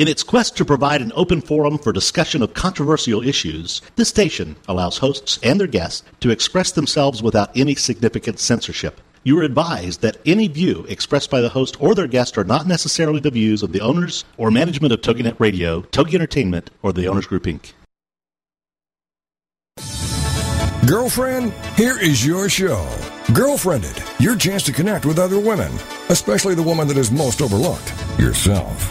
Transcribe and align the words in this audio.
In 0.00 0.08
its 0.08 0.22
quest 0.22 0.56
to 0.56 0.64
provide 0.64 1.02
an 1.02 1.12
open 1.14 1.42
forum 1.42 1.76
for 1.76 1.92
discussion 1.92 2.40
of 2.40 2.54
controversial 2.54 3.22
issues, 3.22 3.82
this 3.96 4.08
station 4.08 4.56
allows 4.66 4.96
hosts 4.96 5.38
and 5.42 5.60
their 5.60 5.66
guests 5.66 6.04
to 6.20 6.30
express 6.30 6.72
themselves 6.72 7.22
without 7.22 7.54
any 7.54 7.74
significant 7.74 8.38
censorship. 8.38 8.98
You 9.24 9.38
are 9.38 9.42
advised 9.42 10.00
that 10.00 10.16
any 10.24 10.48
view 10.48 10.86
expressed 10.88 11.30
by 11.30 11.42
the 11.42 11.50
host 11.50 11.78
or 11.82 11.94
their 11.94 12.06
guest 12.06 12.38
are 12.38 12.44
not 12.44 12.66
necessarily 12.66 13.20
the 13.20 13.30
views 13.30 13.62
of 13.62 13.72
the 13.72 13.82
owners 13.82 14.24
or 14.38 14.50
management 14.50 14.94
of 14.94 15.02
TogiNet 15.02 15.38
Radio, 15.38 15.82
Togi 15.82 16.14
Entertainment, 16.14 16.70
or 16.82 16.94
the 16.94 17.06
Owners 17.06 17.26
Group 17.26 17.42
Inc. 17.42 17.72
Girlfriend, 20.88 21.52
here 21.76 22.00
is 22.00 22.24
your 22.24 22.48
show. 22.48 22.88
Girlfriendit, 23.34 24.18
your 24.18 24.34
chance 24.34 24.62
to 24.62 24.72
connect 24.72 25.04
with 25.04 25.18
other 25.18 25.38
women, 25.38 25.70
especially 26.08 26.54
the 26.54 26.62
woman 26.62 26.88
that 26.88 26.96
is 26.96 27.10
most 27.10 27.42
overlooked, 27.42 27.92
yourself. 28.18 28.90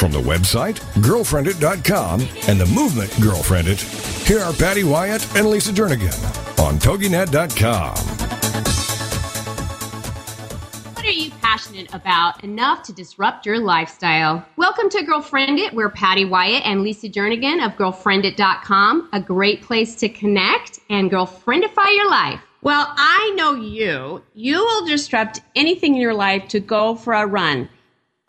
From 0.00 0.12
the 0.12 0.18
website, 0.18 0.76
girlfriendit.com, 1.02 2.22
and 2.48 2.58
the 2.58 2.64
movement 2.74 3.10
Girlfriendit, 3.20 4.26
here 4.26 4.40
are 4.40 4.54
Patty 4.54 4.82
Wyatt 4.82 5.36
and 5.36 5.50
Lisa 5.50 5.72
Jernigan 5.72 6.16
on 6.58 6.78
TogiNet.com. 6.78 7.96
What 10.94 11.04
are 11.04 11.10
you 11.10 11.30
passionate 11.42 11.92
about 11.92 12.42
enough 12.42 12.82
to 12.84 12.94
disrupt 12.94 13.44
your 13.44 13.58
lifestyle? 13.58 14.42
Welcome 14.56 14.88
to 14.88 15.04
Girlfriendit. 15.04 15.74
We're 15.74 15.90
Patty 15.90 16.24
Wyatt 16.24 16.64
and 16.64 16.82
Lisa 16.82 17.10
Jernigan 17.10 17.62
of 17.62 17.72
girlfriendit.com, 17.72 19.10
a 19.12 19.20
great 19.20 19.60
place 19.60 19.96
to 19.96 20.08
connect 20.08 20.80
and 20.88 21.10
girlfriendify 21.10 21.94
your 21.94 22.08
life. 22.08 22.40
Well, 22.62 22.86
I 22.96 23.34
know 23.36 23.52
you. 23.52 24.22
You 24.32 24.64
will 24.64 24.86
disrupt 24.86 25.42
anything 25.54 25.94
in 25.94 26.00
your 26.00 26.14
life 26.14 26.48
to 26.48 26.60
go 26.60 26.94
for 26.94 27.12
a 27.12 27.26
run. 27.26 27.68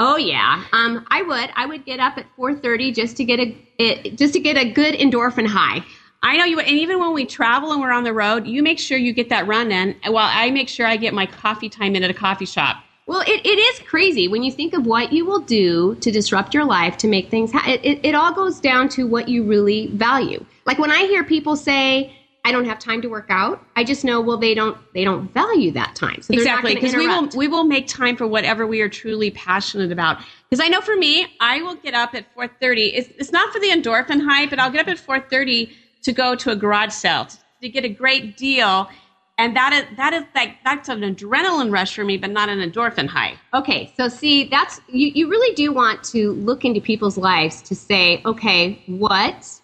Oh 0.04 0.18
yeah, 0.18 0.64
um, 0.74 1.06
I 1.12 1.22
would. 1.22 1.52
I 1.56 1.68
would 1.68 1.86
get 1.86 2.00
up 2.00 2.18
at 2.18 2.26
4:30 2.36 2.92
just 2.92 3.18
to 3.18 3.24
get 3.24 3.40
a 3.40 3.56
it, 3.78 4.18
just 4.18 4.34
to 4.34 4.40
get 4.40 4.58
a 4.58 4.68
good 4.68 4.96
endorphin 4.96 5.46
high. 5.46 5.86
I 6.24 6.38
know 6.38 6.44
you. 6.44 6.60
And 6.60 6.76
even 6.80 6.98
when 7.00 7.14
we 7.14 7.24
travel 7.24 7.72
and 7.72 7.80
we're 7.80 7.92
on 7.92 8.04
the 8.04 8.12
road, 8.12 8.48
you 8.48 8.64
make 8.64 8.80
sure 8.80 8.98
you 8.98 9.14
get 9.14 9.30
that 9.30 9.46
run 9.46 9.72
in. 9.72 9.96
While 10.08 10.28
I 10.28 10.50
make 10.50 10.70
sure 10.70 10.88
I 10.88 10.98
get 10.98 11.14
my 11.14 11.28
coffee 11.28 11.70
time 11.70 11.96
in 11.96 12.04
at 12.04 12.10
a 12.10 12.16
coffee 12.16 12.46
shop. 12.46 12.78
Well, 13.06 13.22
it, 13.22 13.46
it 13.46 13.60
is 13.60 13.80
crazy 13.88 14.28
when 14.28 14.42
you 14.42 14.52
think 14.52 14.74
of 14.74 14.88
what 14.88 15.14
you 15.14 15.24
will 15.24 15.42
do 15.42 15.94
to 16.02 16.10
disrupt 16.10 16.56
your 16.56 16.66
life 16.66 16.98
to 16.98 17.08
make 17.08 17.30
things. 17.30 17.52
Ha- 17.52 17.66
it, 17.68 17.82
it, 17.84 18.00
it 18.04 18.16
all 18.16 18.34
goes 18.34 18.60
down 18.60 18.90
to 18.90 19.06
what 19.06 19.30
you 19.30 19.44
really 19.44 19.86
value. 19.88 20.44
Like 20.66 20.80
when 20.80 20.90
I 20.92 21.04
hear 21.06 21.24
people 21.24 21.56
say, 21.56 22.12
I 22.44 22.52
don't 22.52 22.66
have 22.66 22.80
time 22.80 23.02
to 23.04 23.08
work 23.08 23.28
out. 23.30 23.64
I 23.76 23.84
just 23.84 24.04
know 24.04 24.20
well 24.20 24.38
they 24.38 24.56
don't 24.56 24.78
they 24.94 25.04
don't 25.04 25.32
value 25.34 25.72
that 25.74 25.96
time. 25.96 26.22
So 26.22 26.34
exactly 26.34 26.74
because 26.74 26.96
we 26.96 27.08
will 27.08 27.30
we 27.36 27.48
will 27.48 27.66
make 27.66 27.88
time 27.88 28.18
for 28.18 28.26
whatever 28.26 28.66
we 28.66 28.82
are 28.82 28.90
truly 28.90 29.32
passionate 29.32 29.92
about. 29.92 30.18
Because 30.50 30.64
I 30.64 30.68
know 30.68 30.82
for 30.82 30.96
me, 30.96 31.28
I 31.40 31.62
will 31.62 31.76
get 31.76 31.94
up 31.94 32.16
at 32.16 32.26
4:30. 32.36 32.92
It's, 32.96 33.10
it's 33.18 33.32
not 33.32 33.54
for 33.54 33.60
the 33.60 33.70
endorphin 33.70 34.22
high, 34.28 34.48
but 34.48 34.60
I'll 34.60 34.72
get 34.72 34.82
up 34.82 34.88
at 34.88 34.98
4:30 34.98 35.72
to 36.04 36.12
go 36.12 36.36
to 36.36 36.52
a 36.52 36.56
garage 36.56 36.94
sale 36.94 37.28
to 37.62 37.70
get 37.70 37.86
a 37.86 37.90
great 37.90 38.38
deal. 38.38 38.90
And 39.38 39.56
that 39.56 39.74
is 39.74 39.98
that 39.98 40.14
is 40.14 40.24
like 40.36 40.58
that's 40.64 40.90
an 40.90 41.02
adrenaline 41.02 41.72
rush 41.72 41.96
for 41.96 42.04
me, 42.04 42.18
but 42.18 42.32
not 42.32 42.50
an 42.50 42.60
endorphin 42.60 43.08
high. 43.08 43.40
Okay, 43.54 43.94
so 43.98 44.08
see, 44.08 44.46
that's 44.46 44.82
you, 44.88 45.12
you 45.14 45.30
really 45.30 45.54
do 45.56 45.72
want 45.72 46.04
to 46.06 46.34
look 46.34 46.66
into 46.66 46.82
people's 46.82 47.18
lives 47.18 47.62
to 47.64 47.76
say, 47.76 48.22
okay, 48.26 48.82
what 48.88 49.61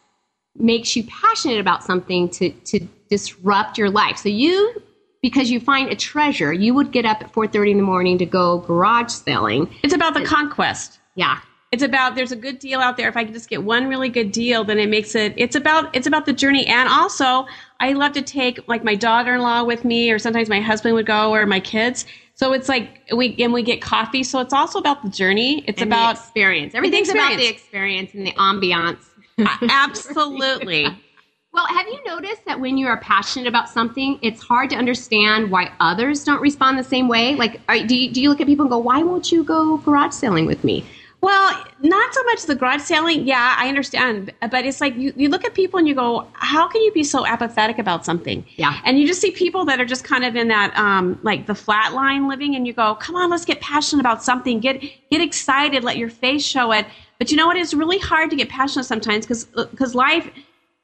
makes 0.59 0.95
you 0.95 1.03
passionate 1.03 1.59
about 1.59 1.83
something 1.83 2.29
to, 2.29 2.49
to 2.49 2.79
disrupt 3.09 3.77
your 3.77 3.89
life. 3.89 4.17
So 4.17 4.29
you, 4.29 4.81
because 5.21 5.49
you 5.49 5.59
find 5.59 5.89
a 5.89 5.95
treasure, 5.95 6.53
you 6.53 6.73
would 6.73 6.91
get 6.91 7.05
up 7.05 7.21
at 7.21 7.31
4.30 7.33 7.71
in 7.71 7.77
the 7.77 7.83
morning 7.83 8.17
to 8.17 8.25
go 8.25 8.59
garage 8.59 9.11
selling. 9.11 9.73
It's 9.83 9.93
about 9.93 10.13
the 10.13 10.25
conquest. 10.25 10.99
Yeah. 11.15 11.39
It's 11.71 11.83
about 11.83 12.15
there's 12.15 12.31
a 12.31 12.37
good 12.37 12.59
deal 12.59 12.79
out 12.79 12.95
there. 12.95 13.09
If 13.09 13.17
I 13.17 13.25
can 13.25 13.33
just 13.33 13.49
get 13.49 13.61
one 13.61 13.87
really 13.87 14.07
good 14.07 14.31
deal, 14.31 14.63
then 14.63 14.79
it 14.79 14.87
makes 14.87 15.15
it. 15.15 15.33
It's 15.35 15.55
about 15.55 15.93
it's 15.93 16.07
about 16.07 16.25
the 16.25 16.31
journey, 16.31 16.65
and 16.65 16.87
also 16.87 17.45
I 17.81 17.91
love 17.91 18.13
to 18.13 18.21
take 18.21 18.65
like 18.69 18.85
my 18.85 18.95
daughter-in-law 18.95 19.65
with 19.65 19.83
me, 19.83 20.09
or 20.09 20.17
sometimes 20.17 20.47
my 20.47 20.61
husband 20.61 20.95
would 20.95 21.05
go, 21.05 21.33
or 21.33 21.45
my 21.45 21.59
kids. 21.59 22.05
So 22.35 22.53
it's 22.53 22.69
like 22.69 23.01
we 23.13 23.35
and 23.39 23.51
we 23.51 23.63
get 23.63 23.81
coffee. 23.81 24.23
So 24.23 24.39
it's 24.39 24.53
also 24.53 24.79
about 24.79 25.03
the 25.03 25.09
journey. 25.09 25.65
It's 25.67 25.81
and 25.81 25.91
about 25.91 26.15
experience. 26.15 26.73
Everything's 26.73 27.09
experience. 27.09 27.33
about 27.33 27.41
the 27.41 27.49
experience 27.49 28.13
and 28.13 28.25
the 28.25 28.31
ambiance. 28.33 29.03
Absolutely. 29.39 30.87
Well, 31.53 31.65
have 31.65 31.87
you 31.87 31.99
noticed 32.05 32.45
that 32.45 32.59
when 32.59 32.77
you 32.77 32.85
are 32.85 32.99
passionate 32.99 33.47
about 33.47 33.67
something, 33.67 34.19
it's 34.21 34.43
hard 34.43 34.69
to 34.69 34.75
understand 34.75 35.49
why 35.49 35.71
others 35.79 36.23
don't 36.23 36.39
respond 36.39 36.77
the 36.77 36.83
same 36.83 37.07
way? 37.07 37.33
Like, 37.33 37.61
are, 37.67 37.79
do, 37.79 37.97
you, 37.97 38.11
do 38.11 38.21
you 38.21 38.29
look 38.29 38.39
at 38.41 38.45
people 38.45 38.65
and 38.65 38.69
go, 38.69 38.77
why 38.77 39.01
won't 39.01 39.31
you 39.31 39.43
go 39.43 39.77
garage 39.77 40.13
selling 40.13 40.45
with 40.45 40.63
me? 40.63 40.85
Well, 41.21 41.65
not 41.81 42.13
so 42.13 42.23
much 42.25 42.43
the 42.43 42.53
garage 42.53 42.81
selling. 42.81 43.25
Yeah, 43.25 43.55
I 43.57 43.69
understand. 43.69 44.31
But 44.39 44.65
it's 44.65 44.79
like 44.79 44.95
you, 44.97 45.11
you 45.15 45.29
look 45.29 45.45
at 45.45 45.55
people 45.55 45.79
and 45.79 45.87
you 45.87 45.95
go, 45.95 46.27
how 46.33 46.67
can 46.67 46.83
you 46.83 46.91
be 46.91 47.03
so 47.03 47.25
apathetic 47.25 47.79
about 47.79 48.05
something? 48.05 48.45
Yeah. 48.57 48.79
And 48.85 48.99
you 48.99 49.07
just 49.07 49.19
see 49.19 49.31
people 49.31 49.65
that 49.65 49.81
are 49.81 49.85
just 49.85 50.03
kind 50.03 50.25
of 50.25 50.35
in 50.35 50.49
that, 50.49 50.77
um, 50.77 51.19
like 51.23 51.47
the 51.47 51.55
flat 51.55 51.93
line 51.93 52.27
living, 52.27 52.55
and 52.55 52.67
you 52.67 52.73
go, 52.73 52.93
come 52.95 53.15
on, 53.15 53.31
let's 53.31 53.45
get 53.45 53.61
passionate 53.61 54.01
about 54.01 54.23
something. 54.23 54.59
Get, 54.59 54.79
get 55.09 55.21
excited. 55.21 55.83
Let 55.83 55.97
your 55.97 56.11
face 56.11 56.45
show 56.45 56.71
it. 56.71 56.85
But 57.19 57.31
you 57.31 57.37
know 57.37 57.47
what? 57.47 57.57
It's 57.57 57.73
really 57.73 57.99
hard 57.99 58.29
to 58.29 58.35
get 58.35 58.49
passionate 58.49 58.85
sometimes 58.85 59.25
because 59.25 59.45
because 59.45 59.95
life, 59.95 60.29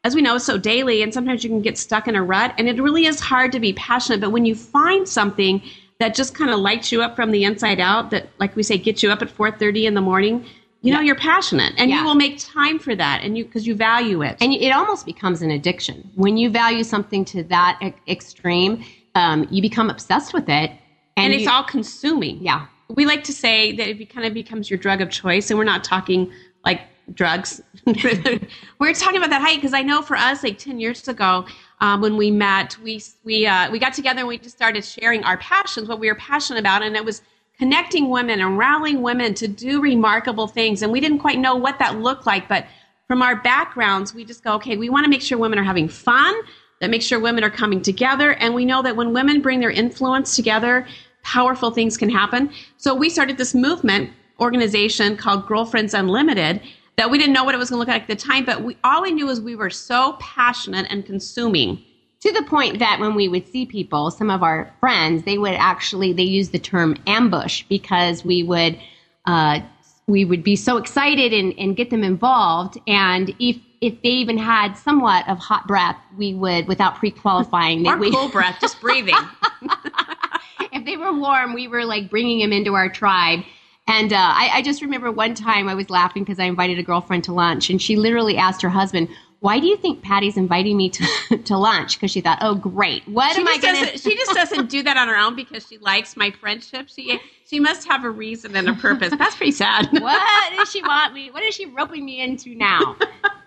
as 0.03 0.15
we 0.15 0.21
know, 0.21 0.35
is 0.35 0.45
so 0.45 0.57
daily, 0.57 1.01
and 1.01 1.13
sometimes 1.13 1.43
you 1.43 1.49
can 1.49 1.61
get 1.61 1.77
stuck 1.77 2.07
in 2.07 2.15
a 2.15 2.23
rut, 2.23 2.53
and 2.57 2.67
it 2.67 2.81
really 2.81 3.05
is 3.05 3.19
hard 3.19 3.51
to 3.51 3.59
be 3.59 3.73
passionate. 3.73 4.21
But 4.21 4.31
when 4.31 4.45
you 4.45 4.55
find 4.55 5.07
something 5.07 5.61
that 5.99 6.15
just 6.15 6.35
kind 6.35 6.49
of 6.49 6.59
lights 6.59 6.91
you 6.91 7.01
up 7.01 7.15
from 7.15 7.31
the 7.31 7.43
inside 7.43 7.79
out, 7.79 8.09
that 8.11 8.29
like 8.39 8.55
we 8.55 8.63
say, 8.63 8.77
gets 8.77 9.03
you 9.03 9.11
up 9.11 9.21
at 9.21 9.29
four 9.29 9.51
thirty 9.51 9.85
in 9.85 9.93
the 9.93 10.01
morning, 10.01 10.45
you 10.83 10.91
yeah. 10.91 10.97
know 10.97 11.01
you're 11.01 11.15
passionate 11.15 11.73
and 11.77 11.89
yeah. 11.89 11.99
you 11.99 12.05
will 12.05 12.15
make 12.15 12.37
time 12.37 12.77
for 12.77 12.93
that 12.95 13.21
and 13.23 13.37
you 13.37 13.45
because 13.45 13.65
you 13.65 13.73
value 13.73 14.21
it 14.21 14.37
and 14.41 14.53
it 14.53 14.71
almost 14.71 15.05
becomes 15.05 15.41
an 15.41 15.49
addiction 15.49 16.11
when 16.15 16.37
you 16.37 16.49
value 16.49 16.83
something 16.83 17.25
to 17.25 17.41
that 17.43 17.79
extreme 18.07 18.83
um, 19.15 19.47
you 19.49 19.61
become 19.61 19.89
obsessed 19.89 20.33
with 20.33 20.49
it 20.49 20.71
and, 20.71 20.79
and 21.17 21.33
it's 21.33 21.43
you, 21.43 21.49
all 21.51 21.63
consuming 21.63 22.37
yeah 22.43 22.67
we 22.95 23.05
like 23.05 23.23
to 23.25 23.33
say 23.33 23.71
that 23.75 23.87
it 23.87 24.09
kind 24.13 24.25
of 24.25 24.33
becomes 24.33 24.69
your 24.69 24.77
drug 24.77 25.01
of 25.01 25.09
choice, 25.09 25.49
and 25.49 25.57
we're 25.57 25.65
not 25.65 25.83
talking 25.83 26.31
like 26.65 26.81
drugs. 27.13 27.61
we're 27.85 28.93
talking 28.93 29.17
about 29.17 29.29
that 29.29 29.41
height 29.41 29.57
because 29.57 29.73
I 29.73 29.81
know 29.81 30.01
for 30.01 30.15
us, 30.15 30.43
like 30.43 30.57
ten 30.57 30.79
years 30.79 31.07
ago, 31.07 31.45
um, 31.79 32.01
when 32.01 32.17
we 32.17 32.31
met, 32.31 32.77
we 32.83 33.03
we 33.23 33.45
uh, 33.47 33.71
we 33.71 33.79
got 33.79 33.93
together 33.93 34.19
and 34.19 34.27
we 34.27 34.37
just 34.37 34.55
started 34.55 34.85
sharing 34.85 35.23
our 35.23 35.37
passions, 35.37 35.87
what 35.87 35.99
we 35.99 36.07
were 36.07 36.15
passionate 36.15 36.59
about, 36.59 36.83
and 36.83 36.95
it 36.95 37.03
was 37.03 37.21
connecting 37.57 38.09
women 38.09 38.39
and 38.39 38.57
rallying 38.57 39.01
women 39.01 39.33
to 39.35 39.47
do 39.47 39.81
remarkable 39.81 40.47
things. 40.47 40.81
And 40.81 40.91
we 40.91 40.99
didn't 40.99 41.19
quite 41.19 41.39
know 41.39 41.55
what 41.55 41.79
that 41.79 41.99
looked 41.99 42.25
like, 42.25 42.47
but 42.47 42.65
from 43.07 43.21
our 43.21 43.35
backgrounds, 43.35 44.13
we 44.13 44.25
just 44.25 44.43
go, 44.43 44.53
okay, 44.53 44.75
we 44.75 44.89
want 44.89 45.03
to 45.03 45.09
make 45.09 45.21
sure 45.21 45.37
women 45.37 45.59
are 45.59 45.63
having 45.63 45.87
fun. 45.87 46.33
That 46.81 46.89
make 46.89 47.01
sure 47.01 47.17
women 47.17 47.45
are 47.45 47.49
coming 47.49 47.81
together, 47.81 48.33
and 48.33 48.53
we 48.53 48.65
know 48.65 48.81
that 48.81 48.97
when 48.97 49.13
women 49.13 49.41
bring 49.41 49.61
their 49.61 49.69
influence 49.69 50.35
together, 50.35 50.85
powerful 51.23 51.71
things 51.71 51.97
can 51.97 52.09
happen. 52.09 52.51
So 52.77 52.93
we 52.93 53.09
started 53.09 53.37
this 53.37 53.53
movement 53.53 54.11
organization 54.39 55.17
called 55.17 55.47
Girlfriends 55.47 55.93
Unlimited 55.93 56.61
that 56.97 57.09
we 57.09 57.17
didn't 57.17 57.33
know 57.33 57.43
what 57.43 57.55
it 57.55 57.57
was 57.57 57.69
going 57.69 57.77
to 57.77 57.79
look 57.79 57.87
like 57.87 58.03
at 58.03 58.07
the 58.07 58.15
time, 58.15 58.45
but 58.45 58.63
we, 58.63 58.77
all 58.83 59.01
we 59.01 59.11
knew 59.11 59.25
was 59.25 59.41
we 59.41 59.55
were 59.55 59.69
so 59.69 60.15
passionate 60.19 60.85
and 60.89 61.05
consuming. 61.05 61.81
To 62.21 62.31
the 62.31 62.43
point 62.43 62.79
that 62.79 62.99
when 62.99 63.15
we 63.15 63.27
would 63.27 63.47
see 63.49 63.65
people, 63.65 64.09
some 64.09 64.29
of 64.29 64.43
our 64.43 64.73
friends, 64.79 65.23
they 65.23 65.37
would 65.37 65.55
actually 65.55 66.13
they 66.13 66.23
use 66.23 66.49
the 66.49 66.59
term 66.59 66.95
ambush 67.05 67.63
because 67.67 68.23
we 68.23 68.43
would 68.43 68.79
uh, 69.25 69.59
we 70.07 70.23
would 70.23 70.43
be 70.43 70.55
so 70.55 70.77
excited 70.77 71.33
and, 71.33 71.53
and 71.57 71.75
get 71.75 71.89
them 71.89 72.01
involved, 72.01 72.77
and 72.87 73.35
if 73.39 73.57
if 73.81 74.01
they 74.03 74.09
even 74.09 74.37
had 74.37 74.75
somewhat 74.75 75.27
of 75.27 75.37
hot 75.37 75.67
breath, 75.67 75.97
we 76.17 76.33
would 76.33 76.65
without 76.65 76.95
pre 76.95 77.11
qualifying. 77.11 77.85
or 77.85 77.99
cool 77.99 78.29
breath, 78.29 78.57
just 78.61 78.79
breathing. 78.79 79.15
if 80.71 80.85
they 80.85 80.97
were 80.97 81.13
warm, 81.13 81.53
we 81.53 81.67
were 81.67 81.85
like 81.85 82.09
bringing 82.09 82.39
them 82.39 82.53
into 82.53 82.73
our 82.73 82.89
tribe. 82.89 83.39
And 83.87 84.13
uh, 84.13 84.17
I, 84.17 84.49
I 84.53 84.61
just 84.61 84.81
remember 84.81 85.11
one 85.11 85.35
time 85.35 85.67
I 85.67 85.75
was 85.75 85.89
laughing 85.89 86.23
because 86.23 86.39
I 86.39 86.45
invited 86.45 86.79
a 86.79 86.83
girlfriend 86.83 87.25
to 87.25 87.33
lunch, 87.33 87.69
and 87.69 87.81
she 87.81 87.97
literally 87.97 88.37
asked 88.37 88.61
her 88.61 88.69
husband, 88.69 89.09
why 89.43 89.59
do 89.59 89.67
you 89.67 89.75
think 89.75 90.01
Patty's 90.01 90.37
inviting 90.37 90.77
me 90.77 90.89
to, 90.89 91.37
to 91.43 91.57
lunch? 91.57 91.97
Because 91.97 92.11
she 92.11 92.21
thought, 92.21 92.37
oh, 92.39 92.55
great. 92.55 93.05
What 93.09 93.35
she 93.35 93.41
am 93.41 93.47
I 93.49 93.57
going 93.57 93.75
to? 93.75 93.97
She 93.97 94.15
just 94.15 94.33
doesn't 94.33 94.69
do 94.69 94.81
that 94.83 94.95
on 94.95 95.09
her 95.09 95.17
own 95.17 95.35
because 95.35 95.67
she 95.67 95.77
likes 95.79 96.15
my 96.15 96.31
friendship. 96.31 96.87
She 96.87 97.19
she 97.45 97.59
must 97.59 97.85
have 97.89 98.05
a 98.05 98.09
reason 98.09 98.55
and 98.55 98.69
a 98.69 98.73
purpose. 98.73 99.13
That's 99.17 99.35
pretty 99.35 99.51
sad. 99.51 99.89
what 99.91 100.53
does 100.55 100.71
she 100.71 100.81
want 100.81 101.13
me? 101.13 101.29
What 101.29 101.43
is 101.43 101.53
she 101.53 101.65
roping 101.65 102.05
me 102.05 102.21
into 102.21 102.55
now? 102.55 102.95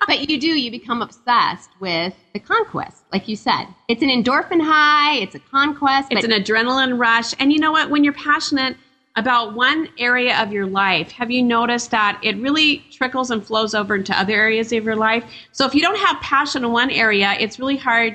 But 0.07 0.29
you 0.29 0.39
do. 0.39 0.49
You 0.49 0.71
become 0.71 1.03
obsessed 1.03 1.71
with 1.81 2.15
the 2.33 2.39
conquest, 2.41 3.03
like 3.13 3.29
you 3.29 3.37
said. 3.37 3.67
It's 3.89 4.03
an 4.03 4.09
endorphin 4.09 4.63
high. 4.63 5.17
It's 5.17 5.35
a 5.35 5.39
conquest. 5.39 6.09
It's 6.11 6.25
an 6.25 6.31
adrenaline 6.31 6.99
rush. 6.99 7.35
And 7.39 7.53
you 7.53 7.59
know 7.59 7.73
what? 7.73 7.91
When 7.91 8.05
you're 8.05 8.13
passionate 8.13 8.77
about 9.17 9.55
one 9.55 9.89
area 9.99 10.41
of 10.43 10.53
your 10.53 10.67
life, 10.67 11.11
have 11.13 11.31
you 11.31 11.43
noticed 11.43 11.91
that 11.91 12.21
it 12.23 12.37
really 12.37 12.85
trickles 12.91 13.31
and 13.31 13.45
flows 13.45 13.75
over 13.75 13.95
into 13.95 14.19
other 14.19 14.35
areas 14.35 14.73
of 14.73 14.85
your 14.85 14.97
life? 14.97 15.25
So 15.53 15.67
if 15.67 15.75
you 15.75 15.81
don't 15.81 15.99
have 15.99 16.21
passion 16.21 16.65
in 16.65 16.73
one 16.73 16.91
area, 16.91 17.35
it's 17.39 17.59
really 17.59 17.79
hard 17.79 18.13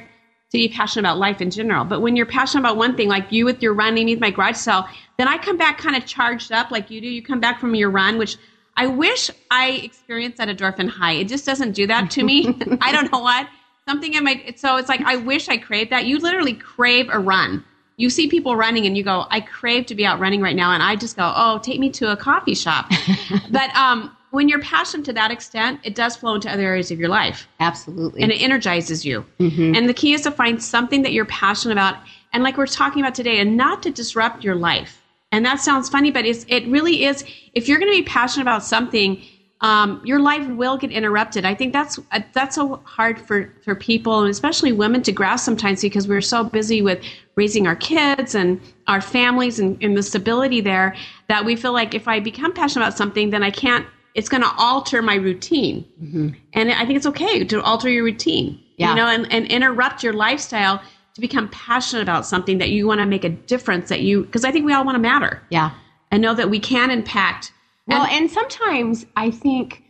to 0.51 0.57
be 0.57 0.67
passionate 0.67 1.07
about 1.07 1.17
life 1.17 1.41
in 1.41 1.49
general. 1.49 1.85
But 1.85 2.01
when 2.01 2.15
you're 2.15 2.25
passionate 2.25 2.61
about 2.61 2.77
one 2.77 2.95
thing, 2.95 3.07
like 3.07 3.31
you 3.31 3.45
with 3.45 3.63
your 3.63 3.73
running, 3.73 4.07
with 4.07 4.19
my 4.19 4.31
garage 4.31 4.57
sale, 4.57 4.85
then 5.17 5.27
I 5.27 5.37
come 5.37 5.57
back 5.57 5.77
kind 5.77 5.95
of 5.95 6.05
charged 6.05 6.51
up 6.51 6.71
like 6.71 6.91
you 6.91 7.01
do. 7.01 7.07
You 7.07 7.23
come 7.23 7.39
back 7.39 7.59
from 7.59 7.73
your 7.73 7.89
run, 7.89 8.17
which 8.17 8.37
I 8.77 8.87
wish 8.87 9.29
I 9.49 9.81
experienced 9.83 10.37
that 10.37 10.47
endorphin 10.47 10.89
high. 10.89 11.13
It 11.13 11.27
just 11.27 11.45
doesn't 11.45 11.73
do 11.73 11.87
that 11.87 12.09
to 12.11 12.23
me. 12.23 12.57
I 12.81 12.91
don't 12.91 13.11
know 13.11 13.19
what. 13.19 13.47
Something 13.87 14.13
in 14.13 14.23
my 14.23 14.53
so 14.55 14.77
it's 14.77 14.89
like 14.89 15.01
I 15.01 15.17
wish 15.17 15.49
I 15.49 15.57
craved 15.57 15.91
that. 15.91 16.05
You 16.05 16.19
literally 16.19 16.53
crave 16.53 17.09
a 17.11 17.19
run 17.19 17.65
you 18.01 18.09
see 18.09 18.27
people 18.27 18.55
running 18.55 18.87
and 18.87 18.97
you 18.97 19.03
go, 19.03 19.25
I 19.29 19.41
crave 19.41 19.85
to 19.85 19.95
be 19.95 20.05
out 20.05 20.19
running 20.19 20.41
right 20.41 20.55
now. 20.55 20.73
And 20.73 20.81
I 20.81 20.95
just 20.95 21.15
go, 21.15 21.31
oh, 21.35 21.59
take 21.59 21.79
me 21.79 21.89
to 21.91 22.11
a 22.11 22.17
coffee 22.17 22.55
shop. 22.55 22.89
but 23.51 23.73
um, 23.75 24.15
when 24.31 24.49
you're 24.49 24.61
passionate 24.61 25.05
to 25.05 25.13
that 25.13 25.29
extent, 25.29 25.79
it 25.83 25.93
does 25.93 26.15
flow 26.15 26.33
into 26.33 26.51
other 26.51 26.63
areas 26.63 26.89
of 26.89 26.99
your 26.99 27.09
life. 27.09 27.47
Absolutely. 27.59 28.23
And 28.23 28.31
it 28.31 28.41
energizes 28.41 29.05
you. 29.05 29.23
Mm-hmm. 29.39 29.75
And 29.75 29.87
the 29.87 29.93
key 29.93 30.13
is 30.13 30.21
to 30.21 30.31
find 30.31 30.61
something 30.61 31.03
that 31.03 31.13
you're 31.13 31.25
passionate 31.25 31.73
about. 31.73 31.97
And 32.33 32.41
like 32.43 32.57
we're 32.57 32.65
talking 32.65 33.03
about 33.03 33.13
today, 33.13 33.39
and 33.39 33.55
not 33.55 33.83
to 33.83 33.91
disrupt 33.91 34.43
your 34.43 34.55
life. 34.55 35.00
And 35.31 35.45
that 35.45 35.59
sounds 35.59 35.89
funny, 35.89 36.11
but 36.11 36.25
it's, 36.25 36.45
it 36.49 36.67
really 36.67 37.05
is. 37.05 37.23
If 37.53 37.67
you're 37.67 37.79
going 37.79 37.91
to 37.91 37.97
be 37.97 38.07
passionate 38.07 38.43
about 38.43 38.63
something, 38.63 39.21
um, 39.61 40.01
your 40.03 40.19
life 40.19 40.47
will 40.49 40.77
get 40.77 40.91
interrupted. 40.91 41.45
I 41.45 41.53
think 41.53 41.71
that's 41.71 41.99
uh, 42.11 42.21
that's 42.33 42.55
so 42.55 42.81
hard 42.83 43.21
for 43.21 43.53
for 43.63 43.75
people, 43.75 44.19
and 44.21 44.29
especially 44.29 44.71
women, 44.71 45.03
to 45.03 45.11
grasp 45.11 45.45
sometimes 45.45 45.81
because 45.81 46.07
we're 46.07 46.21
so 46.21 46.43
busy 46.43 46.81
with 46.81 47.03
raising 47.35 47.67
our 47.67 47.75
kids 47.75 48.33
and 48.33 48.59
our 48.87 49.01
families 49.01 49.59
and, 49.59 49.81
and 49.83 49.95
the 49.95 50.01
stability 50.01 50.61
there 50.61 50.95
that 51.27 51.45
we 51.45 51.55
feel 51.55 51.73
like 51.73 51.93
if 51.93 52.07
I 52.07 52.19
become 52.19 52.53
passionate 52.53 52.85
about 52.85 52.97
something, 52.97 53.29
then 53.29 53.43
I 53.43 53.51
can't. 53.51 53.85
It's 54.15 54.27
going 54.27 54.41
to 54.41 54.51
alter 54.57 55.01
my 55.01 55.15
routine, 55.15 55.85
mm-hmm. 56.01 56.29
and 56.53 56.71
I 56.71 56.83
think 56.85 56.97
it's 56.97 57.05
okay 57.05 57.45
to 57.45 57.61
alter 57.61 57.87
your 57.87 58.03
routine. 58.03 58.59
Yeah. 58.77 58.89
You 58.89 58.95
know, 58.95 59.07
and, 59.07 59.31
and 59.31 59.45
interrupt 59.45 60.03
your 60.03 60.13
lifestyle 60.13 60.81
to 61.15 61.21
become 61.21 61.49
passionate 61.49 62.03
about 62.03 62.25
something 62.25 62.57
that 62.59 62.69
you 62.69 62.87
want 62.87 62.99
to 62.99 63.05
make 63.05 63.23
a 63.23 63.29
difference. 63.29 63.89
That 63.89 64.01
you 64.01 64.23
because 64.23 64.45
I 64.45 64.51
think 64.51 64.65
we 64.65 64.73
all 64.73 64.85
want 64.85 64.95
to 64.95 65.01
matter. 65.01 65.41
Yeah, 65.49 65.71
and 66.11 66.21
know 66.21 66.33
that 66.33 66.49
we 66.49 66.59
can 66.59 66.91
impact 66.91 67.51
well, 67.87 68.03
and, 68.03 68.23
and 68.23 68.31
sometimes 68.31 69.05
I 69.15 69.31
think 69.31 69.83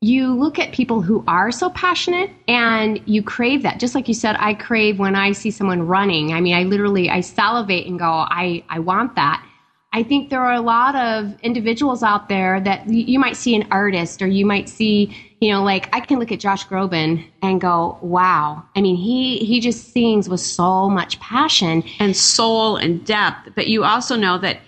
you 0.00 0.34
look 0.34 0.58
at 0.58 0.72
people 0.72 1.00
who 1.00 1.24
are 1.26 1.50
so 1.50 1.70
passionate 1.70 2.30
and 2.48 3.00
you 3.06 3.22
crave 3.22 3.62
that 3.62 3.80
just 3.80 3.94
like 3.94 4.06
you 4.08 4.14
said 4.14 4.36
i 4.38 4.52
crave 4.52 4.98
when 4.98 5.16
i 5.16 5.32
see 5.32 5.50
someone 5.50 5.86
running 5.86 6.34
i 6.34 6.40
mean 6.40 6.54
i 6.54 6.64
literally 6.64 7.08
i 7.08 7.20
salivate 7.20 7.86
and 7.86 7.98
go 7.98 8.04
i 8.04 8.62
i 8.68 8.78
want 8.78 9.14
that 9.14 9.42
i 9.94 10.02
think 10.02 10.28
there 10.28 10.42
are 10.42 10.52
a 10.52 10.60
lot 10.60 10.94
of 10.94 11.34
individuals 11.40 12.02
out 12.02 12.28
there 12.28 12.60
that 12.60 12.86
you 12.86 13.18
might 13.18 13.36
see 13.36 13.56
an 13.56 13.66
artist 13.70 14.20
or 14.20 14.26
you 14.26 14.44
might 14.44 14.68
see 14.68 15.16
you 15.40 15.52
know 15.52 15.62
like 15.62 15.94
i 15.94 16.00
can 16.00 16.18
look 16.18 16.32
at 16.32 16.40
josh 16.40 16.66
groban 16.66 17.24
and 17.42 17.60
go 17.60 17.98
wow. 18.02 18.64
I 18.74 18.80
mean 18.80 18.96
he 18.96 19.38
he 19.38 19.60
just 19.60 19.92
sings 19.92 20.28
with 20.28 20.40
so 20.40 20.88
much 20.88 21.18
passion. 21.20 21.82
And 21.98 22.16
soul 22.16 22.76
and 22.76 23.04
depth. 23.04 23.50
But 23.54 23.68
you 23.68 23.84
also 23.84 24.16
know 24.16 24.38
that 24.38 24.60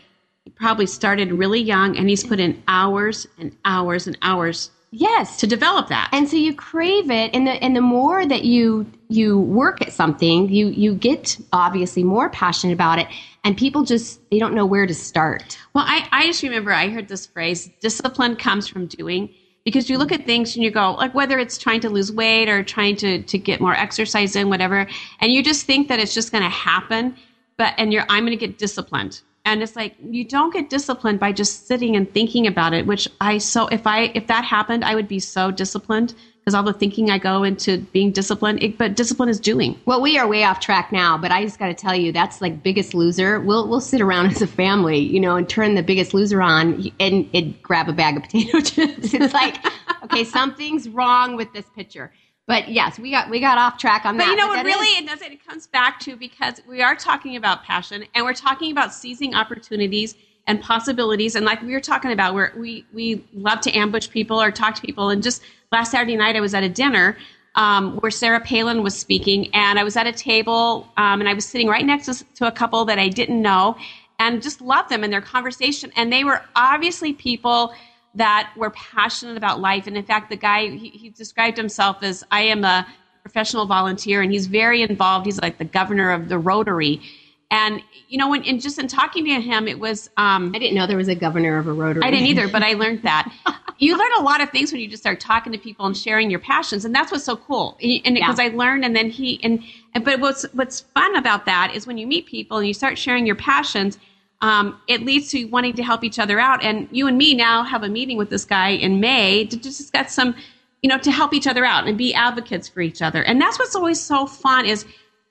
he 0.44 0.50
probably 0.50 0.86
started 0.86 1.32
really 1.32 1.60
young 1.60 1.96
and 1.96 2.08
he's 2.08 2.24
put 2.24 2.40
in 2.40 2.62
hours 2.68 3.26
and 3.38 3.56
hours 3.64 4.06
and 4.06 4.16
hours 4.22 4.70
yes. 4.90 5.38
to 5.38 5.46
develop 5.46 5.88
that. 5.88 6.08
And 6.12 6.28
so 6.28 6.36
you 6.36 6.54
crave 6.54 7.10
it. 7.10 7.34
And 7.34 7.46
the 7.46 7.52
and 7.52 7.76
the 7.76 7.80
more 7.80 8.26
that 8.26 8.44
you 8.44 8.86
you 9.08 9.38
work 9.38 9.80
at 9.82 9.92
something 9.92 10.48
you 10.48 10.68
you 10.68 10.94
get 10.94 11.38
obviously 11.52 12.04
more 12.04 12.30
passionate 12.30 12.72
about 12.72 12.98
it. 12.98 13.08
And 13.44 13.56
people 13.56 13.82
just 13.84 14.20
they 14.30 14.38
don't 14.38 14.54
know 14.54 14.66
where 14.66 14.86
to 14.86 14.94
start. 14.94 15.58
Well 15.74 15.84
i 15.86 16.08
i 16.12 16.26
just 16.26 16.42
remember 16.42 16.72
i 16.72 16.88
heard 16.88 17.08
this 17.08 17.26
phrase 17.26 17.70
discipline 17.80 18.36
comes 18.36 18.68
from 18.68 18.86
doing 18.86 19.34
because 19.68 19.90
you 19.90 19.98
look 19.98 20.12
at 20.12 20.24
things 20.24 20.54
and 20.56 20.64
you 20.64 20.70
go 20.70 20.94
like 20.94 21.12
whether 21.12 21.38
it's 21.38 21.58
trying 21.58 21.78
to 21.78 21.90
lose 21.90 22.10
weight 22.10 22.48
or 22.48 22.62
trying 22.62 22.96
to 22.96 23.22
to 23.22 23.36
get 23.36 23.60
more 23.60 23.74
exercise 23.74 24.34
in 24.34 24.48
whatever 24.48 24.86
and 25.20 25.30
you 25.30 25.42
just 25.42 25.66
think 25.66 25.88
that 25.88 26.00
it's 26.00 26.14
just 26.14 26.32
going 26.32 26.42
to 26.42 26.48
happen 26.48 27.14
but 27.58 27.74
and 27.76 27.92
you're 27.92 28.06
i'm 28.08 28.24
going 28.24 28.38
to 28.38 28.46
get 28.46 28.56
disciplined. 28.58 29.20
And 29.44 29.62
it's 29.62 29.76
like 29.76 29.94
you 30.02 30.24
don't 30.24 30.52
get 30.52 30.68
disciplined 30.68 31.20
by 31.20 31.32
just 31.32 31.66
sitting 31.66 31.96
and 31.96 32.10
thinking 32.12 32.46
about 32.46 32.72
it 32.72 32.86
which 32.86 33.06
i 33.20 33.36
so 33.36 33.66
if 33.68 33.86
i 33.86 34.10
if 34.14 34.26
that 34.28 34.44
happened 34.44 34.84
i 34.84 34.94
would 34.94 35.08
be 35.08 35.20
so 35.20 35.50
disciplined 35.50 36.14
because 36.48 36.54
all 36.54 36.62
the 36.62 36.72
thinking 36.72 37.10
i 37.10 37.18
go 37.18 37.42
into 37.42 37.76
being 37.92 38.10
disciplined 38.10 38.62
it, 38.62 38.78
but 38.78 38.96
discipline 38.96 39.28
is 39.28 39.38
doing 39.38 39.78
well 39.84 40.00
we 40.00 40.16
are 40.16 40.26
way 40.26 40.44
off 40.44 40.60
track 40.60 40.90
now 40.90 41.18
but 41.18 41.30
i 41.30 41.44
just 41.44 41.58
got 41.58 41.66
to 41.66 41.74
tell 41.74 41.94
you 41.94 42.10
that's 42.10 42.40
like 42.40 42.62
biggest 42.62 42.94
loser 42.94 43.38
we'll 43.38 43.68
we'll 43.68 43.82
sit 43.82 44.00
around 44.00 44.26
as 44.30 44.40
a 44.40 44.46
family 44.46 44.98
you 44.98 45.20
know 45.20 45.36
and 45.36 45.46
turn 45.46 45.74
the 45.74 45.82
biggest 45.82 46.14
loser 46.14 46.40
on 46.40 46.90
and, 46.98 47.28
and 47.34 47.62
grab 47.62 47.86
a 47.86 47.92
bag 47.92 48.16
of 48.16 48.22
potato 48.30 48.60
chips 48.60 49.12
it's 49.12 49.34
like 49.34 49.58
okay 50.02 50.24
something's 50.24 50.88
wrong 50.88 51.36
with 51.36 51.52
this 51.52 51.66
picture 51.76 52.10
but 52.46 52.70
yes, 52.70 52.98
we 52.98 53.10
got 53.10 53.28
we 53.28 53.40
got 53.40 53.58
off 53.58 53.76
track 53.76 54.06
on 54.06 54.16
that. 54.16 54.24
But 54.24 54.30
you 54.30 54.36
know 54.36 54.48
what? 54.48 54.64
Really, 54.64 54.86
is- 54.86 55.00
it 55.00 55.06
doesn't. 55.06 55.32
It 55.32 55.46
comes 55.46 55.66
back 55.66 56.00
to 56.00 56.16
because 56.16 56.62
we 56.66 56.80
are 56.80 56.96
talking 56.96 57.36
about 57.36 57.62
passion 57.62 58.06
and 58.14 58.24
we're 58.24 58.32
talking 58.32 58.72
about 58.72 58.94
seizing 58.94 59.34
opportunities 59.34 60.14
and 60.48 60.60
possibilities. 60.60 61.36
And 61.36 61.44
like 61.44 61.62
we 61.62 61.72
were 61.72 61.80
talking 61.80 62.10
about, 62.10 62.34
where 62.34 62.52
we 62.56 62.86
we 62.92 63.24
love 63.34 63.60
to 63.60 63.76
ambush 63.76 64.08
people 64.08 64.40
or 64.40 64.50
talk 64.50 64.74
to 64.76 64.80
people. 64.80 65.10
And 65.10 65.22
just 65.22 65.42
last 65.72 65.90
Saturday 65.90 66.16
night, 66.16 66.36
I 66.36 66.40
was 66.40 66.54
at 66.54 66.62
a 66.62 66.68
dinner. 66.68 67.16
Um, 67.54 67.96
where 67.96 68.10
Sarah 68.12 68.38
Palin 68.38 68.84
was 68.84 68.96
speaking, 68.96 69.52
and 69.52 69.80
I 69.80 69.82
was 69.82 69.96
at 69.96 70.06
a 70.06 70.12
table, 70.12 70.86
um, 70.96 71.18
and 71.18 71.28
I 71.28 71.34
was 71.34 71.44
sitting 71.44 71.66
right 71.66 71.84
next 71.84 72.06
to, 72.06 72.24
to 72.34 72.46
a 72.46 72.52
couple 72.52 72.84
that 72.84 73.00
I 73.00 73.08
didn't 73.08 73.42
know, 73.42 73.76
and 74.20 74.40
just 74.40 74.60
loved 74.60 74.90
them 74.90 75.02
and 75.02 75.12
their 75.12 75.20
conversation. 75.20 75.90
And 75.96 76.12
they 76.12 76.22
were 76.22 76.42
obviously 76.54 77.14
people 77.14 77.74
that 78.14 78.52
were 78.56 78.70
passionate 78.70 79.36
about 79.36 79.60
life. 79.60 79.86
And 79.86 79.96
in 79.96 80.04
fact, 80.04 80.30
the 80.30 80.36
guy, 80.36 80.68
he, 80.68 80.90
he 80.90 81.10
described 81.10 81.56
himself 81.56 82.02
as 82.02 82.24
I 82.30 82.42
am 82.42 82.64
a 82.64 82.86
professional 83.22 83.66
volunteer 83.66 84.22
and 84.22 84.32
he's 84.32 84.46
very 84.46 84.82
involved. 84.82 85.26
He's 85.26 85.40
like 85.40 85.58
the 85.58 85.64
governor 85.64 86.10
of 86.10 86.28
the 86.28 86.38
Rotary. 86.38 87.00
And 87.50 87.82
you 88.08 88.18
know, 88.18 88.28
when 88.28 88.44
and 88.44 88.60
just 88.60 88.78
in 88.78 88.88
talking 88.88 89.24
to 89.24 89.40
him, 89.40 89.68
it 89.68 89.78
was 89.78 90.10
um, 90.16 90.52
I 90.54 90.58
didn't 90.58 90.74
know 90.74 90.86
there 90.86 90.96
was 90.96 91.08
a 91.08 91.14
governor 91.14 91.58
of 91.58 91.66
a 91.66 91.72
Rotary. 91.72 92.02
I 92.02 92.10
didn't 92.10 92.26
either, 92.26 92.48
but 92.48 92.62
I 92.62 92.74
learned 92.74 93.02
that. 93.04 93.32
you 93.78 93.96
learn 93.96 94.10
a 94.18 94.22
lot 94.22 94.42
of 94.42 94.50
things 94.50 94.70
when 94.70 94.80
you 94.80 94.88
just 94.88 95.02
start 95.02 95.18
talking 95.18 95.52
to 95.52 95.58
people 95.58 95.86
and 95.86 95.96
sharing 95.96 96.30
your 96.30 96.40
passions, 96.40 96.84
and 96.84 96.94
that's 96.94 97.10
what's 97.10 97.24
so 97.24 97.36
cool. 97.36 97.78
And 97.82 98.16
because 98.16 98.38
yeah. 98.38 98.46
I 98.46 98.48
learned, 98.48 98.84
and 98.84 98.94
then 98.94 99.08
he 99.08 99.40
and, 99.42 99.62
and 99.94 100.04
but 100.04 100.20
what's 100.20 100.42
what's 100.52 100.80
fun 100.80 101.16
about 101.16 101.46
that 101.46 101.72
is 101.74 101.86
when 101.86 101.96
you 101.96 102.06
meet 102.06 102.26
people 102.26 102.58
and 102.58 102.66
you 102.66 102.74
start 102.74 102.98
sharing 102.98 103.26
your 103.26 103.36
passions 103.36 103.98
um, 104.40 104.80
it 104.86 105.02
leads 105.02 105.30
to 105.30 105.46
wanting 105.46 105.74
to 105.74 105.82
help 105.82 106.04
each 106.04 106.18
other 106.18 106.38
out. 106.38 106.62
And 106.62 106.88
you 106.92 107.06
and 107.06 107.18
me 107.18 107.34
now 107.34 107.64
have 107.64 107.82
a 107.82 107.88
meeting 107.88 108.16
with 108.16 108.30
this 108.30 108.44
guy 108.44 108.70
in 108.70 109.00
May 109.00 109.44
to 109.46 109.56
just 109.56 109.78
discuss 109.78 110.14
some, 110.14 110.34
you 110.82 110.88
know, 110.88 110.98
to 110.98 111.10
help 111.10 111.34
each 111.34 111.46
other 111.46 111.64
out 111.64 111.88
and 111.88 111.98
be 111.98 112.14
advocates 112.14 112.68
for 112.68 112.80
each 112.80 113.02
other. 113.02 113.22
And 113.22 113.40
that's 113.40 113.58
what's 113.58 113.74
always 113.74 114.00
so 114.00 114.26
fun 114.26 114.64
is 114.64 114.84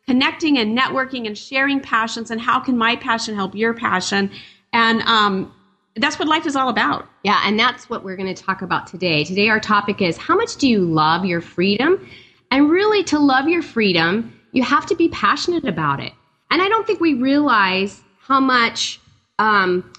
connecting 0.08 0.58
and 0.58 0.78
networking 0.78 1.28
and 1.28 1.38
sharing 1.38 1.82
passions 1.82 2.32
and 2.32 2.40
how 2.40 2.60
can 2.60 2.78
my 2.78 2.96
passion 2.96 3.36
help 3.36 3.54
your 3.54 3.74
passion. 3.74 4.32
And 4.72 5.02
um, 5.02 5.54
that's 5.98 6.18
what 6.18 6.28
life 6.28 6.46
is 6.46 6.56
all 6.56 6.70
about. 6.70 7.08
Yeah, 7.24 7.42
and 7.44 7.60
that's 7.60 7.90
what 7.90 8.04
we're 8.04 8.16
going 8.16 8.34
to 8.34 8.42
talk 8.42 8.62
about 8.62 8.88
today. 8.88 9.24
Today, 9.26 9.50
our 9.50 9.60
topic 9.60 10.02
is 10.02 10.18
how 10.18 10.36
much 10.36 10.56
do 10.56 10.68
you 10.68 10.80
love 10.80 11.26
your 11.26 11.42
freedom? 11.42 12.10
And 12.52 12.70
really, 12.70 13.04
to 13.06 13.20
love 13.20 13.50
your 13.50 13.62
freedom, 13.62 14.34
you 14.54 14.64
have 14.64 14.86
to 14.88 14.96
be 14.96 15.10
passionate 15.10 15.66
about 15.66 16.00
it. 16.00 16.14
And 16.50 16.62
I 16.62 16.70
don't 16.70 16.88
think 16.88 17.02
we 17.02 17.14
realize 17.14 18.02
how 18.20 18.40
much 18.40 19.02
um, 19.40 19.92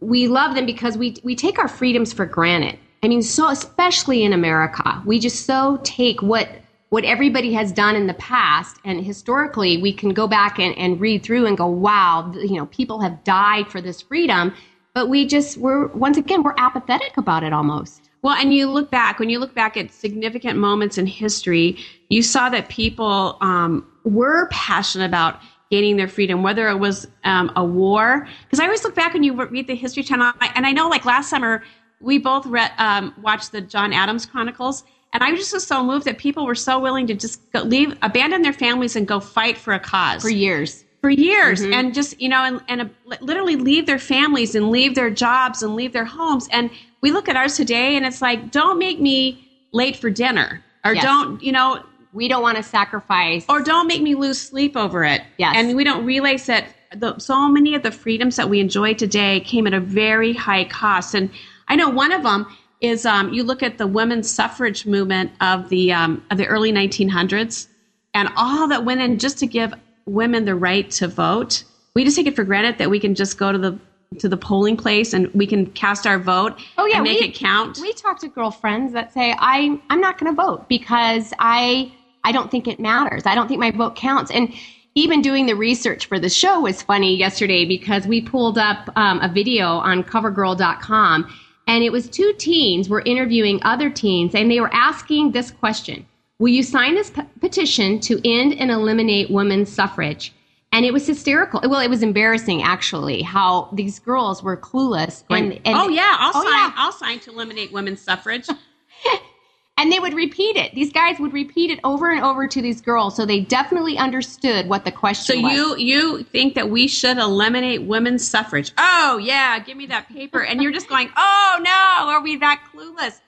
we 0.00 0.26
love 0.26 0.56
them 0.56 0.66
because 0.66 0.98
we 0.98 1.16
we 1.22 1.36
take 1.36 1.58
our 1.58 1.68
freedoms 1.68 2.12
for 2.12 2.26
granted. 2.26 2.78
I 3.04 3.08
mean, 3.08 3.22
so 3.22 3.50
especially 3.50 4.24
in 4.24 4.32
America, 4.32 5.02
we 5.04 5.20
just 5.20 5.46
so 5.46 5.78
take 5.84 6.22
what 6.22 6.48
what 6.94 7.04
everybody 7.04 7.52
has 7.52 7.72
done 7.72 7.96
in 7.96 8.06
the 8.06 8.14
past. 8.14 8.76
And 8.84 9.04
historically 9.04 9.82
we 9.82 9.92
can 9.92 10.10
go 10.10 10.28
back 10.28 10.60
and, 10.60 10.78
and 10.78 11.00
read 11.00 11.24
through 11.24 11.44
and 11.44 11.58
go 11.58 11.66
wow 11.66 12.30
you 12.36 12.54
know 12.54 12.66
people 12.66 13.00
have 13.00 13.24
died 13.24 13.66
for 13.66 13.80
this 13.80 14.00
freedom. 14.00 14.54
But 14.94 15.08
we 15.08 15.26
just 15.26 15.58
we're 15.58 15.88
once 15.88 16.18
again 16.18 16.44
we're 16.44 16.54
apathetic 16.56 17.16
about 17.16 17.42
it 17.42 17.52
almost. 17.52 18.10
Well 18.22 18.36
and 18.36 18.54
you 18.54 18.70
look 18.70 18.92
back 18.92 19.18
when 19.18 19.28
you 19.28 19.40
look 19.40 19.56
back 19.56 19.76
at 19.76 19.92
significant 19.92 20.56
moments 20.56 20.96
in 20.96 21.06
history 21.06 21.78
you 22.10 22.22
saw 22.22 22.48
that 22.50 22.68
people 22.68 23.38
um, 23.40 23.84
were 24.04 24.46
passionate 24.50 25.06
about 25.06 25.40
gaining 25.72 25.96
their 25.96 26.06
freedom, 26.06 26.44
whether 26.44 26.68
it 26.68 26.78
was 26.78 27.08
um, 27.24 27.50
a 27.56 27.64
war. 27.64 28.28
Because 28.44 28.60
I 28.60 28.66
always 28.66 28.84
look 28.84 28.94
back 28.94 29.14
when 29.14 29.24
you 29.24 29.34
read 29.34 29.66
the 29.66 29.74
History 29.74 30.04
Channel, 30.04 30.32
and 30.54 30.64
I 30.64 30.70
know 30.70 30.88
like 30.88 31.04
last 31.04 31.28
summer 31.28 31.64
we 32.00 32.18
both 32.18 32.46
read, 32.46 32.70
um, 32.78 33.14
watched 33.20 33.50
the 33.50 33.62
John 33.62 33.92
Adams 33.92 34.26
Chronicles, 34.26 34.84
And 35.14 35.22
I 35.22 35.30
was 35.30 35.40
just 35.40 35.54
was 35.54 35.66
so 35.66 35.82
moved 35.82 36.04
that 36.04 36.18
people 36.18 36.44
were 36.44 36.56
so 36.56 36.80
willing 36.80 37.06
to 37.06 37.14
just 37.14 37.40
go, 37.52 37.62
leave, 37.62 37.96
abandon 38.02 38.42
their 38.42 38.52
families 38.52 38.96
and 38.96 39.06
go 39.06 39.20
fight 39.20 39.56
for 39.56 39.72
a 39.72 39.78
cause 39.78 40.22
for 40.22 40.28
years. 40.28 40.84
For 41.00 41.10
years, 41.10 41.60
mm-hmm. 41.60 41.72
and 41.74 41.94
just 41.94 42.20
you 42.20 42.28
know, 42.30 42.42
and, 42.42 42.62
and 42.66 42.80
uh, 42.80 43.16
literally 43.20 43.56
leave 43.56 43.86
their 43.86 43.98
families 43.98 44.54
and 44.54 44.70
leave 44.70 44.94
their 44.94 45.10
jobs 45.10 45.62
and 45.62 45.76
leave 45.76 45.92
their 45.92 46.06
homes. 46.06 46.48
And 46.50 46.70
we 47.02 47.12
look 47.12 47.28
at 47.28 47.36
ours 47.36 47.56
today, 47.56 47.96
and 47.96 48.06
it's 48.06 48.22
like, 48.22 48.50
don't 48.50 48.78
make 48.78 49.00
me 49.00 49.46
late 49.72 49.96
for 49.96 50.08
dinner, 50.08 50.64
or 50.82 50.94
yes. 50.94 51.04
don't, 51.04 51.42
you 51.42 51.52
know, 51.52 51.84
we 52.14 52.26
don't 52.26 52.42
want 52.42 52.56
to 52.56 52.62
sacrifice, 52.62 53.44
or 53.50 53.60
don't 53.60 53.86
make 53.86 54.00
me 54.00 54.14
lose 54.14 54.40
sleep 54.40 54.78
over 54.78 55.04
it. 55.04 55.20
Yes, 55.36 55.54
and 55.56 55.76
we 55.76 55.84
don't 55.84 56.06
realize 56.06 56.46
that 56.46 56.68
the, 56.96 57.18
so 57.18 57.48
many 57.48 57.74
of 57.74 57.82
the 57.82 57.90
freedoms 57.90 58.36
that 58.36 58.48
we 58.48 58.60
enjoy 58.60 58.94
today 58.94 59.40
came 59.40 59.66
at 59.66 59.74
a 59.74 59.80
very 59.80 60.32
high 60.32 60.64
cost. 60.64 61.14
And 61.14 61.30
I 61.68 61.76
know 61.76 61.90
one 61.90 62.12
of 62.12 62.22
them 62.22 62.46
is 62.80 63.06
um, 63.06 63.32
you 63.32 63.42
look 63.44 63.62
at 63.62 63.78
the 63.78 63.86
women's 63.86 64.30
suffrage 64.30 64.86
movement 64.86 65.32
of 65.40 65.68
the 65.68 65.92
um, 65.92 66.22
of 66.30 66.38
the 66.38 66.46
early 66.46 66.72
1900s, 66.72 67.66
and 68.12 68.28
all 68.36 68.68
that 68.68 68.84
went 68.84 69.00
in 69.00 69.18
just 69.18 69.38
to 69.38 69.46
give 69.46 69.72
women 70.06 70.44
the 70.44 70.54
right 70.54 70.90
to 70.92 71.08
vote. 71.08 71.64
We 71.94 72.04
just 72.04 72.16
take 72.16 72.26
it 72.26 72.36
for 72.36 72.44
granted 72.44 72.78
that 72.78 72.90
we 72.90 72.98
can 72.98 73.14
just 73.14 73.38
go 73.38 73.52
to 73.52 73.58
the 73.58 73.78
to 74.18 74.28
the 74.28 74.36
polling 74.36 74.76
place 74.76 75.12
and 75.12 75.32
we 75.34 75.46
can 75.46 75.66
cast 75.66 76.06
our 76.06 76.18
vote 76.18 76.58
oh, 76.78 76.86
yeah, 76.86 76.96
and 76.96 77.04
make 77.04 77.20
we, 77.20 77.28
it 77.28 77.34
count. 77.34 77.78
We 77.80 77.92
talk 77.94 78.20
to 78.20 78.28
girlfriends 78.28 78.92
that 78.92 79.12
say, 79.12 79.34
I, 79.38 79.80
I'm 79.90 80.00
not 80.00 80.18
going 80.18 80.34
to 80.34 80.40
vote 80.40 80.68
because 80.68 81.32
I, 81.38 81.92
I 82.22 82.32
don't 82.32 82.50
think 82.50 82.68
it 82.68 82.78
matters. 82.78 83.24
I 83.26 83.34
don't 83.34 83.48
think 83.48 83.60
my 83.60 83.70
vote 83.70 83.96
counts. 83.96 84.30
And 84.30 84.54
even 84.94 85.22
doing 85.22 85.46
the 85.46 85.56
research 85.56 86.06
for 86.06 86.20
the 86.20 86.28
show 86.28 86.60
was 86.60 86.82
funny 86.82 87.16
yesterday 87.16 87.64
because 87.64 88.06
we 88.06 88.20
pulled 88.20 88.58
up 88.58 88.88
um, 88.96 89.20
a 89.20 89.28
video 89.28 89.66
on 89.78 90.04
covergirl.com 90.04 91.34
and 91.66 91.82
it 91.82 91.90
was 91.90 92.08
two 92.08 92.32
teens 92.38 92.88
were 92.88 93.02
interviewing 93.02 93.60
other 93.62 93.90
teens 93.90 94.34
and 94.34 94.50
they 94.50 94.60
were 94.60 94.72
asking 94.72 95.32
this 95.32 95.50
question 95.50 96.06
Will 96.38 96.48
you 96.48 96.62
sign 96.62 96.94
this 96.94 97.10
p- 97.10 97.22
petition 97.40 98.00
to 98.00 98.20
end 98.28 98.54
and 98.54 98.70
eliminate 98.70 99.30
women's 99.30 99.72
suffrage? 99.72 100.34
And 100.72 100.84
it 100.84 100.92
was 100.92 101.06
hysterical. 101.06 101.60
Well, 101.64 101.78
it 101.78 101.88
was 101.88 102.02
embarrassing 102.02 102.62
actually 102.62 103.22
how 103.22 103.68
these 103.72 104.00
girls 104.00 104.42
were 104.42 104.56
clueless. 104.56 105.22
And, 105.30 105.52
and 105.52 105.60
oh 105.66 105.88
yeah, 105.88 106.16
I'll 106.18 106.32
oh, 106.34 106.42
sign. 106.42 106.52
Yeah. 106.52 106.72
I'll 106.76 106.92
sign 106.92 107.20
to 107.20 107.30
eliminate 107.30 107.72
women's 107.72 108.00
suffrage. 108.00 108.48
and 109.76 109.90
they 109.90 109.98
would 109.98 110.14
repeat 110.14 110.56
it. 110.56 110.74
These 110.74 110.92
guys 110.92 111.18
would 111.18 111.32
repeat 111.32 111.70
it 111.70 111.80
over 111.82 112.10
and 112.10 112.22
over 112.22 112.46
to 112.46 112.62
these 112.62 112.80
girls, 112.80 113.16
so 113.16 113.26
they 113.26 113.40
definitely 113.40 113.98
understood 113.98 114.68
what 114.68 114.84
the 114.84 114.92
question 114.92 115.36
so 115.36 115.42
was. 115.42 115.56
So 115.56 115.76
you 115.76 116.16
you 116.16 116.22
think 116.24 116.54
that 116.54 116.70
we 116.70 116.86
should 116.86 117.18
eliminate 117.18 117.82
women's 117.82 118.26
suffrage? 118.26 118.72
Oh 118.78 119.18
yeah, 119.18 119.58
give 119.58 119.76
me 119.76 119.86
that 119.86 120.08
paper. 120.08 120.42
And 120.42 120.62
you're 120.62 120.72
just 120.72 120.88
going, 120.88 121.10
oh 121.16 121.60
no, 121.62 122.10
are 122.10 122.22
we 122.22 122.36
that 122.36 122.62
clueless? 122.72 123.20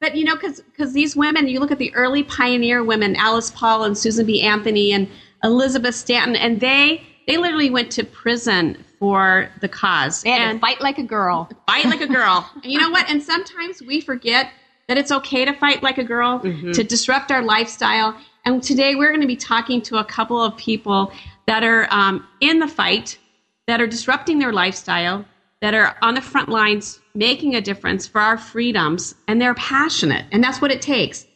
But 0.00 0.16
you 0.16 0.24
know, 0.24 0.34
because 0.34 0.60
because 0.60 0.92
these 0.92 1.16
women, 1.16 1.48
you 1.48 1.60
look 1.60 1.70
at 1.70 1.78
the 1.78 1.94
early 1.94 2.22
pioneer 2.22 2.84
women, 2.84 3.16
Alice 3.16 3.50
Paul 3.50 3.84
and 3.84 3.96
Susan 3.96 4.26
B. 4.26 4.42
Anthony 4.42 4.92
and 4.92 5.08
Elizabeth 5.42 5.94
Stanton, 5.94 6.36
and 6.36 6.60
they 6.60 7.02
they 7.26 7.38
literally 7.38 7.70
went 7.70 7.90
to 7.92 8.04
prison 8.04 8.84
for 8.98 9.48
the 9.62 9.68
cause. 9.68 10.22
They 10.22 10.30
and 10.30 10.60
fight 10.60 10.82
like 10.82 10.98
a 10.98 11.02
girl. 11.02 11.48
Fight 11.66 11.86
like 11.86 12.02
a 12.02 12.06
girl. 12.06 12.48
and 12.62 12.70
you 12.70 12.78
know 12.78 12.90
what? 12.90 13.08
And 13.08 13.22
sometimes 13.22 13.80
we 13.82 14.02
forget 14.02 14.50
that 14.88 14.98
it's 14.98 15.10
okay 15.10 15.44
to 15.44 15.52
fight 15.52 15.82
like 15.82 15.98
a 15.98 16.04
girl, 16.04 16.40
mm-hmm. 16.40 16.72
to 16.72 16.84
disrupt 16.84 17.30
our 17.30 17.42
lifestyle. 17.42 18.16
And 18.44 18.62
today 18.62 18.94
we're 18.94 19.10
going 19.10 19.20
to 19.20 19.26
be 19.26 19.36
talking 19.36 19.80
to 19.82 19.96
a 19.96 20.04
couple 20.04 20.42
of 20.42 20.56
people 20.56 21.12
that 21.46 21.62
are 21.62 21.86
um, 21.90 22.26
in 22.40 22.58
the 22.58 22.68
fight, 22.68 23.18
that 23.66 23.80
are 23.80 23.86
disrupting 23.86 24.38
their 24.38 24.52
lifestyle, 24.52 25.24
that 25.60 25.74
are 25.74 25.96
on 26.02 26.14
the 26.14 26.20
front 26.20 26.48
lines 26.48 27.00
making 27.14 27.54
a 27.54 27.60
difference 27.60 28.06
for 28.06 28.20
our 28.20 28.36
freedoms, 28.36 29.14
and 29.28 29.40
they're 29.40 29.54
passionate. 29.54 30.26
And 30.32 30.44
that's 30.44 30.60
what 30.60 30.70
it 30.70 30.82
takes. 30.82 31.26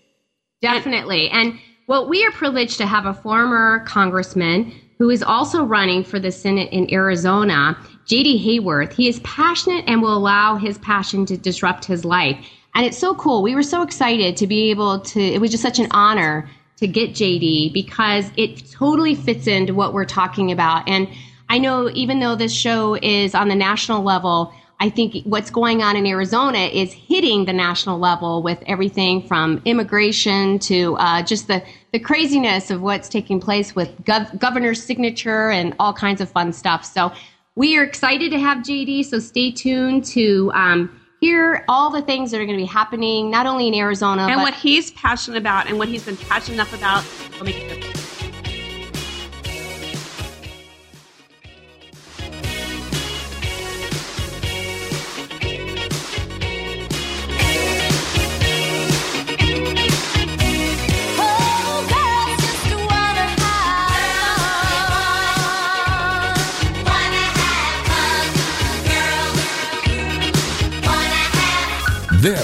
Definitely. 0.61 1.31
And, 1.31 1.53
and 1.53 1.61
well, 1.87 2.07
we 2.07 2.27
are 2.27 2.31
privileged 2.33 2.77
to 2.79 2.87
have 2.87 3.07
a 3.07 3.15
former 3.15 3.81
congressman 3.87 4.75
who 4.99 5.09
is 5.09 5.23
also 5.23 5.65
running 5.65 6.05
for 6.05 6.19
the 6.19 6.33
Senate 6.33 6.71
in 6.73 6.93
Arizona, 6.93 7.79
J.D. 8.05 8.45
Hayworth. 8.45 8.93
He 8.93 9.09
is 9.09 9.21
passionate 9.21 9.85
and 9.87 10.03
will 10.03 10.17
allow 10.17 10.57
his 10.57 10.77
passion 10.79 11.25
to 11.27 11.39
disrupt 11.39 11.85
his 11.85 12.05
life. 12.05 12.37
And 12.75 12.87
it's 12.87 12.99
so 12.99 13.15
cool. 13.15 13.43
We 13.43 13.55
were 13.55 13.63
so 13.63 13.83
excited 13.83 14.37
to 14.37 14.47
be 14.47 14.71
able 14.71 15.01
to, 15.01 15.21
it 15.21 15.41
was 15.41 15.51
just 15.51 15.63
such 15.63 15.79
an 15.79 15.89
honor 15.91 16.49
to 16.77 16.87
get 16.87 17.11
JD 17.11 17.73
because 17.73 18.31
it 18.37 18.71
totally 18.71 19.15
fits 19.15 19.47
into 19.47 19.75
what 19.75 19.93
we're 19.93 20.05
talking 20.05 20.53
about. 20.53 20.89
And 20.89 21.09
I 21.49 21.59
know 21.59 21.91
even 21.91 22.21
though 22.21 22.37
this 22.37 22.53
show 22.53 22.95
is 22.95 23.35
on 23.35 23.49
the 23.49 23.55
national 23.55 24.03
level, 24.03 24.53
I 24.81 24.91
think 24.91 25.25
what's 25.25 25.51
going 25.51 25.83
on 25.83 25.97
in 25.97 26.07
Arizona 26.07 26.59
is 26.59 26.93
hitting 26.93 27.47
the 27.47 27.53
national 27.53 27.99
level 27.99 28.45
with 28.45 28.63
everything 28.67 29.27
from 29.27 29.61
immigration 29.65 30.61
to 30.61 30.97
uh, 30.99 31.23
just 31.25 31.49
the, 31.49 31.65
the 31.93 31.99
craziness 31.99 32.71
of 32.71 32.81
what's 32.81 33.09
taking 33.09 33.41
place 33.41 33.75
with 33.75 34.05
gov- 34.05 34.39
governor's 34.39 34.81
signature 34.81 35.51
and 35.51 35.75
all 35.81 35.93
kinds 35.93 36.21
of 36.21 36.31
fun 36.31 36.53
stuff. 36.53 36.85
So 36.85 37.11
we 37.57 37.77
are 37.77 37.83
excited 37.83 38.31
to 38.31 38.39
have 38.39 38.59
JD. 38.59 39.07
So 39.07 39.19
stay 39.19 39.51
tuned 39.51 40.05
to 40.07 40.53
um, 40.55 41.01
hear 41.21 41.65
all 41.69 41.91
the 41.91 42.03
things 42.03 42.31
that 42.31 42.41
are 42.41 42.47
going 42.47 42.57
to 42.59 42.63
be 42.63 42.67
happening, 42.67 43.31
not 43.31 43.47
only 43.47 43.69
in 43.69 43.75
Arizona, 43.75 44.23
and 44.23 44.41
what 44.41 44.55
he's 44.55 44.91
passionate 44.93 45.39
about 45.39 45.67
and 45.67 45.79
what 45.79 45.89
he's 45.89 46.05
been 46.05 46.17
passionate 46.17 46.55
enough 46.55 46.75
about 46.75 47.05
will 47.39 47.47
make 47.47 47.57
a 47.57 47.69
difference. 47.69 47.98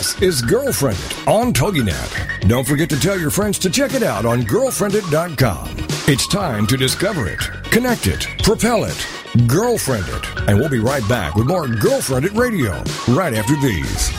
This 0.05 0.21
is 0.21 0.43
Girlfriendit 0.43 1.27
on 1.27 1.55
TogiNet. 1.55 2.47
Don't 2.47 2.67
forget 2.67 2.91
to 2.91 3.01
tell 3.01 3.19
your 3.19 3.31
friends 3.31 3.59
to 3.61 3.71
check 3.71 3.95
it 3.95 4.03
out 4.03 4.27
on 4.27 4.43
girlfriendit.com. 4.43 5.77
It's 6.07 6.29
time 6.29 6.67
to 6.67 6.77
discover 6.77 7.27
it, 7.27 7.41
connect 7.71 8.07
it, 8.07 8.29
propel 8.43 8.85
it, 8.85 9.07
girlfriend 9.47 10.05
it. 10.09 10.39
And 10.47 10.59
we'll 10.59 10.69
be 10.69 10.79
right 10.79 11.09
back 11.09 11.37
with 11.37 11.47
more 11.47 11.67
Girlfriendit 11.67 12.37
Radio 12.37 12.73
right 13.17 13.33
after 13.33 13.57
these. 13.63 14.11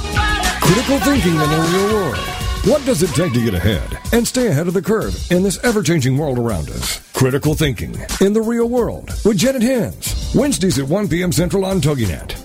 Critical 0.60 0.98
thinking 1.02 1.34
in 1.34 1.50
the 1.52 1.70
real 1.72 1.94
world. 1.94 2.18
What 2.66 2.84
does 2.88 3.04
it 3.04 3.12
take 3.14 3.34
to 3.34 3.44
get 3.44 3.54
ahead 3.54 4.00
and 4.12 4.28
stay 4.28 4.48
ahead 4.48 4.68
of 4.68 4.74
the 4.74 4.82
curve 4.82 5.16
in 5.32 5.44
this 5.44 5.64
ever 5.64 5.84
changing 5.84 6.18
world 6.18 6.40
around 6.40 6.68
us? 6.72 7.00
Critical 7.14 7.54
thinking 7.54 7.96
in 8.22 8.34
the 8.34 8.42
real 8.42 8.68
world 8.68 9.12
with 9.24 9.38
Janet 9.38 9.62
Hens. 9.62 10.34
Wednesdays 10.34 10.80
at 10.80 10.88
1 10.88 11.10
p.m. 11.10 11.32
Central 11.32 11.64
on 11.64 11.80
TogiNet 11.80 12.45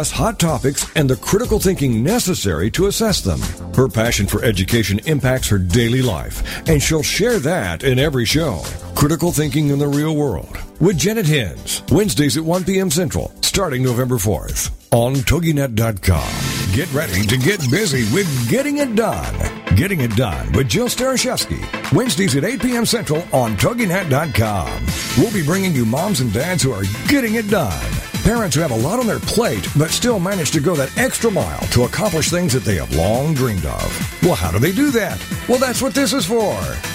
discuss 0.01 0.11
hot 0.17 0.39
topics 0.39 0.85
and 0.95 1.09
the 1.09 1.15
critical 1.15 1.59
thinking 1.59 2.03
necessary 2.03 2.71
to 2.71 2.87
assess 2.87 3.21
them. 3.21 3.39
Her 3.75 3.87
passion 3.87 4.25
for 4.25 4.43
education 4.43 4.99
impacts 5.05 5.47
her 5.49 5.59
daily 5.59 6.01
life, 6.01 6.67
and 6.67 6.81
she'll 6.81 7.03
share 7.03 7.39
that 7.39 7.83
in 7.83 7.99
every 7.99 8.25
show. 8.25 8.63
Critical 8.95 9.31
Thinking 9.31 9.69
in 9.69 9.79
the 9.79 9.87
Real 9.87 10.15
World 10.15 10.57
with 10.79 10.97
Janet 10.97 11.25
Hens, 11.25 11.83
Wednesdays 11.91 12.37
at 12.37 12.43
1 12.43 12.63
p.m. 12.63 12.89
Central, 12.89 13.31
starting 13.41 13.83
November 13.83 14.15
4th 14.15 14.71
on 14.91 15.15
TogiNet.com. 15.15 16.75
Get 16.75 16.91
ready 16.93 17.25
to 17.27 17.37
get 17.37 17.59
busy 17.69 18.03
with 18.13 18.27
Getting 18.49 18.79
It 18.79 18.95
Done. 18.95 19.75
Getting 19.75 20.01
It 20.01 20.15
Done 20.15 20.51
with 20.53 20.67
Jill 20.67 20.87
Starashevsky, 20.87 21.93
Wednesdays 21.93 22.35
at 22.35 22.43
8 22.43 22.61
p.m. 22.61 22.85
Central 22.85 23.23
on 23.31 23.55
TogiNet.com. 23.57 24.85
We'll 25.17 25.33
be 25.33 25.45
bringing 25.45 25.73
you 25.73 25.85
moms 25.85 26.21
and 26.21 26.33
dads 26.33 26.63
who 26.63 26.71
are 26.71 26.85
getting 27.07 27.35
it 27.35 27.49
done. 27.49 28.10
Parents 28.23 28.55
who 28.55 28.61
have 28.61 28.69
a 28.69 28.75
lot 28.75 28.99
on 28.99 29.07
their 29.07 29.19
plate 29.19 29.67
but 29.75 29.89
still 29.89 30.19
manage 30.19 30.51
to 30.51 30.59
go 30.59 30.75
that 30.75 30.95
extra 30.95 31.31
mile 31.31 31.59
to 31.69 31.85
accomplish 31.85 32.29
things 32.29 32.53
that 32.53 32.63
they 32.63 32.75
have 32.75 32.95
long 32.95 33.33
dreamed 33.33 33.65
of. 33.65 34.21
Well, 34.21 34.35
how 34.35 34.51
do 34.51 34.59
they 34.59 34.71
do 34.71 34.91
that? 34.91 35.19
Well, 35.49 35.57
that's 35.57 35.81
what 35.81 35.95
this 35.95 36.13
is 36.13 36.27
for. 36.27 36.53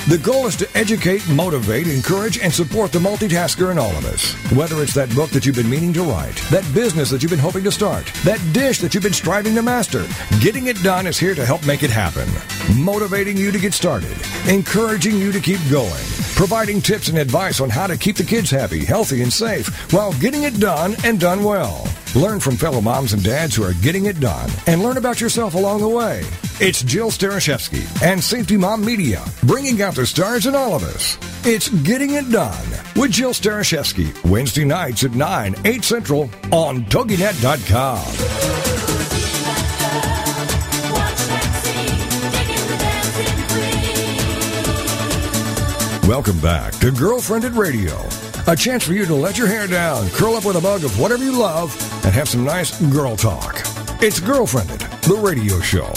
The 0.09 0.21
goal 0.23 0.47
is 0.47 0.55
to 0.57 0.79
educate, 0.79 1.29
motivate, 1.29 1.89
encourage, 1.89 2.39
and 2.39 2.53
support 2.53 2.93
the 2.93 3.01
multitasker 3.01 3.73
in 3.73 3.79
all 3.79 3.91
of 3.97 4.05
us. 4.05 4.35
Whether 4.53 4.81
it's 4.85 4.95
that 4.95 5.13
book 5.17 5.31
that 5.31 5.45
you've 5.45 5.57
been 5.57 5.69
meaning 5.69 5.93
to 5.95 6.05
write, 6.05 6.37
that 6.51 6.65
business 6.73 7.11
that 7.11 7.23
you've 7.25 7.31
been 7.31 7.41
hoping 7.41 7.65
to 7.65 7.73
start, 7.73 8.07
that 8.25 8.41
dish 8.53 8.79
that 8.79 8.95
you've 8.95 9.03
been 9.03 9.13
striving 9.13 9.57
to 9.57 9.63
master, 9.63 10.07
getting 10.41 10.69
it 10.69 10.81
done 10.85 11.09
is 11.09 11.19
here 11.19 11.35
to 11.35 11.45
help 11.45 11.67
make 11.67 11.83
it 11.83 11.91
happen. 11.91 12.29
Motivating 12.75 13.37
you 13.37 13.53
to 13.53 13.61
get 13.61 13.73
started, 13.73 14.17
encouraging 14.49 15.17
you 15.17 15.31
to 15.31 15.39
keep 15.39 15.61
going, 15.71 16.05
providing 16.35 16.83
tips 16.83 17.09
and 17.09 17.17
advice 17.17 17.61
on 17.61 17.71
how 17.71 17.87
to 17.87 17.97
keep 17.97 18.17
the 18.17 18.25
kids 18.25 18.51
happy, 18.51 18.85
healthy, 18.85 19.23
and 19.23 19.33
safe 19.33 19.93
while 19.93 20.13
getting 20.15 20.43
it 20.43 20.59
done 20.59 20.97
and 21.05 21.21
done 21.21 21.45
well. 21.45 21.87
Learn 22.17 22.41
from 22.41 22.57
fellow 22.57 22.81
moms 22.81 23.13
and 23.13 23.23
dads 23.23 23.55
who 23.55 23.63
are 23.63 23.75
getting 23.75 24.07
it 24.07 24.19
done 24.19 24.51
and 24.67 24.83
learn 24.83 24.97
about 24.97 25.21
yourself 25.21 25.55
along 25.55 25.81
the 25.81 25.89
way. 25.89 26.25
It's 26.59 26.83
Jill 26.83 27.11
Starashevsky 27.11 28.03
and 28.03 28.23
Safety 28.23 28.57
Mom 28.57 28.85
Media, 28.85 29.23
bringing 29.45 29.81
out 29.81 29.95
the 29.95 30.05
stars 30.05 30.47
in 30.47 30.57
all 30.57 30.75
of 30.75 30.83
us. 30.83 31.19
It's 31.47 31.69
Getting 31.69 32.15
It 32.15 32.33
Done 32.33 32.67
with 32.97 33.13
Jill 33.13 33.31
Starashevsky, 33.31 34.29
Wednesday 34.29 34.65
nights 34.65 35.05
at 35.05 35.15
9, 35.15 35.55
8 35.65 35.85
Central 35.85 36.23
on 36.51 36.85
TogiNet.com. 36.87 38.66
Welcome 46.07 46.39
back 46.39 46.73
to 46.75 46.93
Girlfriendit 46.93 47.57
Radio. 47.57 47.99
A 48.47 48.55
chance 48.55 48.85
for 48.85 48.93
you 48.93 49.07
to 49.07 49.15
let 49.15 49.37
your 49.37 49.49
hair 49.49 49.67
down, 49.67 50.09
curl 50.11 50.37
up 50.37 50.45
with 50.45 50.55
a 50.55 50.61
mug 50.61 50.85
of 50.85 51.01
whatever 51.01 51.25
you 51.25 51.37
love, 51.37 51.73
and 52.05 52.15
have 52.15 52.29
some 52.29 52.45
nice 52.45 52.81
girl 52.93 53.17
talk. 53.17 53.57
It's 54.01 54.21
Girlfriendit, 54.21 54.79
the 55.03 55.17
radio 55.17 55.59
show 55.59 55.89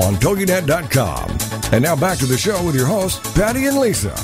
on 0.00 0.14
TogiNet.com. 0.20 1.72
And 1.72 1.82
now 1.82 1.96
back 1.96 2.16
to 2.18 2.26
the 2.26 2.38
show 2.38 2.64
with 2.64 2.76
your 2.76 2.86
hosts, 2.86 3.18
Patty 3.34 3.66
and 3.66 3.76
Lisa. 3.76 4.14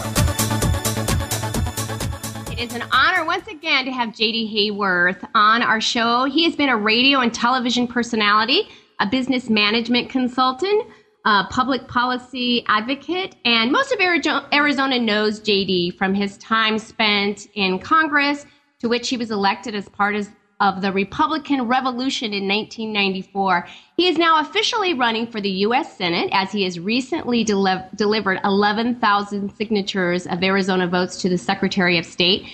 It 2.52 2.61
is 2.61 2.76
an 2.76 2.84
honor 2.92 3.25
once 3.25 3.49
again 3.49 3.84
to 3.87 3.90
have 3.90 4.11
JD 4.11 4.54
Hayworth 4.54 5.28
on 5.34 5.62
our 5.62 5.80
show. 5.80 6.25
He 6.26 6.44
has 6.44 6.54
been 6.54 6.68
a 6.68 6.76
radio 6.76 7.18
and 7.18 7.34
television 7.34 7.88
personality, 7.88 8.68
a 9.00 9.06
business 9.06 9.50
management 9.50 10.08
consultant, 10.08 10.87
a 11.24 11.44
public 11.50 11.86
policy 11.86 12.64
advocate, 12.66 13.36
and 13.44 13.70
most 13.70 13.92
of 13.92 14.00
Arizona 14.00 14.98
knows 14.98 15.40
JD 15.40 15.96
from 15.96 16.14
his 16.14 16.36
time 16.38 16.78
spent 16.78 17.46
in 17.54 17.78
Congress, 17.78 18.44
to 18.80 18.88
which 18.88 19.08
he 19.08 19.16
was 19.16 19.30
elected 19.30 19.74
as 19.74 19.88
part 19.88 20.16
of 20.60 20.80
the 20.80 20.92
Republican 20.92 21.68
Revolution 21.68 22.32
in 22.32 22.48
1994. 22.48 23.66
He 23.96 24.08
is 24.08 24.18
now 24.18 24.40
officially 24.40 24.94
running 24.94 25.26
for 25.26 25.40
the 25.40 25.50
U.S. 25.50 25.96
Senate 25.96 26.28
as 26.32 26.50
he 26.50 26.64
has 26.64 26.80
recently 26.80 27.44
deli- 27.44 27.82
delivered 27.94 28.40
11,000 28.44 29.54
signatures 29.54 30.26
of 30.26 30.42
Arizona 30.42 30.88
votes 30.88 31.20
to 31.22 31.28
the 31.28 31.38
Secretary 31.38 31.98
of 31.98 32.04
State. 32.06 32.48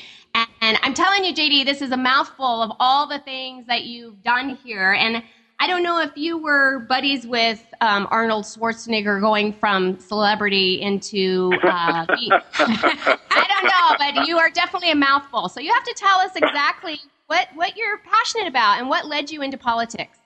And 0.60 0.78
I'm 0.82 0.94
telling 0.94 1.24
you, 1.24 1.34
JD, 1.34 1.64
this 1.64 1.80
is 1.80 1.90
a 1.90 1.96
mouthful 1.96 2.62
of 2.62 2.72
all 2.78 3.06
the 3.06 3.18
things 3.20 3.66
that 3.66 3.84
you've 3.84 4.22
done 4.22 4.58
here. 4.62 4.92
And 4.92 5.22
I 5.60 5.66
don't 5.66 5.82
know 5.82 6.00
if 6.00 6.12
you 6.16 6.38
were 6.38 6.80
buddies 6.88 7.26
with 7.26 7.64
um, 7.80 8.06
Arnold 8.10 8.44
Schwarzenegger 8.44 9.20
going 9.20 9.52
from 9.52 9.98
celebrity 9.98 10.80
into. 10.80 11.50
Uh, 11.62 12.06
I 12.08 13.46
don't 13.48 13.64
know, 13.64 13.96
but 13.98 14.28
you 14.28 14.38
are 14.38 14.50
definitely 14.50 14.92
a 14.92 14.96
mouthful. 14.96 15.48
So 15.48 15.60
you 15.60 15.72
have 15.72 15.84
to 15.84 15.94
tell 15.96 16.20
us 16.20 16.30
exactly 16.36 17.00
what, 17.26 17.48
what 17.54 17.76
you're 17.76 17.98
passionate 17.98 18.46
about 18.46 18.78
and 18.78 18.88
what 18.88 19.06
led 19.06 19.30
you 19.30 19.42
into 19.42 19.58
politics. 19.58 20.18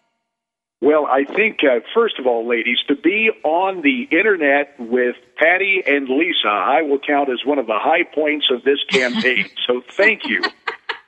Well, 0.82 1.06
I 1.06 1.24
think, 1.24 1.60
uh, 1.62 1.78
first 1.94 2.18
of 2.18 2.26
all, 2.26 2.46
ladies, 2.46 2.78
to 2.88 2.96
be 2.96 3.30
on 3.44 3.82
the 3.82 4.08
internet 4.10 4.74
with 4.80 5.14
Patty 5.36 5.80
and 5.86 6.08
Lisa, 6.08 6.48
I 6.48 6.82
will 6.82 6.98
count 6.98 7.30
as 7.30 7.38
one 7.44 7.58
of 7.58 7.68
the 7.68 7.78
high 7.78 8.02
points 8.02 8.46
of 8.50 8.64
this 8.64 8.80
campaign. 8.90 9.48
so 9.66 9.80
thank 9.92 10.26
you 10.26 10.42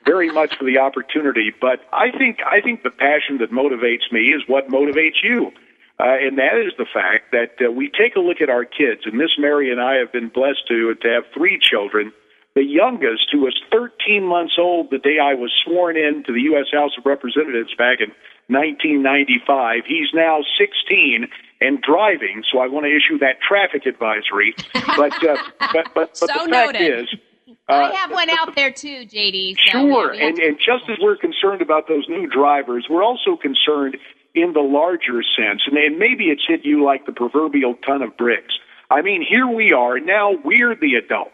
very 0.05 0.31
much 0.31 0.55
for 0.57 0.65
the 0.65 0.77
opportunity. 0.77 1.51
But 1.59 1.81
I 1.91 2.11
think 2.17 2.39
I 2.45 2.61
think 2.61 2.83
the 2.83 2.91
passion 2.91 3.39
that 3.39 3.51
motivates 3.51 4.11
me 4.11 4.29
is 4.29 4.43
what 4.47 4.69
motivates 4.69 5.23
you. 5.23 5.51
Uh, 5.97 6.19
and 6.19 6.37
that 6.37 6.59
is 6.59 6.73
the 6.77 6.85
fact 6.93 7.31
that 7.31 7.55
uh, 7.65 7.71
we 7.71 7.89
take 7.89 8.17
a 8.17 8.19
look 8.19 8.41
at 8.41 8.49
our 8.49 8.65
kids, 8.65 9.01
and 9.05 9.13
Miss 9.13 9.31
Mary 9.39 9.71
and 9.71 9.79
I 9.79 9.95
have 9.95 10.11
been 10.11 10.27
blessed 10.29 10.67
to 10.67 10.93
to 10.95 11.07
have 11.07 11.23
three 11.33 11.57
children. 11.59 12.11
The 12.53 12.63
youngest, 12.63 13.27
who 13.31 13.41
was 13.41 13.55
13 13.71 14.23
months 14.23 14.55
old 14.57 14.89
the 14.89 14.97
day 14.97 15.19
I 15.19 15.33
was 15.33 15.51
sworn 15.65 15.97
in 15.97 16.23
to 16.25 16.31
the 16.31 16.41
U.S. 16.55 16.67
House 16.71 16.91
of 16.97 17.05
Representatives 17.05 17.75
back 17.75 17.99
in 17.99 18.11
1995, 18.47 19.83
he's 19.85 20.07
now 20.13 20.39
16 20.57 21.27
and 21.61 21.81
driving. 21.81 22.43
So 22.51 22.59
I 22.59 22.67
want 22.67 22.85
to 22.85 22.95
issue 22.95 23.17
that 23.19 23.41
traffic 23.41 23.85
advisory. 23.85 24.55
But 24.73 25.15
uh, 25.23 25.37
but 25.59 25.93
but, 25.93 25.93
but 25.93 26.17
so 26.17 26.27
the 26.27 26.45
noted. 26.45 26.75
fact 26.75 26.81
is, 26.81 27.19
Uh, 27.47 27.73
I 27.73 27.93
have 27.93 28.11
one 28.11 28.29
out 28.29 28.55
there 28.55 28.71
too, 28.71 29.05
JD. 29.05 29.55
So 29.57 29.71
Sure, 29.71 30.13
yeah, 30.13 30.19
we 30.19 30.19
have 30.19 30.29
and, 30.29 30.39
and 30.39 30.57
just 30.57 30.89
as 30.89 30.97
we're 30.99 31.17
concerned 31.17 31.61
about 31.61 31.87
those 31.87 32.05
new 32.09 32.27
drivers, 32.27 32.87
we're 32.89 33.03
also 33.03 33.35
concerned 33.35 33.97
in 34.33 34.53
the 34.53 34.61
larger 34.61 35.21
sense, 35.37 35.61
and, 35.65 35.77
and 35.77 35.97
maybe 35.97 36.25
it's 36.25 36.43
hit 36.47 36.65
you 36.65 36.83
like 36.83 37.05
the 37.05 37.11
proverbial 37.11 37.75
ton 37.85 38.01
of 38.01 38.17
bricks. 38.17 38.53
I 38.89 39.01
mean, 39.01 39.25
here 39.27 39.47
we 39.47 39.73
are, 39.73 39.99
now 39.99 40.33
we're 40.43 40.75
the 40.75 40.95
adults. 40.95 41.31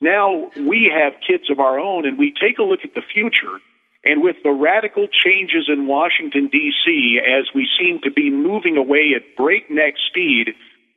Now 0.00 0.50
we 0.56 0.92
have 0.94 1.14
kids 1.26 1.50
of 1.50 1.58
our 1.58 1.78
own, 1.78 2.06
and 2.06 2.18
we 2.18 2.32
take 2.38 2.58
a 2.58 2.62
look 2.62 2.80
at 2.84 2.94
the 2.94 3.02
future, 3.02 3.58
and 4.04 4.22
with 4.22 4.36
the 4.44 4.52
radical 4.52 5.08
changes 5.08 5.68
in 5.68 5.86
Washington, 5.86 6.48
D.C., 6.52 7.18
as 7.26 7.46
we 7.54 7.66
seem 7.78 8.00
to 8.04 8.10
be 8.10 8.30
moving 8.30 8.76
away 8.76 9.14
at 9.16 9.36
breakneck 9.36 9.94
speed 10.08 10.50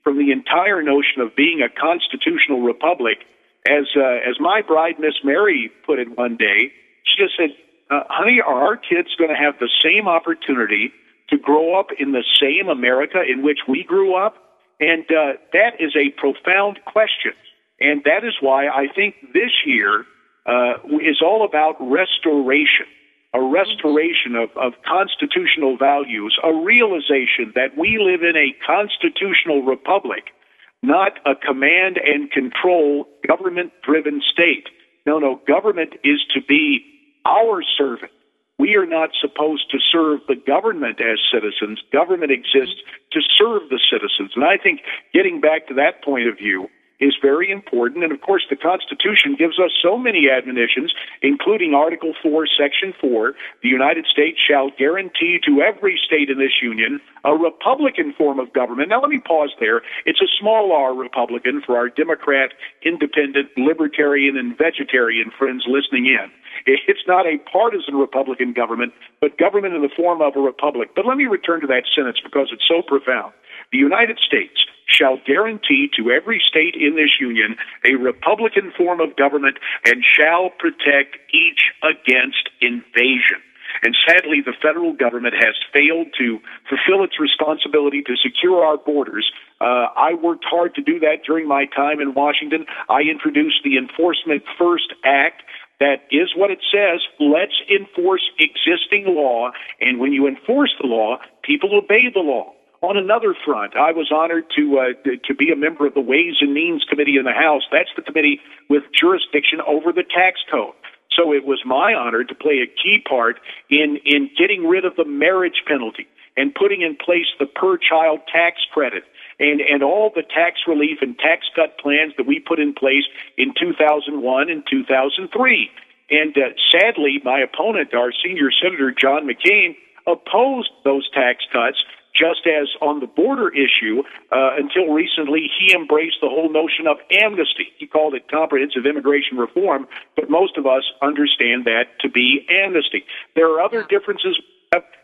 from 0.04 0.18
the 0.18 0.32
entire 0.32 0.84
notion 0.84 1.22
of 1.22 1.36
being 1.36 1.62
a 1.62 1.70
constitutional 1.70 2.62
republic, 2.62 3.20
as 3.68 3.86
uh, 3.96 4.30
as 4.30 4.40
my 4.40 4.62
bride 4.62 5.00
Miss 5.00 5.16
Mary 5.24 5.72
put 5.86 6.00
it 6.00 6.18
one 6.18 6.38
day, 6.38 6.72
she 7.04 7.24
just 7.24 7.36
said, 7.38 7.50
uh, 7.90 8.04
"Honey, 8.10 8.42
are 8.46 8.62
our 8.68 8.78
kids 8.78 9.10
going 9.18 9.30
to 9.30 9.36
have 9.36 9.56
the 9.60 9.70
same 9.84 10.08
opportunity 10.08 10.92
to 11.30 11.38
grow 11.38 11.80
up 11.80 11.88
in 11.98 12.12
the 12.12 12.24
same 12.40 12.70
America 12.70 13.22
in 13.22 13.44
which 13.44 13.60
we 13.68 13.84
grew 13.84 14.16
up?" 14.16 14.36
And 14.80 15.04
uh, 15.12 15.34
that 15.52 15.80
is 15.80 15.96
a 15.96 16.10
profound 16.20 16.80
question, 16.86 17.34
and 17.80 18.04
that 18.06 18.24
is 18.24 18.36
why 18.40 18.68
I 18.68 18.88
think 18.96 19.16
this 19.34 19.52
year 19.66 20.06
uh, 20.46 20.76
is 21.02 21.22
all 21.22 21.46
about 21.46 21.76
restoration. 21.80 22.88
A 23.32 23.42
restoration 23.44 24.34
of, 24.34 24.50
of 24.58 24.74
constitutional 24.84 25.78
values, 25.78 26.36
a 26.44 26.52
realization 26.52 27.54
that 27.54 27.78
we 27.78 28.00
live 28.02 28.24
in 28.24 28.36
a 28.36 28.56
constitutional 28.66 29.62
republic 29.62 30.34
not 30.82 31.14
a 31.26 31.36
command 31.36 31.98
and 31.98 32.32
control 32.32 33.06
government 33.28 33.72
driven 33.84 34.22
state. 34.32 34.68
No, 35.06 35.20
no, 35.20 35.42
government 35.48 35.94
is 36.04 36.20
to 36.34 36.42
be 36.42 36.82
our 37.26 37.62
servant. 37.78 38.12
We 38.58 38.76
are 38.76 38.86
not 38.86 39.12
supposed 39.20 39.72
to 39.72 39.78
serve 39.92 40.20
the 40.28 40.36
government 40.36 41.00
as 41.00 41.18
citizens. 41.32 41.80
Government 41.94 42.32
exists 42.32 42.76
to 43.14 43.20
serve 43.38 43.70
the 43.70 43.80
citizens. 43.90 44.32
And 44.36 44.44
I 44.44 44.58
think 44.62 44.82
getting 45.14 45.40
back 45.40 45.68
to 45.68 45.74
that 45.76 46.04
point 46.04 46.28
of 46.28 46.38
view 46.38 46.68
is 47.00 47.16
very 47.22 47.52
important. 47.52 48.04
And 48.04 48.12
of 48.12 48.22
course, 48.22 48.44
the 48.50 48.56
Constitution 48.56 49.36
gives 49.38 49.60
us 49.60 49.72
so 49.82 49.98
many 49.98 50.30
admonitions, 50.30 50.94
including 51.22 51.74
Article 51.74 52.14
4, 52.22 52.48
Section 52.48 52.94
4. 53.00 53.34
The 53.64 53.70
United 53.70 54.06
States 54.06 54.38
shall 54.40 54.72
guarantee 54.78 55.40
to 55.46 55.62
every 55.62 56.00
state 56.06 56.30
in 56.30 56.38
this 56.38 56.62
union 56.62 57.00
a 57.24 57.36
Republican 57.36 58.14
form 58.14 58.40
of 58.40 58.54
government. 58.54 58.90
Now, 58.90 59.02
let 59.02 59.10
me 59.10 59.20
pause 59.20 59.52
there. 59.60 59.82
It's 60.06 60.22
a 60.22 60.28
small 60.40 60.72
r 60.72 60.94
Republican 60.94 61.62
for 61.66 61.78
our 61.78 61.90
Democrat, 61.90 62.52
independent, 62.84 63.50
libertarian, 63.58 64.38
and 64.38 64.58
vegetarian 64.58 65.32
friends 65.38 65.64
listening 65.68 66.06
in. 66.06 66.32
It's 66.66 67.08
not 67.08 67.26
a 67.26 67.38
partisan 67.52 67.96
Republican 67.96 68.54
government, 68.54 68.94
but 69.22 69.38
government 69.38 69.76
in 69.76 69.82
the 69.82 69.90
form 69.96 70.22
of 70.22 70.36
a 70.36 70.40
republic. 70.40 70.90
But 70.96 71.06
let 71.06 71.18
me 71.18 71.26
return 71.26 71.62
to 71.62 71.68
that 71.68 71.84
sentence 71.96 72.20
because 72.24 72.50
it's 72.52 72.68
so 72.68 72.82
profound. 72.82 73.34
The 73.72 73.78
United 73.78 74.20
States 74.20 74.66
shall 74.88 75.20
guarantee 75.26 75.90
to 75.96 76.12
every 76.12 76.42
state 76.46 76.76
in 76.76 76.96
this 76.96 77.20
union 77.20 77.56
a 77.86 77.96
Republican 77.96 78.74
form 78.76 79.00
of 79.00 79.16
government 79.16 79.58
and 79.86 80.04
shall 80.04 80.50
protect 80.50 81.18
each 81.32 81.72
against 81.84 82.50
invasion. 82.62 83.42
And 83.84 83.96
sadly, 84.08 84.42
the 84.44 84.58
federal 84.60 84.94
government 84.94 85.36
has 85.36 85.54
failed 85.72 86.08
to 86.18 86.40
fulfill 86.68 87.04
its 87.04 87.20
responsibility 87.20 88.02
to 88.02 88.18
secure 88.18 88.66
our 88.66 88.78
borders. 88.78 89.32
Uh, 89.62 89.88
I 89.96 90.16
worked 90.16 90.46
hard 90.50 90.74
to 90.76 90.82
do 90.82 91.00
that 91.00 91.24
during 91.26 91.48
my 91.48 91.66
time 91.66 92.02
in 92.02 92.16
Washington. 92.16 92.66
I 92.90 93.02
introduced 93.02 93.62
the 93.64 93.78
Enforcement 93.78 94.44
First 94.58 94.94
Act 95.06 95.44
that 95.80 96.04
is 96.12 96.36
what 96.36 96.52
it 96.52 96.60
says. 96.74 97.00
Let's 97.20 97.56
enforce 97.70 98.30
existing 98.38 99.16
law. 99.16 99.52
And 99.80 100.00
when 100.00 100.12
you 100.12 100.28
enforce 100.28 100.74
the 100.82 100.88
law, 100.88 101.20
people 101.44 101.78
obey 101.78 102.10
the 102.14 102.20
law. 102.20 102.54
On 102.82 102.96
another 102.96 103.36
front, 103.46 103.76
I 103.76 103.92
was 103.92 104.10
honored 104.10 104.46
to 104.56 104.80
uh, 104.80 105.10
to 105.28 105.36
be 105.36 105.52
a 105.52 105.56
member 105.56 105.86
of 105.86 105.94
the 105.94 106.02
Ways 106.02 106.36
and 106.40 106.54
Means 106.54 106.86
Committee 106.90 107.18
in 107.18 107.26
the 107.26 107.34
House. 107.34 107.64
That's 107.72 107.90
the 107.98 108.02
committee 108.02 108.40
with 108.70 108.84
jurisdiction 108.98 109.60
over 109.68 109.92
the 109.92 110.04
tax 110.04 110.40
code. 110.50 110.74
so 111.12 111.34
it 111.34 111.46
was 111.46 111.60
my 111.66 111.94
honor 111.94 112.24
to 112.24 112.36
play 112.36 112.64
a 112.64 112.68
key 112.68 113.04
part 113.04 113.40
in, 113.70 113.98
in 114.06 114.30
getting 114.38 114.66
rid 114.66 114.86
of 114.86 114.96
the 114.96 115.04
marriage 115.04 115.64
penalty 115.68 116.08
and 116.38 116.56
putting 116.56 116.82
in 116.82 116.96
place 116.96 117.28
the 117.38 117.46
per 117.46 117.76
child 117.78 118.22
tax 118.32 118.62
credit 118.72 119.04
and, 119.40 119.60
and 119.60 119.84
all 119.84 120.10
the 120.16 120.24
tax 120.24 120.62
relief 120.66 121.00
and 121.02 121.20
tax 121.20 121.48
cut 121.54 121.78
plans 121.80 122.14
that 122.16 122.28
we 122.28 122.40
put 122.40 122.60
in 122.60 122.74
place 122.74 123.04
in 123.38 123.54
2001 123.60 124.50
and 124.50 124.64
2003. 124.70 125.70
And 126.12 126.38
uh, 126.38 126.56
sadly, 126.72 127.20
my 127.26 127.42
opponent, 127.42 127.94
our 127.94 128.14
senior 128.24 128.52
senator, 128.52 128.92
John 128.92 129.28
McCain, 129.28 129.76
opposed 130.08 130.72
those 130.86 131.10
tax 131.12 131.44
cuts 131.52 131.78
just 132.20 132.44
as 132.46 132.68
on 132.82 133.00
the 133.00 133.08
border 133.08 133.48
issue, 133.48 134.04
uh, 134.32 134.60
until 134.60 134.92
recently, 134.92 135.48
he 135.48 135.74
embraced 135.74 136.18
the 136.22 136.28
whole 136.28 136.52
notion 136.52 136.86
of 136.86 136.98
amnesty. 137.10 137.72
He 137.78 137.88
called 137.88 138.14
it 138.14 138.30
comprehensive 138.30 138.86
immigration 138.86 139.38
reform, 139.38 139.88
but 140.16 140.30
most 140.30 140.58
of 140.58 140.68
us 140.68 140.84
understand 141.02 141.64
that 141.66 141.96
to 142.02 142.10
be 142.10 142.46
amnesty. 142.52 143.06
There 143.36 143.48
are 143.48 143.62
other 143.62 143.84
differences. 143.84 144.36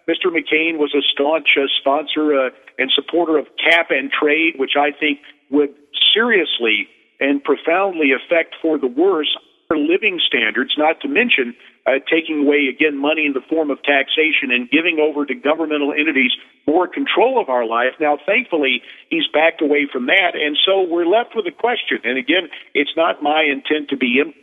Mr. 0.08 0.30
McCain 0.30 0.78
was 0.78 0.93
a 0.93 1.01
staunch 1.13 1.47
uh, 1.58 1.65
sponsor 1.80 2.36
uh, 2.36 2.49
and 2.78 2.91
supporter 2.93 3.38
of 3.38 3.47
cap 3.58 3.88
and 3.89 4.12
trade, 4.12 4.54
which 4.58 4.73
I 4.78 4.91
think 4.91 5.19
would 5.49 5.73
seriously 6.13 6.88
and 7.19 7.43
profoundly 7.43 8.12
affect 8.12 8.56
for 8.62 8.78
the 8.78 8.88
worse 8.88 9.36
living 9.73 10.21
standards, 10.21 10.78
not 10.78 11.01
to 11.01 11.08
mention 11.08 11.58
uh, 11.86 11.97
taking 12.06 12.45
away, 12.45 12.69
again, 12.69 12.97
money 12.97 13.25
in 13.25 13.34
the 13.34 13.41
form 13.49 13.69
of 13.71 13.82
taxation 13.82 14.54
and 14.54 14.69
giving 14.69 15.01
over 15.01 15.25
to 15.25 15.34
governmental 15.34 15.93
entities 15.93 16.32
more 16.67 16.88
control 16.88 17.41
of 17.41 17.49
our 17.49 17.65
life. 17.65 17.97
Now, 17.99 18.17
thankfully, 18.25 18.82
he's 19.10 19.25
backed 19.34 19.62
away 19.62 19.88
from 19.91 20.06
that. 20.08 20.34
And 20.34 20.58
so 20.65 20.86
we're 20.86 21.06
left 21.06 21.36
with 21.36 21.45
a 21.45 21.51
question. 21.51 21.99
And 22.04 22.17
again, 22.17 22.49
it's 22.73 22.93
not 22.97 23.21
my 23.21 23.41
intent 23.41 23.89
to 23.89 23.97
be. 23.97 24.21
Imp- 24.21 24.36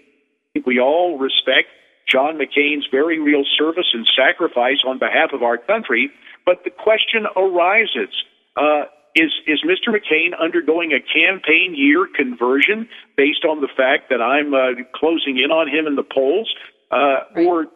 we 0.66 0.78
all 0.78 1.18
respect 1.18 1.68
John 2.08 2.38
McCain's 2.38 2.86
very 2.90 3.18
real 3.18 3.44
service 3.58 3.90
and 3.92 4.06
sacrifice 4.16 4.82
on 4.86 4.98
behalf 4.98 5.30
of 5.32 5.42
our 5.42 5.58
country. 5.58 6.10
But 6.44 6.64
the 6.64 6.70
question 6.70 7.26
arises. 7.36 8.14
Uh, 8.56 8.84
is 9.14 9.30
is 9.46 9.62
Mr. 9.64 9.92
McCain 9.92 10.32
undergoing 10.38 10.92
a 10.92 11.00
campaign 11.00 11.74
year 11.76 12.06
conversion 12.14 12.88
based 13.16 13.44
on 13.44 13.60
the 13.60 13.68
fact 13.76 14.10
that 14.10 14.22
I'm 14.22 14.54
uh, 14.54 14.82
closing 14.94 15.38
in 15.38 15.50
on 15.50 15.68
him 15.68 15.86
in 15.86 15.96
the 15.96 16.02
polls, 16.02 16.52
uh, 16.90 16.96
right. 17.34 17.46
or 17.46 17.66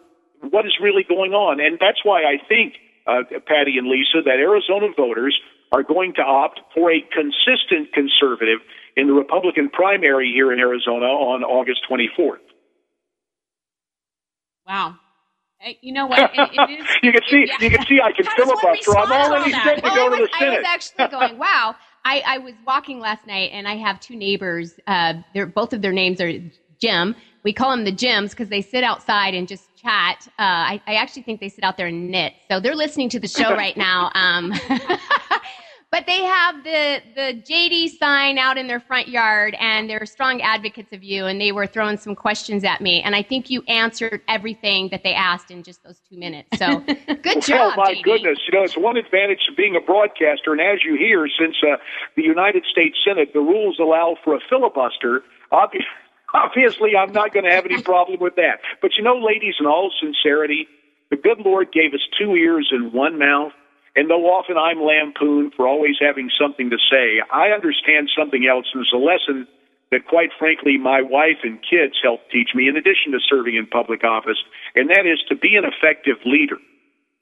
what 0.41 0.67
is 0.67 0.73
really 0.81 1.05
going 1.07 1.33
on? 1.33 1.61
And 1.61 1.79
that's 1.81 2.05
why 2.05 2.23
I 2.23 2.39
think, 2.49 2.75
uh, 3.07 3.23
Patty 3.47 3.79
and 3.79 3.89
Lisa, 3.89 4.23
that 4.25 4.39
Arizona 4.39 4.89
voters 4.97 5.39
are 5.73 5.83
going 5.83 6.15
to 6.15 6.23
opt 6.23 6.61
for 6.75 6.93
a 6.93 7.01
consistent 7.13 7.93
conservative 7.93 8.61
in 8.97 9.09
the 9.09 9.13
Republican 9.13 9.69
primary 9.69 10.33
here 10.33 10.53
in 10.53 10.59
Arizona 10.59 11.07
on 11.07 11.43
August 11.43 11.81
24th. 11.91 12.39
Wow. 14.67 14.97
You 15.81 15.93
know 15.93 16.07
what? 16.07 16.19
It, 16.19 16.31
it 16.35 16.81
is, 16.81 16.87
you 17.03 17.13
can 17.13 17.23
see. 17.29 17.47
Yeah. 17.47 17.55
You 17.61 17.71
can 17.71 17.87
see. 17.87 18.01
I 18.01 18.13
can 18.13 18.25
filibuster. 18.37 18.97
I'm 18.97 19.11
already 19.11 19.53
set 19.53 19.77
to 19.77 19.83
well, 19.83 20.11
go 20.11 20.17
to 20.17 20.23
the 20.23 20.29
Senate. 20.39 20.55
I 20.55 20.57
was 20.59 20.67
actually 20.67 21.09
going. 21.09 21.39
Wow. 21.47 21.77
I, 22.05 22.23
I 22.25 22.39
was 22.39 22.55
walking 22.65 23.01
last 23.01 23.27
night, 23.27 23.51
and 23.53 23.67
I 23.67 23.77
have 23.77 23.99
two 23.99 24.15
neighbors. 24.15 24.75
Uh, 24.87 25.15
they're 25.35 25.47
both 25.47 25.73
of 25.73 25.83
their 25.83 25.93
names 25.93 26.21
are 26.21 26.33
Jim. 26.81 27.17
We 27.43 27.53
call 27.53 27.71
them 27.71 27.85
the 27.85 27.93
Jims 27.93 28.31
because 28.31 28.49
they 28.49 28.63
sit 28.63 28.85
outside 28.85 29.35
and 29.35 29.49
just 29.49 29.65
chat. 29.77 30.29
Uh, 30.39 30.43
I, 30.43 30.83
I, 30.87 30.95
actually 30.95 31.23
think 31.23 31.41
they 31.41 31.49
sit 31.49 31.65
out 31.65 31.77
there 31.77 31.87
and 31.87 32.11
knit. 32.11 32.35
So 32.51 32.61
they're 32.61 32.75
listening 32.75 33.09
to 33.11 33.21
the 33.21 33.29
show 33.29 33.55
right 33.55 33.77
now. 33.77 34.11
Um, 34.15 34.53
but 35.97 36.05
they 36.07 36.23
have 36.25 36.63
the 36.63 37.01
the 37.15 37.43
JD 37.51 37.97
sign 37.99 38.37
out 38.37 38.59
in 38.59 38.67
their 38.67 38.81
front 38.81 39.09
yard, 39.09 39.57
and 39.59 39.89
they're 39.89 40.05
strong 40.05 40.43
advocates 40.43 40.93
of 40.93 41.03
you. 41.03 41.25
And 41.25 41.41
they 41.41 41.53
were 41.53 41.67
throwing 41.67 41.97
some 41.97 42.15
questions 42.15 42.65
at 42.65 42.83
me, 42.83 43.01
and 43.01 43.17
I 43.17 43.23
think 43.23 43.49
you 43.49 43.63
answered 43.67 44.21
everything 44.29 44.91
that 44.91 45.03
they 45.03 45.15
asked 45.15 45.51
in 45.51 45.63
just 45.63 45.83
those 45.85 45.99
two 46.07 46.19
minutes. 46.19 46.59
So 46.59 46.81
good 47.23 47.41
job. 47.41 47.73
oh 47.73 47.81
my 47.81 47.95
JD. 47.95 48.03
goodness! 48.03 48.39
You 48.47 48.59
know, 48.59 48.65
it's 48.65 48.77
one 48.77 48.99
advantage 48.99 49.49
of 49.51 49.57
being 49.57 49.75
a 49.75 49.81
broadcaster, 49.81 50.53
and 50.53 50.61
as 50.61 50.85
you 50.85 50.97
hear, 50.99 51.27
since 51.41 51.57
uh, 51.63 51.77
the 52.15 52.25
United 52.25 52.65
States 52.71 52.99
Senate, 53.03 53.33
the 53.33 53.41
rules 53.41 53.79
allow 53.81 54.17
for 54.23 54.35
a 54.35 54.41
filibuster. 54.51 55.23
Obviously, 55.51 55.87
obviously, 56.35 56.91
I'm 56.95 57.13
not 57.13 57.33
going 57.33 57.47
to 57.47 57.53
have 57.53 57.65
any 57.65 57.81
problem 57.81 58.21
with 58.21 58.37
that. 58.37 58.61
But 58.83 58.91
you 58.99 59.03
know, 59.03 59.17
ladies, 59.17 59.55
in 59.59 59.65
all 59.65 59.91
sincerity, 59.99 60.69
the 61.09 61.17
good 61.17 61.41
Lord 61.41 61.73
gave 61.73 61.95
us 61.95 62.05
two 62.21 62.35
ears 62.35 62.69
and 62.71 62.93
one 62.93 63.19
mouth. 63.19 63.53
And 63.97 64.11
though 64.11 64.29
often 64.29 64.59
I'm 64.59 64.85
lampooned 64.85 65.55
for 65.57 65.67
always 65.67 65.97
having 65.99 66.31
something 66.39 66.69
to 66.69 66.77
say, 66.77 67.23
I 67.33 67.49
understand 67.49 68.11
something 68.13 68.47
else, 68.47 68.67
and 68.75 68.85
it's 68.85 68.93
a 68.93 69.01
lesson 69.01 69.49
that, 69.91 70.07
quite 70.07 70.31
frankly, 70.39 70.77
my 70.77 71.01
wife 71.01 71.41
and 71.43 71.59
kids 71.65 71.97
helped 72.03 72.31
teach 72.31 72.51
me, 72.55 72.69
in 72.69 72.77
addition 72.77 73.13
to 73.13 73.19
serving 73.25 73.57
in 73.57 73.67
public 73.67 74.05
office, 74.05 74.37
and 74.75 74.91
that 74.91 75.07
is 75.07 75.19
to 75.31 75.35
be 75.35 75.57
an 75.57 75.65
effective 75.65 76.21
leader, 76.27 76.59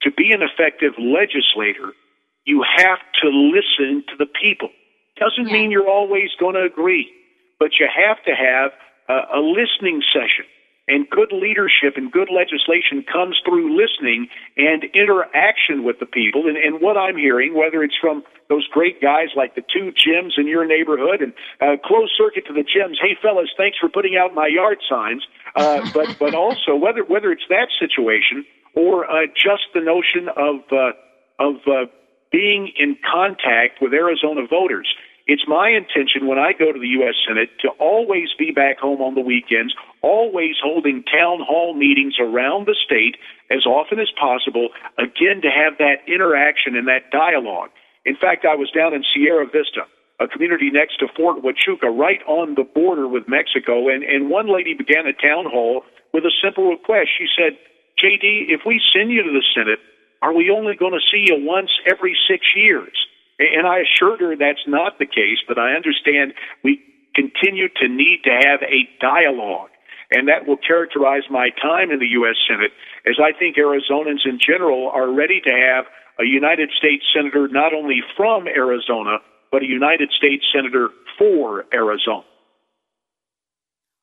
to 0.01 0.11
be 0.11 0.31
an 0.35 0.41
effective 0.43 0.93
legislator, 0.99 1.95
you 2.43 2.61
have 2.77 2.99
to 3.23 3.29
listen 3.29 4.03
to 4.11 4.15
the 4.19 4.27
people. 4.27 4.69
Doesn't 5.15 5.47
yeah. 5.47 5.53
mean 5.53 5.71
you're 5.71 5.89
always 5.89 6.29
going 6.39 6.55
to 6.55 6.63
agree, 6.63 7.09
but 7.57 7.79
you 7.79 7.87
have 7.87 8.21
to 8.25 8.35
have 8.35 8.71
a, 9.07 9.37
a 9.37 9.39
listening 9.39 10.03
session 10.11 10.45
and 10.87 11.09
good 11.09 11.31
leadership 11.31 11.97
and 11.97 12.11
good 12.11 12.29
legislation 12.29 13.03
comes 13.11 13.39
through 13.43 13.75
listening 13.75 14.27
and 14.57 14.83
interaction 14.93 15.83
with 15.83 15.99
the 15.99 16.05
people. 16.05 16.47
And, 16.47 16.57
and 16.57 16.81
what 16.81 16.97
I'm 16.97 17.17
hearing, 17.17 17.55
whether 17.55 17.83
it's 17.83 17.97
from 17.99 18.23
those 18.49 18.67
great 18.67 19.01
guys 19.01 19.29
like 19.35 19.55
the 19.55 19.63
two 19.63 19.91
Jims 19.91 20.35
in 20.37 20.47
your 20.47 20.65
neighborhood 20.65 21.21
and 21.21 21.33
uh, 21.59 21.81
closed 21.83 22.13
circuit 22.17 22.45
to 22.47 22.53
the 22.53 22.63
Jims, 22.63 22.99
hey 23.01 23.17
fellas, 23.21 23.49
thanks 23.57 23.77
for 23.79 23.89
putting 23.89 24.15
out 24.15 24.35
my 24.35 24.47
yard 24.47 24.77
signs. 24.87 25.25
Uh, 25.55 25.89
but 25.93 26.15
but 26.19 26.35
also 26.35 26.75
whether 26.75 27.03
whether 27.03 27.31
it's 27.31 27.47
that 27.49 27.69
situation 27.79 28.45
or 28.75 29.09
uh, 29.09 29.25
just 29.35 29.63
the 29.73 29.81
notion 29.81 30.29
of 30.29 30.61
uh, 30.71 30.91
of 31.39 31.55
uh, 31.67 31.89
being 32.31 32.71
in 32.77 32.97
contact 33.01 33.81
with 33.81 33.93
Arizona 33.93 34.41
voters. 34.47 34.87
It's 35.27 35.43
my 35.47 35.69
intention 35.69 36.27
when 36.27 36.37
I 36.37 36.53
go 36.53 36.71
to 36.71 36.79
the 36.79 37.01
U.S. 37.01 37.15
Senate 37.27 37.49
to 37.61 37.69
always 37.79 38.29
be 38.37 38.51
back 38.51 38.77
home 38.77 39.01
on 39.01 39.15
the 39.15 39.21
weekends, 39.21 39.73
always 40.05 40.53
holding 40.61 41.01
town 41.09 41.41
hall 41.41 41.73
meetings 41.73 42.13
around 42.21 42.69
the 42.69 42.77
state 42.85 43.17
as 43.49 43.65
often 43.65 43.97
as 43.97 44.13
possible, 44.13 44.69
again, 45.01 45.41
to 45.41 45.49
have 45.49 45.81
that 45.81 46.05
interaction 46.05 46.77
and 46.77 46.87
that 46.87 47.09
dialogue. 47.09 47.73
In 48.05 48.15
fact, 48.15 48.45
I 48.45 48.53
was 48.53 48.69
down 48.69 48.93
in 48.93 49.03
Sierra 49.09 49.49
Vista, 49.49 49.89
a 50.21 50.27
community 50.27 50.69
next 50.69 51.01
to 51.01 51.07
Fort 51.17 51.41
Huachuca, 51.41 51.89
right 51.89 52.21
on 52.29 52.53
the 52.53 52.63
border 52.63 53.07
with 53.07 53.27
Mexico, 53.27 53.89
and, 53.89 54.03
and 54.03 54.29
one 54.29 54.45
lady 54.45 54.75
began 54.75 55.09
a 55.09 55.13
town 55.17 55.49
hall 55.49 55.81
with 56.13 56.23
a 56.23 56.31
simple 56.37 56.69
request. 56.69 57.09
She 57.17 57.25
said, 57.33 57.57
JD, 57.97 58.53
if 58.53 58.61
we 58.61 58.79
send 58.93 59.09
you 59.09 59.23
to 59.23 59.33
the 59.33 59.43
Senate, 59.57 59.79
are 60.21 60.33
we 60.33 60.53
only 60.53 60.75
going 60.77 60.93
to 60.93 61.01
see 61.11 61.25
you 61.25 61.41
once 61.41 61.71
every 61.89 62.15
six 62.29 62.45
years? 62.55 62.93
And 63.39 63.65
I 63.65 63.81
assured 63.81 64.21
her 64.21 64.35
that's 64.37 64.63
not 64.67 64.99
the 64.99 65.09
case, 65.09 65.41
but 65.47 65.57
I 65.57 65.73
understand 65.73 66.33
we 66.63 66.79
continue 67.15 67.69
to 67.81 67.87
need 67.87 68.21
to 68.23 68.31
have 68.31 68.61
a 68.61 68.87
dialogue. 69.01 69.69
And 70.11 70.27
that 70.27 70.47
will 70.47 70.57
characterize 70.57 71.23
my 71.29 71.49
time 71.61 71.91
in 71.91 71.99
the 71.99 72.07
U.S. 72.21 72.35
Senate, 72.47 72.71
as 73.07 73.15
I 73.19 73.37
think 73.37 73.57
Arizonans 73.57 74.25
in 74.25 74.39
general 74.39 74.89
are 74.93 75.11
ready 75.11 75.41
to 75.41 75.49
have 75.49 75.85
a 76.19 76.25
United 76.25 76.69
States 76.77 77.03
Senator 77.13 77.47
not 77.47 77.73
only 77.73 78.01
from 78.15 78.47
Arizona, 78.47 79.17
but 79.51 79.63
a 79.63 79.65
United 79.65 80.11
States 80.11 80.45
Senator 80.53 80.89
for 81.17 81.65
Arizona. 81.73 82.23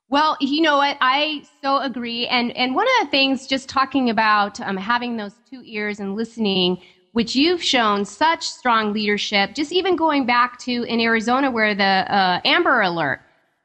Well, 0.09 0.37
you 0.41 0.61
know 0.61 0.77
what? 0.77 0.99
I 1.01 1.43
so 1.63 1.79
agree. 1.79 2.27
And 2.27 2.55
and 2.55 2.75
one 2.75 2.87
of 2.87 3.07
the 3.07 3.11
things, 3.11 3.47
just 3.47 3.69
talking 3.69 4.11
about 4.11 4.61
um, 4.61 4.77
having 4.77 5.17
those 5.17 5.33
two 5.49 5.63
ears 5.65 6.01
and 6.01 6.15
listening, 6.15 6.83
which 7.13 7.35
you've 7.35 7.63
shown 7.63 8.05
such 8.05 8.47
strong 8.47 8.93
leadership, 8.93 9.55
just 9.55 9.73
even 9.73 9.97
going 9.97 10.27
back 10.27 10.59
to 10.61 10.83
in 10.83 11.01
Arizona 11.01 11.51
where 11.51 11.75
the 11.75 12.15
uh, 12.15 12.41
Amber 12.45 12.83
Alert. 12.83 13.23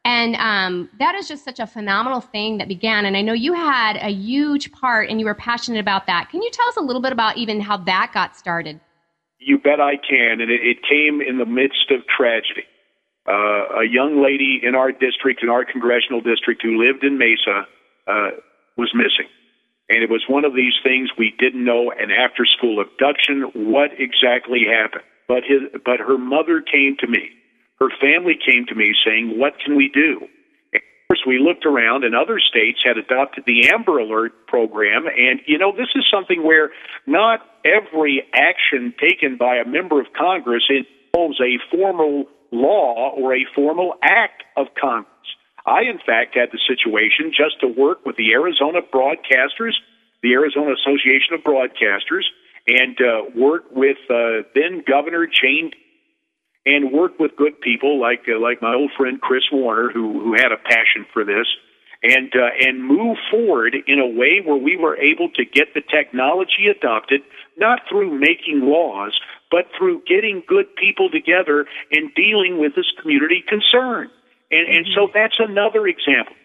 And 0.07 0.37
um, 0.37 0.89
that 0.99 1.15
is 1.15 1.27
just 1.27 1.43
such 1.43 1.59
a 1.59 1.67
phenomenal 1.67 2.21
thing 2.21 2.59
that 2.59 2.69
began. 2.69 3.05
And 3.05 3.17
I 3.17 3.21
know 3.21 3.33
you 3.33 3.51
had 3.51 3.97
a 3.97 4.09
huge 4.09 4.71
part 4.71 5.09
and 5.09 5.19
you 5.19 5.25
were 5.25 5.35
passionate 5.35 5.81
about 5.81 6.07
that. 6.07 6.29
Can 6.29 6.41
you 6.41 6.49
tell 6.49 6.65
us 6.69 6.77
a 6.77 6.81
little 6.81 7.01
bit 7.01 7.11
about 7.11 7.35
even 7.35 7.59
how 7.59 7.75
that 7.75 8.11
got 8.13 8.37
started? 8.37 8.79
You 9.39 9.57
bet 9.57 9.81
I 9.81 9.97
can. 9.97 10.39
And 10.39 10.49
it, 10.49 10.61
it 10.63 10.77
came 10.89 11.19
in 11.19 11.39
the 11.39 11.45
midst 11.45 11.91
of 11.91 12.07
tragedy. 12.07 12.63
Uh, 13.27 13.83
a 13.83 13.85
young 13.85 14.23
lady 14.23 14.61
in 14.63 14.75
our 14.75 14.93
district, 14.93 15.43
in 15.43 15.49
our 15.49 15.65
congressional 15.65 16.21
district, 16.21 16.61
who 16.63 16.81
lived 16.81 17.03
in 17.03 17.17
Mesa, 17.17 17.67
uh, 18.07 18.29
was 18.77 18.93
missing. 18.95 19.27
And 19.89 20.03
it 20.03 20.09
was 20.09 20.23
one 20.29 20.45
of 20.45 20.55
these 20.55 20.75
things 20.83 21.09
we 21.17 21.35
didn't 21.37 21.65
know 21.65 21.91
an 21.91 22.11
after 22.11 22.45
school 22.45 22.79
abduction, 22.79 23.51
what 23.53 23.91
exactly 23.99 24.63
happened. 24.71 25.03
But 25.27 25.43
his, 25.43 25.63
but 25.83 25.99
her 25.99 26.17
mother 26.17 26.61
came 26.61 26.95
to 27.01 27.07
me. 27.07 27.31
Her 27.79 27.89
family 28.01 28.37
came 28.37 28.65
to 28.67 28.75
me 28.75 28.93
saying, 29.05 29.37
what 29.37 29.53
can 29.63 29.75
we 29.75 29.89
do? 29.89 30.27
And 30.73 30.81
of 30.81 31.07
course, 31.07 31.23
we 31.27 31.39
looked 31.39 31.65
around 31.65 32.03
and 32.03 32.15
other 32.15 32.39
states 32.39 32.79
had 32.83 32.97
adopted 32.97 33.43
the 33.45 33.69
Amber 33.69 33.99
Alert 33.99 34.47
program. 34.47 35.05
And, 35.05 35.41
you 35.45 35.57
know, 35.57 35.71
this 35.71 35.89
is 35.95 36.05
something 36.11 36.43
where 36.43 36.71
not 37.05 37.41
every 37.63 38.23
action 38.33 38.93
taken 38.99 39.37
by 39.37 39.57
a 39.57 39.65
member 39.67 40.01
of 40.01 40.07
Congress 40.17 40.63
involves 40.69 41.39
a 41.39 41.59
formal 41.69 42.25
law 42.51 43.11
or 43.15 43.35
a 43.35 43.45
formal 43.55 43.93
act 44.01 44.43
of 44.55 44.67
Congress. 44.79 45.11
I, 45.65 45.81
in 45.81 45.99
fact, 45.99 46.35
had 46.35 46.49
the 46.51 46.59
situation 46.67 47.31
just 47.35 47.59
to 47.59 47.67
work 47.67 48.05
with 48.05 48.15
the 48.15 48.31
Arizona 48.31 48.79
broadcasters, 48.81 49.73
the 50.23 50.31
Arizona 50.33 50.73
Association 50.73 51.33
of 51.33 51.41
Broadcasters, 51.41 52.23
and 52.67 52.97
uh, 53.01 53.29
work 53.35 53.63
with 53.71 53.97
uh, 54.09 54.47
then 54.55 54.83
Governor 54.87 55.27
Jane, 55.27 55.71
and 56.67 56.91
work 56.91 57.17
with 57.17 57.31
good 57.37 57.59
people 57.61 57.99
like 57.99 58.23
uh, 58.27 58.37
like 58.39 58.61
my 58.61 58.75
old 58.75 58.91
friend 58.97 59.21
Chris 59.21 59.43
Warner, 59.51 59.89
who 59.89 60.19
who 60.19 60.33
had 60.33 60.51
a 60.51 60.57
passion 60.57 61.05
for 61.13 61.23
this, 61.23 61.47
and 62.03 62.31
uh, 62.35 62.67
and 62.67 62.83
move 62.83 63.17
forward 63.31 63.75
in 63.87 63.99
a 63.99 64.07
way 64.07 64.41
where 64.43 64.57
we 64.57 64.75
were 64.75 64.97
able 64.97 65.29
to 65.35 65.45
get 65.45 65.73
the 65.73 65.81
technology 65.81 66.67
adopted, 66.67 67.21
not 67.57 67.79
through 67.89 68.19
making 68.19 68.61
laws, 68.61 69.17
but 69.49 69.65
through 69.77 70.01
getting 70.05 70.43
good 70.45 70.67
people 70.75 71.09
together 71.09 71.65
and 71.91 72.13
dealing 72.15 72.59
with 72.59 72.75
this 72.75 72.91
community 73.01 73.43
concern. 73.47 74.11
And, 74.51 74.67
and 74.67 74.85
so 74.93 75.09
that's 75.13 75.39
another 75.39 75.87
example. 75.87 76.35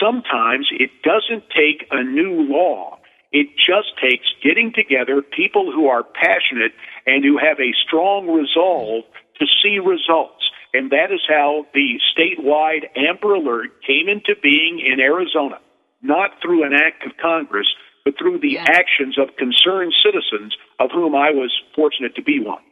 Sometimes 0.00 0.68
it 0.72 0.90
doesn't 1.02 1.44
take 1.50 1.86
a 1.90 2.02
new 2.02 2.42
law. 2.42 2.98
It 3.32 3.48
just 3.56 3.98
takes 4.00 4.26
getting 4.42 4.72
together 4.72 5.22
people 5.22 5.72
who 5.72 5.86
are 5.88 6.02
passionate 6.02 6.72
and 7.06 7.24
who 7.24 7.38
have 7.38 7.58
a 7.58 7.72
strong 7.86 8.28
resolve 8.28 9.04
to 9.38 9.46
see 9.62 9.78
results. 9.78 10.42
And 10.74 10.90
that 10.90 11.12
is 11.12 11.20
how 11.28 11.66
the 11.74 12.00
statewide 12.16 12.88
Amber 12.96 13.34
Alert 13.34 13.82
came 13.86 14.08
into 14.08 14.34
being 14.42 14.80
in 14.80 15.00
Arizona, 15.00 15.58
not 16.00 16.30
through 16.40 16.64
an 16.64 16.72
act 16.72 17.04
of 17.04 17.12
Congress, 17.20 17.66
but 18.04 18.14
through 18.18 18.40
the 18.40 18.52
yeah. 18.52 18.64
actions 18.68 19.18
of 19.18 19.36
concerned 19.36 19.92
citizens, 20.02 20.56
of 20.80 20.90
whom 20.92 21.14
I 21.14 21.30
was 21.30 21.52
fortunate 21.74 22.14
to 22.16 22.22
be 22.22 22.40
one. 22.40 22.62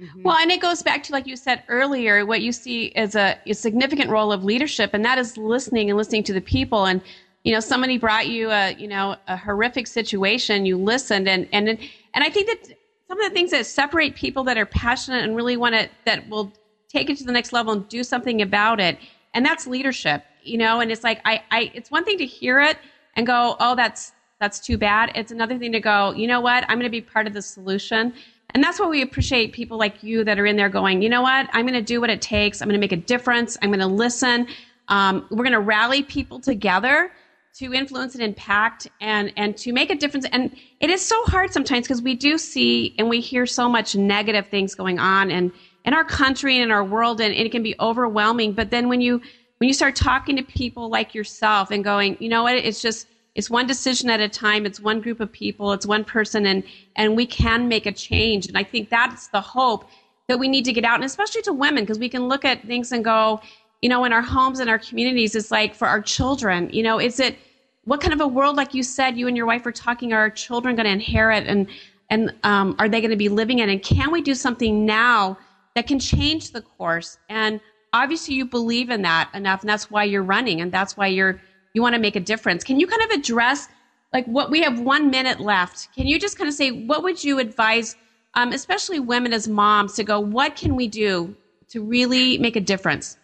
Mm-hmm. 0.00 0.22
Well, 0.22 0.36
and 0.36 0.50
it 0.50 0.60
goes 0.60 0.82
back 0.82 1.02
to, 1.04 1.12
like 1.12 1.26
you 1.26 1.36
said 1.36 1.62
earlier, 1.68 2.24
what 2.24 2.40
you 2.40 2.50
see 2.50 2.92
as 2.92 3.14
a, 3.14 3.38
a, 3.46 3.52
significant 3.52 4.08
role 4.08 4.32
of 4.32 4.42
leadership, 4.42 4.94
and 4.94 5.04
that 5.04 5.18
is 5.18 5.36
listening 5.36 5.90
and 5.90 5.98
listening 5.98 6.24
to 6.24 6.32
the 6.32 6.40
people. 6.40 6.86
And, 6.86 7.02
you 7.44 7.52
know, 7.52 7.60
somebody 7.60 7.98
brought 7.98 8.26
you 8.26 8.50
a, 8.50 8.74
you 8.78 8.88
know, 8.88 9.16
a 9.28 9.36
horrific 9.36 9.86
situation, 9.86 10.64
you 10.64 10.78
listened. 10.78 11.28
And, 11.28 11.46
and, 11.52 11.68
and 11.68 12.24
I 12.24 12.30
think 12.30 12.46
that 12.46 12.74
some 13.12 13.20
of 13.20 13.30
the 13.30 13.34
things 13.34 13.50
that 13.50 13.66
separate 13.66 14.14
people 14.14 14.42
that 14.42 14.56
are 14.56 14.64
passionate 14.64 15.22
and 15.22 15.36
really 15.36 15.54
want 15.54 15.74
to, 15.74 15.86
that 16.06 16.26
will 16.30 16.50
take 16.88 17.10
it 17.10 17.18
to 17.18 17.24
the 17.24 17.32
next 17.32 17.52
level 17.52 17.74
and 17.74 17.86
do 17.90 18.02
something 18.02 18.40
about 18.40 18.80
it, 18.80 18.98
and 19.34 19.44
that's 19.44 19.66
leadership, 19.66 20.22
you 20.42 20.56
know, 20.56 20.80
and 20.80 20.90
it's 20.90 21.04
like, 21.04 21.20
I, 21.26 21.42
I, 21.50 21.70
it's 21.74 21.90
one 21.90 22.06
thing 22.06 22.16
to 22.16 22.24
hear 22.24 22.58
it 22.58 22.78
and 23.14 23.26
go, 23.26 23.54
oh, 23.60 23.74
that's, 23.74 24.12
that's 24.40 24.58
too 24.58 24.78
bad. 24.78 25.12
It's 25.14 25.30
another 25.30 25.58
thing 25.58 25.72
to 25.72 25.80
go, 25.80 26.12
you 26.12 26.26
know 26.26 26.40
what, 26.40 26.64
I'm 26.70 26.78
going 26.78 26.84
to 26.84 26.90
be 26.90 27.02
part 27.02 27.26
of 27.26 27.34
the 27.34 27.42
solution. 27.42 28.14
And 28.54 28.64
that's 28.64 28.80
why 28.80 28.86
we 28.86 29.02
appreciate 29.02 29.52
people 29.52 29.76
like 29.76 30.02
you 30.02 30.24
that 30.24 30.38
are 30.38 30.46
in 30.46 30.56
there 30.56 30.70
going, 30.70 31.02
you 31.02 31.10
know 31.10 31.20
what? 31.20 31.50
I'm 31.52 31.66
going 31.66 31.74
to 31.74 31.82
do 31.82 32.00
what 32.00 32.08
it 32.08 32.22
takes. 32.22 32.62
I'm 32.62 32.68
going 32.68 32.80
to 32.80 32.82
make 32.82 32.92
a 32.92 32.96
difference. 32.96 33.58
I'm 33.60 33.68
going 33.68 33.80
to 33.80 33.86
listen. 33.86 34.46
Um, 34.88 35.26
we're 35.30 35.44
going 35.44 35.52
to 35.52 35.60
rally 35.60 36.02
people 36.02 36.40
together 36.40 37.12
to 37.54 37.74
influence 37.74 38.14
and 38.14 38.22
impact 38.22 38.88
and, 39.00 39.32
and 39.36 39.56
to 39.58 39.72
make 39.72 39.90
a 39.90 39.94
difference. 39.94 40.26
And 40.32 40.50
it 40.80 40.90
is 40.90 41.06
so 41.06 41.22
hard 41.24 41.52
sometimes 41.52 41.86
because 41.86 42.02
we 42.02 42.14
do 42.14 42.38
see 42.38 42.94
and 42.98 43.08
we 43.08 43.20
hear 43.20 43.46
so 43.46 43.68
much 43.68 43.94
negative 43.94 44.48
things 44.48 44.74
going 44.74 44.98
on 44.98 45.30
and 45.30 45.52
in 45.84 45.94
our 45.94 46.04
country 46.04 46.56
and 46.56 46.64
in 46.64 46.70
our 46.70 46.84
world 46.84 47.20
and, 47.20 47.34
and 47.34 47.46
it 47.46 47.52
can 47.52 47.62
be 47.62 47.74
overwhelming. 47.78 48.54
But 48.54 48.70
then 48.70 48.88
when 48.88 49.00
you, 49.00 49.20
when 49.58 49.68
you 49.68 49.74
start 49.74 49.96
talking 49.96 50.36
to 50.36 50.42
people 50.42 50.88
like 50.88 51.14
yourself 51.14 51.70
and 51.70 51.84
going, 51.84 52.16
you 52.20 52.28
know 52.28 52.42
what? 52.42 52.54
It's 52.56 52.80
just, 52.80 53.06
it's 53.34 53.50
one 53.50 53.66
decision 53.66 54.10
at 54.10 54.20
a 54.20 54.28
time 54.28 54.66
it's 54.66 54.78
one 54.80 55.00
group 55.00 55.20
of 55.20 55.32
people 55.32 55.72
it's 55.72 55.86
one 55.86 56.04
person 56.04 56.44
and 56.46 56.62
and 56.96 57.16
we 57.16 57.26
can 57.26 57.68
make 57.68 57.86
a 57.86 57.92
change 57.92 58.46
and 58.46 58.58
i 58.58 58.62
think 58.62 58.90
that's 58.90 59.28
the 59.28 59.40
hope 59.40 59.86
that 60.28 60.38
we 60.38 60.48
need 60.48 60.64
to 60.64 60.72
get 60.72 60.84
out 60.84 60.96
and 60.96 61.04
especially 61.04 61.42
to 61.42 61.52
women 61.52 61.82
because 61.82 61.98
we 61.98 62.08
can 62.08 62.28
look 62.28 62.44
at 62.44 62.62
things 62.66 62.92
and 62.92 63.04
go 63.04 63.40
you 63.82 63.88
know 63.88 64.04
in 64.04 64.12
our 64.12 64.22
homes 64.22 64.60
and 64.60 64.70
our 64.70 64.78
communities 64.78 65.34
it's 65.34 65.50
like 65.50 65.74
for 65.74 65.88
our 65.88 66.00
children 66.00 66.70
you 66.72 66.82
know 66.82 67.00
is 67.00 67.20
it 67.20 67.38
what 67.84 68.00
kind 68.00 68.14
of 68.14 68.20
a 68.20 68.28
world 68.28 68.56
like 68.56 68.74
you 68.74 68.82
said 68.82 69.16
you 69.16 69.28
and 69.28 69.36
your 69.36 69.46
wife 69.46 69.64
were 69.64 69.72
talking 69.72 70.12
are 70.12 70.20
our 70.20 70.30
children 70.30 70.76
going 70.76 70.86
to 70.86 70.92
inherit 70.92 71.46
and 71.46 71.68
and 72.10 72.32
um, 72.42 72.74
are 72.78 72.88
they 72.90 73.00
going 73.00 73.10
to 73.10 73.16
be 73.16 73.30
living 73.30 73.60
in 73.60 73.68
and 73.70 73.82
can 73.82 74.12
we 74.12 74.22
do 74.22 74.34
something 74.34 74.86
now 74.86 75.36
that 75.74 75.86
can 75.86 75.98
change 75.98 76.52
the 76.52 76.62
course 76.62 77.18
and 77.28 77.60
obviously 77.92 78.34
you 78.34 78.46
believe 78.46 78.90
in 78.90 79.02
that 79.02 79.28
enough 79.34 79.62
and 79.62 79.68
that's 79.68 79.90
why 79.90 80.04
you're 80.04 80.22
running 80.22 80.60
and 80.60 80.72
that's 80.72 80.96
why 80.96 81.06
you're 81.06 81.36
you 81.74 81.82
want 81.82 81.94
to 81.94 82.00
make 82.00 82.16
a 82.16 82.20
difference. 82.20 82.64
Can 82.64 82.78
you 82.80 82.86
kind 82.86 83.02
of 83.02 83.10
address 83.18 83.68
like 84.12 84.26
what 84.26 84.50
we 84.50 84.62
have 84.62 84.80
one 84.80 85.10
minute 85.10 85.40
left? 85.40 85.88
Can 85.94 86.06
you 86.06 86.18
just 86.18 86.36
kind 86.36 86.48
of 86.48 86.54
say 86.54 86.70
what 86.70 87.02
would 87.02 87.24
you 87.24 87.38
advise, 87.38 87.96
um, 88.34 88.52
especially 88.52 89.00
women 89.00 89.32
as 89.32 89.48
moms, 89.48 89.94
to 89.94 90.04
go? 90.04 90.20
What 90.20 90.56
can 90.56 90.76
we 90.76 90.88
do 90.88 91.36
to 91.70 91.82
really 91.82 92.38
make 92.38 92.56
a 92.56 92.60
difference? 92.60 93.16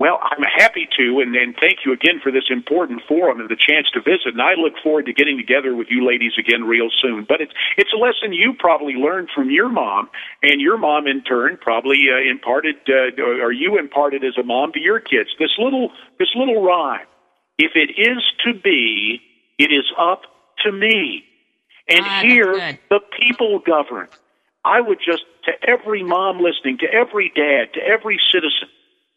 Well, 0.00 0.18
I'm 0.22 0.42
happy 0.42 0.88
to, 0.98 1.20
and, 1.20 1.36
and 1.36 1.54
thank 1.60 1.84
you 1.84 1.92
again 1.92 2.20
for 2.22 2.32
this 2.32 2.48
important 2.50 3.02
forum 3.06 3.38
and 3.38 3.50
the 3.50 3.56
chance 3.56 3.86
to 3.92 4.00
visit. 4.00 4.32
And 4.32 4.40
I 4.40 4.54
look 4.54 4.72
forward 4.82 5.06
to 5.06 5.12
getting 5.12 5.36
together 5.36 5.76
with 5.76 5.88
you 5.90 6.04
ladies 6.06 6.32
again 6.38 6.64
real 6.64 6.88
soon. 7.02 7.26
But 7.28 7.42
it's 7.42 7.52
it's 7.76 7.92
a 7.92 8.00
lesson 8.00 8.32
you 8.32 8.54
probably 8.58 8.94
learned 8.94 9.28
from 9.34 9.50
your 9.50 9.68
mom, 9.68 10.08
and 10.42 10.60
your 10.60 10.78
mom 10.78 11.06
in 11.06 11.22
turn 11.22 11.58
probably 11.60 12.08
uh, 12.10 12.30
imparted, 12.30 12.76
uh, 12.88 13.22
or 13.22 13.52
you 13.52 13.78
imparted 13.78 14.24
as 14.24 14.38
a 14.40 14.42
mom 14.42 14.72
to 14.72 14.80
your 14.80 15.00
kids. 15.00 15.30
This 15.38 15.52
little 15.58 15.92
this 16.18 16.32
little 16.34 16.64
rhyme 16.64 17.06
if 17.60 17.72
it 17.74 18.00
is 18.00 18.22
to 18.46 18.58
be, 18.58 19.20
it 19.58 19.70
is 19.70 19.84
up 19.98 20.22
to 20.64 20.72
me. 20.72 21.24
And 21.88 22.00
ah, 22.00 22.20
here, 22.22 22.78
the 22.88 23.00
people 23.20 23.58
govern. 23.58 24.08
I 24.64 24.80
would 24.80 24.98
just, 25.04 25.24
to 25.44 25.52
every 25.68 26.02
mom 26.02 26.40
listening, 26.40 26.78
to 26.78 26.86
every 26.90 27.30
dad, 27.34 27.74
to 27.74 27.80
every 27.80 28.18
citizen, 28.32 28.68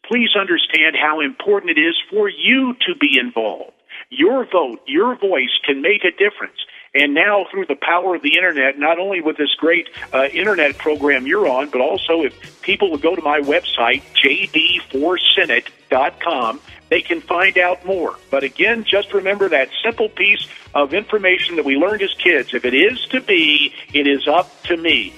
please 0.08 0.30
understand 0.38 0.96
how 1.00 1.20
important 1.20 1.76
it 1.76 1.80
is 1.80 1.96
for 2.10 2.28
you 2.28 2.74
to 2.86 2.94
be 2.94 3.18
involved. 3.18 3.72
Your 4.10 4.44
vote, 4.44 4.80
your 4.86 5.16
voice 5.16 5.58
can 5.64 5.82
make 5.82 6.04
a 6.04 6.10
difference. 6.10 6.58
And 6.94 7.12
now, 7.12 7.44
through 7.50 7.66
the 7.66 7.74
power 7.74 8.14
of 8.14 8.22
the 8.22 8.36
internet, 8.36 8.78
not 8.78 9.00
only 9.00 9.20
with 9.20 9.36
this 9.36 9.52
great 9.56 9.88
uh, 10.12 10.28
internet 10.32 10.78
program 10.78 11.26
you're 11.26 11.48
on, 11.48 11.70
but 11.70 11.80
also 11.80 12.22
if 12.22 12.62
people 12.62 12.92
would 12.92 13.02
go 13.02 13.16
to 13.16 13.22
my 13.22 13.40
website, 13.40 14.02
jd4senate.com, 14.22 16.60
they 16.90 17.02
can 17.02 17.20
find 17.20 17.58
out 17.58 17.84
more. 17.84 18.14
But 18.30 18.44
again, 18.44 18.84
just 18.84 19.12
remember 19.12 19.48
that 19.48 19.70
simple 19.82 20.08
piece 20.08 20.46
of 20.72 20.94
information 20.94 21.56
that 21.56 21.64
we 21.64 21.74
learned 21.76 22.02
as 22.02 22.14
kids. 22.14 22.54
If 22.54 22.64
it 22.64 22.74
is 22.74 23.04
to 23.06 23.20
be, 23.20 23.74
it 23.92 24.06
is 24.06 24.28
up 24.28 24.62
to 24.64 24.76
me. 24.76 25.12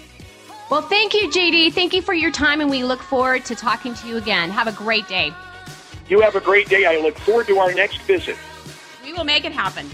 Well, 0.71 0.83
thank 0.83 1.15
you, 1.15 1.31
JD. 1.31 1.73
Thank 1.75 1.95
you 1.95 2.03
for 2.03 2.13
your 2.13 2.33
time, 2.33 2.61
and 2.61 2.69
we 2.69 2.83
look 2.83 3.01
forward 3.01 3.45
to 3.45 3.55
talking 3.55 3.95
to 3.95 4.09
you 4.09 4.17
again. 4.17 4.51
Have 4.51 4.67
a 4.67 4.73
great 4.73 5.07
day. 5.07 5.33
You 6.09 6.21
have 6.21 6.35
a 6.35 6.41
great 6.41 6.69
day. 6.69 6.87
I 6.87 6.97
look 7.01 7.17
forward 7.19 7.47
to 7.47 7.59
our 7.59 7.73
next 7.73 7.99
visit. 8.03 8.37
We 9.05 9.13
will 9.13 9.25
make 9.25 9.45
it 9.45 9.53
happen. 9.53 9.89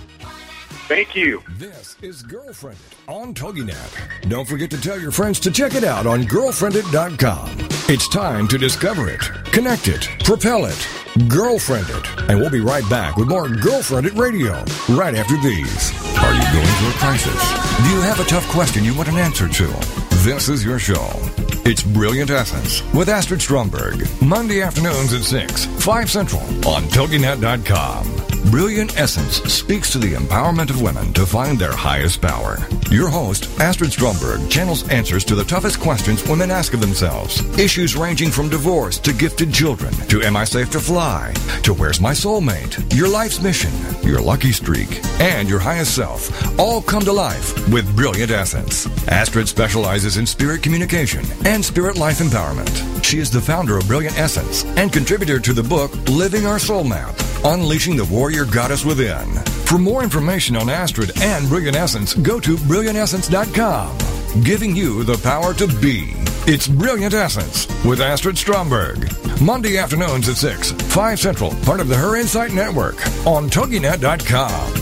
Thank 0.89 1.15
you. 1.15 1.43
This 1.59 1.97
is 2.03 2.23
Girlfriendit 2.23 2.77
on 3.07 3.35
TogiNet. 3.35 4.29
Don't 4.29 4.49
forget 4.49 4.71
to 4.71 4.81
tell 4.81 4.99
your 4.99 5.11
friends 5.11 5.39
to 5.41 5.51
check 5.51 5.75
it 5.75 5.85
out 5.85 6.07
on 6.07 6.23
girlfriendit.com. 6.25 7.69
It's 7.89 8.09
time 8.09 8.49
to 8.49 8.59
discover 8.59 9.11
it, 9.11 9.21
connect 9.53 9.89
it, 9.89 10.09
propel 10.25 10.65
it, 10.65 10.89
girlfriend 11.29 11.87
it. 11.91 12.31
And 12.31 12.39
we'll 12.39 12.51
be 12.51 12.61
right 12.61 12.89
back 12.89 13.17
with 13.17 13.29
more 13.29 13.47
Girlfriendit 13.47 14.17
Radio 14.19 14.53
right 14.97 15.15
after 15.15 15.37
these. 15.39 15.93
Are 16.19 16.35
you 16.35 16.53
going 16.53 16.77
through 16.77 16.89
a 16.89 16.99
crisis? 16.99 17.85
Do 17.85 17.91
you 17.91 18.01
have 18.03 18.21
a 18.21 18.25
tough 18.25 18.49
question 18.49 18.85
you 18.85 18.95
want 18.95 19.09
an 19.09 19.19
answer 19.19 19.49
to? 19.49 20.12
This 20.25 20.49
is 20.49 20.65
your 20.65 20.79
show. 20.79 21.42
It's 21.65 21.85
Brilliant 21.85 22.31
Essence 22.31 22.83
with 22.93 23.09
Astrid 23.09 23.41
Stromberg. 23.41 24.09
Monday 24.21 24.63
afternoons 24.63 25.13
at 25.13 25.23
6, 25.23 25.67
5 25.67 26.11
Central 26.11 26.43
on 26.67 26.83
TogiNet.com. 26.91 28.23
Brilliant 28.51 28.99
Essence 28.99 29.37
speaks 29.51 29.91
to 29.93 29.99
the 29.99 30.15
empowerment 30.15 30.69
of 30.69 30.83
women 30.83 31.13
to 31.15 31.25
find 31.25 31.59
their 31.59 31.75
highest 31.75 32.21
power. 32.21 32.59
Your 32.91 33.09
host, 33.09 33.49
Astrid 33.61 33.93
Stromberg, 33.93 34.51
channels 34.51 34.87
answers 34.89 35.25
to 35.27 35.35
the 35.35 35.45
toughest 35.45 35.81
questions 35.81 36.29
women 36.29 36.51
ask 36.51 36.75
of 36.75 36.81
themselves. 36.81 37.41
Issues 37.59 37.97
ranging 37.97 38.31
from 38.31 38.51
divorce 38.51 38.99
to 38.99 39.13
gifted 39.13 39.55
children, 39.55 39.93
to 40.09 40.23
am 40.23 40.37
I 40.37 40.45
safe 40.45 40.71
to 40.71 40.81
fly, 40.81 41.33
to 41.63 41.73
where's 41.73 42.01
my 42.01 42.13
soulmate, 42.13 42.95
your 42.95 43.09
life's 43.09 43.41
mission, 43.41 43.73
your 44.03 44.21
lucky 44.21 44.53
streak, 44.53 45.01
and 45.21 45.49
your 45.49 45.61
highest 45.61 45.95
self 45.95 46.29
all 46.59 46.83
come 46.83 47.05
to 47.05 47.13
life 47.13 47.57
with 47.69 47.95
Brilliant 47.97 48.33
Essence. 48.33 48.87
Astrid 49.09 49.49
specializes 49.49 50.17
in 50.17 50.27
spirit 50.27 50.63
communication 50.63 51.25
and 51.47 51.52
spirit 51.61 51.99
life 51.99 52.19
empowerment. 52.19 53.05
She 53.05 53.19
is 53.19 53.31
the 53.31 53.41
founder 53.41 53.77
of 53.77 53.89
Brilliant 53.89 54.17
Essence 54.17 54.65
and 54.79 54.93
contributor 54.93 55.41
to 55.41 55.53
the 55.53 55.63
book 55.63 55.93
Living 56.09 56.47
Our 56.47 56.61
Soul 56.61 56.85
Map 56.85 57.15
Unleashing 57.45 57.97
the 57.97 58.05
Warrior 58.05 58.45
Goddess 58.45 58.85
Within. 58.85 59.35
For 59.67 59.79
more 59.79 60.05
information 60.05 60.55
on 60.57 60.71
Astrid 60.71 61.21
and 61.21 61.49
Brilliant 61.49 61.77
Essence, 61.77 62.15
go 62.15 62.39
to 62.39 62.57
brilliantessence.com. 62.57 64.43
Giving 64.45 64.77
you 64.77 65.03
the 65.03 65.19
power 65.19 65.53
to 65.55 65.67
be. 65.67 66.13
It's 66.47 66.69
Brilliant 66.69 67.15
Essence 67.15 67.67
with 67.85 68.01
Astrid 68.01 68.39
Stromberg. 68.39 69.11
Monday 69.41 69.77
afternoons 69.79 70.29
at 70.29 70.37
6, 70.37 70.71
5 70.73 71.19
Central, 71.19 71.51
part 71.65 71.81
of 71.81 71.89
the 71.89 71.97
Her 71.97 72.17
Insight 72.17 72.53
Network 72.53 73.05
on 73.27 73.51
TogiNet.com. 73.51 74.82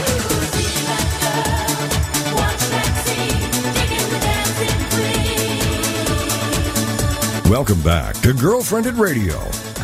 Welcome 7.51 7.81
back 7.81 8.15
to 8.21 8.29
Girlfriendit 8.29 8.97
Radio. 8.97 9.37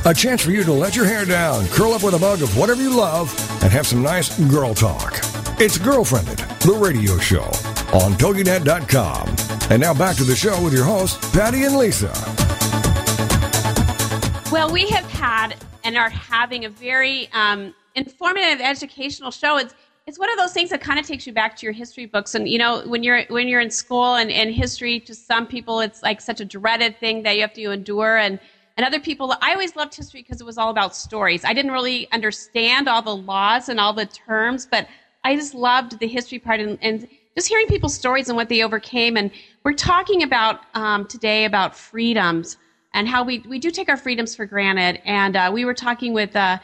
A 0.10 0.14
chance 0.14 0.42
for 0.42 0.52
you 0.52 0.64
to 0.64 0.72
let 0.72 0.96
your 0.96 1.04
hair 1.04 1.26
down, 1.26 1.68
curl 1.68 1.92
up 1.92 2.02
with 2.02 2.14
a 2.14 2.18
mug 2.18 2.42
of 2.42 2.56
whatever 2.56 2.82
you 2.82 2.96
love, 2.96 3.30
and 3.62 3.70
have 3.74 3.86
some 3.86 4.02
nice 4.02 4.40
girl 4.50 4.74
talk. 4.74 5.16
It's 5.60 5.78
Girlfriendit, 5.78 6.38
the 6.62 6.72
radio 6.72 7.18
show 7.18 7.44
on 7.94 8.14
TogiNet.com. 8.14 9.36
And 9.70 9.82
now 9.82 9.94
back 9.94 10.16
to 10.16 10.24
the 10.24 10.34
show 10.34 10.64
with 10.64 10.72
your 10.72 10.86
hosts, 10.86 11.18
Patty 11.34 11.66
and 11.66 11.76
Lisa. 11.76 12.14
Well, 14.50 14.72
we 14.72 14.88
have 14.88 15.12
had 15.12 15.58
and 15.84 15.98
are 15.98 16.10
having 16.10 16.64
a 16.64 16.70
very 16.70 17.30
um, 17.34 17.76
informative 17.96 18.62
educational 18.62 19.32
show. 19.32 19.58
It's 19.58 19.76
it's 20.08 20.18
one 20.18 20.32
of 20.32 20.38
those 20.38 20.54
things 20.54 20.70
that 20.70 20.82
kind 20.82 20.98
of 20.98 21.06
takes 21.06 21.28
you 21.28 21.34
back 21.34 21.56
to 21.58 21.66
your 21.66 21.74
history 21.74 22.06
books. 22.06 22.34
And 22.34 22.48
you 22.48 22.58
know 22.58 22.82
when 22.88 23.04
you're 23.04 23.24
when 23.26 23.48
you're 23.48 23.62
in 23.62 23.70
school 23.70 24.16
and, 24.16 24.32
and 24.32 24.54
history 24.54 25.00
to 25.02 25.14
some 25.14 25.46
people 25.46 25.82
it's 25.82 26.02
like 26.02 26.22
such 26.22 26.40
a 26.40 26.46
dreaded 26.46 27.00
thing 27.00 27.24
that 27.24 27.36
you 27.36 27.42
have 27.42 27.54
to 27.54 27.72
endure. 27.72 28.18
And 28.18 28.40
and 28.78 28.86
other 28.86 29.00
people 29.00 29.36
i 29.42 29.54
always 29.54 29.76
loved 29.76 29.96
history 29.96 30.22
because 30.22 30.40
it 30.40 30.46
was 30.46 30.58
all 30.58 30.70
about 30.70 30.96
stories. 30.96 31.44
I 31.44 31.54
didn't 31.54 31.72
really 31.72 32.10
understand 32.12 32.88
all 32.88 33.02
the 33.02 33.16
laws 33.16 33.70
and 33.70 33.80
all 33.80 33.94
the 33.94 34.06
terms 34.06 34.68
but 34.70 34.88
i 35.24 35.36
just 35.36 35.54
loved 35.56 36.00
the 36.00 36.08
history 36.08 36.40
part 36.40 36.60
and, 36.60 36.78
and 36.82 37.08
just 37.38 37.48
hearing 37.48 37.68
people's 37.68 37.94
stories 37.94 38.30
and 38.30 38.36
what 38.36 38.50
they 38.50 38.64
overcame. 38.64 39.16
And 39.16 39.30
we're 39.64 39.74
talking 39.74 40.24
about 40.24 40.62
um, 40.74 41.06
today 41.06 41.46
about 41.46 41.76
freedoms 41.78 42.58
and 42.94 43.08
how 43.08 43.24
we, 43.24 43.44
we 43.48 43.60
do 43.60 43.70
take 43.70 43.90
our 43.90 43.98
freedoms 43.98 44.36
for 44.36 44.48
granted. 44.48 45.00
And 45.06 45.36
uh, 45.36 45.52
we 45.54 45.64
were 45.64 45.76
talking 45.76 46.14
with 46.14 46.36
uh, 46.36 46.58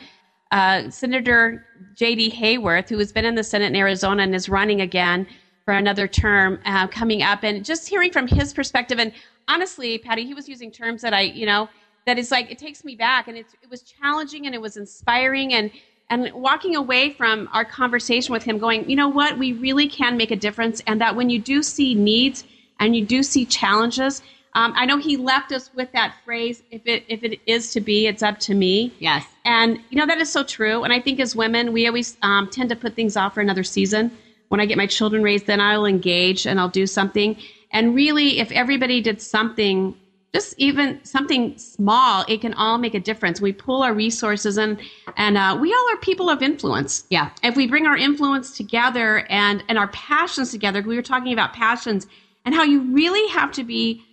uh, 0.53 0.87
Senator 0.91 1.65
J.D. 1.95 2.31
Hayworth, 2.31 2.87
who 2.87 2.99
has 2.99 3.11
been 3.11 3.25
in 3.25 3.33
the 3.33 3.43
Senate 3.43 3.65
in 3.65 3.75
Arizona 3.75 4.21
and 4.21 4.35
is 4.35 4.47
running 4.47 4.81
again 4.81 5.27
for 5.65 5.73
another 5.73 6.07
term 6.07 6.59
uh, 6.65 6.87
coming 6.87 7.23
up, 7.23 7.43
and 7.43 7.65
just 7.65 7.89
hearing 7.89 8.11
from 8.11 8.27
his 8.27 8.53
perspective. 8.53 8.99
And 8.99 9.11
honestly, 9.47 9.97
Patty, 9.97 10.25
he 10.25 10.35
was 10.35 10.47
using 10.47 10.71
terms 10.71 11.01
that 11.01 11.13
I, 11.13 11.21
you 11.21 11.47
know, 11.47 11.69
that 12.05 12.19
is 12.19 12.29
like 12.29 12.51
it 12.51 12.59
takes 12.59 12.83
me 12.83 12.95
back, 12.95 13.27
and 13.27 13.35
it 13.35 13.47
was 13.69 13.81
challenging 13.81 14.45
and 14.45 14.53
it 14.53 14.61
was 14.61 14.77
inspiring, 14.77 15.53
and 15.53 15.71
and 16.11 16.31
walking 16.33 16.75
away 16.75 17.13
from 17.13 17.49
our 17.51 17.65
conversation 17.65 18.31
with 18.31 18.43
him, 18.43 18.59
going, 18.59 18.87
you 18.87 18.95
know 18.95 19.07
what, 19.07 19.39
we 19.39 19.53
really 19.53 19.87
can 19.87 20.17
make 20.17 20.29
a 20.29 20.35
difference, 20.35 20.83
and 20.85 21.01
that 21.01 21.15
when 21.15 21.31
you 21.31 21.39
do 21.39 21.63
see 21.63 21.95
needs 21.95 22.43
and 22.79 22.95
you 22.95 23.03
do 23.03 23.23
see 23.23 23.45
challenges, 23.45 24.21
um, 24.55 24.73
I 24.75 24.85
know 24.85 24.97
he 24.97 25.17
left 25.17 25.51
us 25.51 25.71
with 25.73 25.91
that 25.93 26.15
phrase, 26.23 26.61
if 26.69 26.85
it 26.85 27.03
if 27.07 27.23
it 27.23 27.39
is 27.47 27.71
to 27.73 27.81
be, 27.81 28.07
it's 28.07 28.21
up 28.21 28.39
to 28.39 28.53
me. 28.53 28.93
Yes. 28.99 29.25
And 29.45 29.79
you 29.89 29.97
know 29.97 30.05
that 30.05 30.19
is 30.19 30.31
so 30.31 30.43
true. 30.43 30.83
And 30.83 30.93
I 30.93 30.99
think 30.99 31.19
as 31.19 31.35
women, 31.35 31.73
we 31.73 31.87
always 31.87 32.17
um, 32.21 32.49
tend 32.49 32.69
to 32.69 32.75
put 32.75 32.95
things 32.95 33.17
off 33.17 33.33
for 33.33 33.41
another 33.41 33.63
season. 33.63 34.11
When 34.49 34.59
I 34.59 34.65
get 34.65 34.77
my 34.77 34.85
children 34.85 35.23
raised, 35.23 35.47
then 35.47 35.59
I'll 35.59 35.85
engage 35.85 36.45
and 36.45 36.59
I'll 36.59 36.69
do 36.69 36.85
something. 36.85 37.35
And 37.71 37.95
really, 37.95 38.39
if 38.39 38.51
everybody 38.51 39.01
did 39.01 39.19
something, 39.19 39.95
just 40.31 40.53
even 40.59 41.03
something 41.03 41.57
small, 41.57 42.23
it 42.27 42.41
can 42.41 42.53
all 42.53 42.77
make 42.77 42.93
a 42.93 42.99
difference. 42.99 43.41
We 43.41 43.53
pull 43.53 43.81
our 43.81 43.93
resources 43.93 44.57
and 44.57 44.79
and 45.17 45.35
uh, 45.35 45.57
we 45.59 45.73
all 45.73 45.93
are 45.93 45.97
people 45.97 46.29
of 46.29 46.43
influence. 46.43 47.05
Yeah. 47.09 47.31
If 47.41 47.55
we 47.55 47.65
bring 47.65 47.87
our 47.87 47.97
influence 47.97 48.55
together 48.55 49.25
and 49.29 49.63
and 49.67 49.79
our 49.79 49.87
passions 49.87 50.51
together, 50.51 50.83
we 50.83 50.95
were 50.95 51.01
talking 51.01 51.33
about 51.33 51.53
passions 51.53 52.05
and 52.45 52.53
how 52.53 52.63
you 52.63 52.81
really 52.81 53.27
have 53.29 53.51
to 53.53 53.63
be 53.63 54.03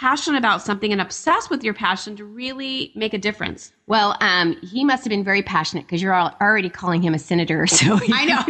passionate 0.00 0.38
about 0.38 0.60
something 0.60 0.90
and 0.90 1.00
obsessed 1.00 1.50
with 1.50 1.62
your 1.62 1.72
passion 1.72 2.16
to 2.16 2.24
really 2.24 2.90
make 2.96 3.14
a 3.14 3.18
difference. 3.18 3.72
Well, 3.86 4.16
um, 4.20 4.56
he 4.60 4.84
must 4.84 5.04
have 5.04 5.10
been 5.10 5.22
very 5.22 5.42
passionate 5.42 5.86
because 5.86 6.02
you're 6.02 6.14
already 6.14 6.68
calling 6.68 7.00
him 7.00 7.14
a 7.14 7.18
senator. 7.18 7.66
So 7.74 7.98
I 8.12 8.24
know. 8.24 8.42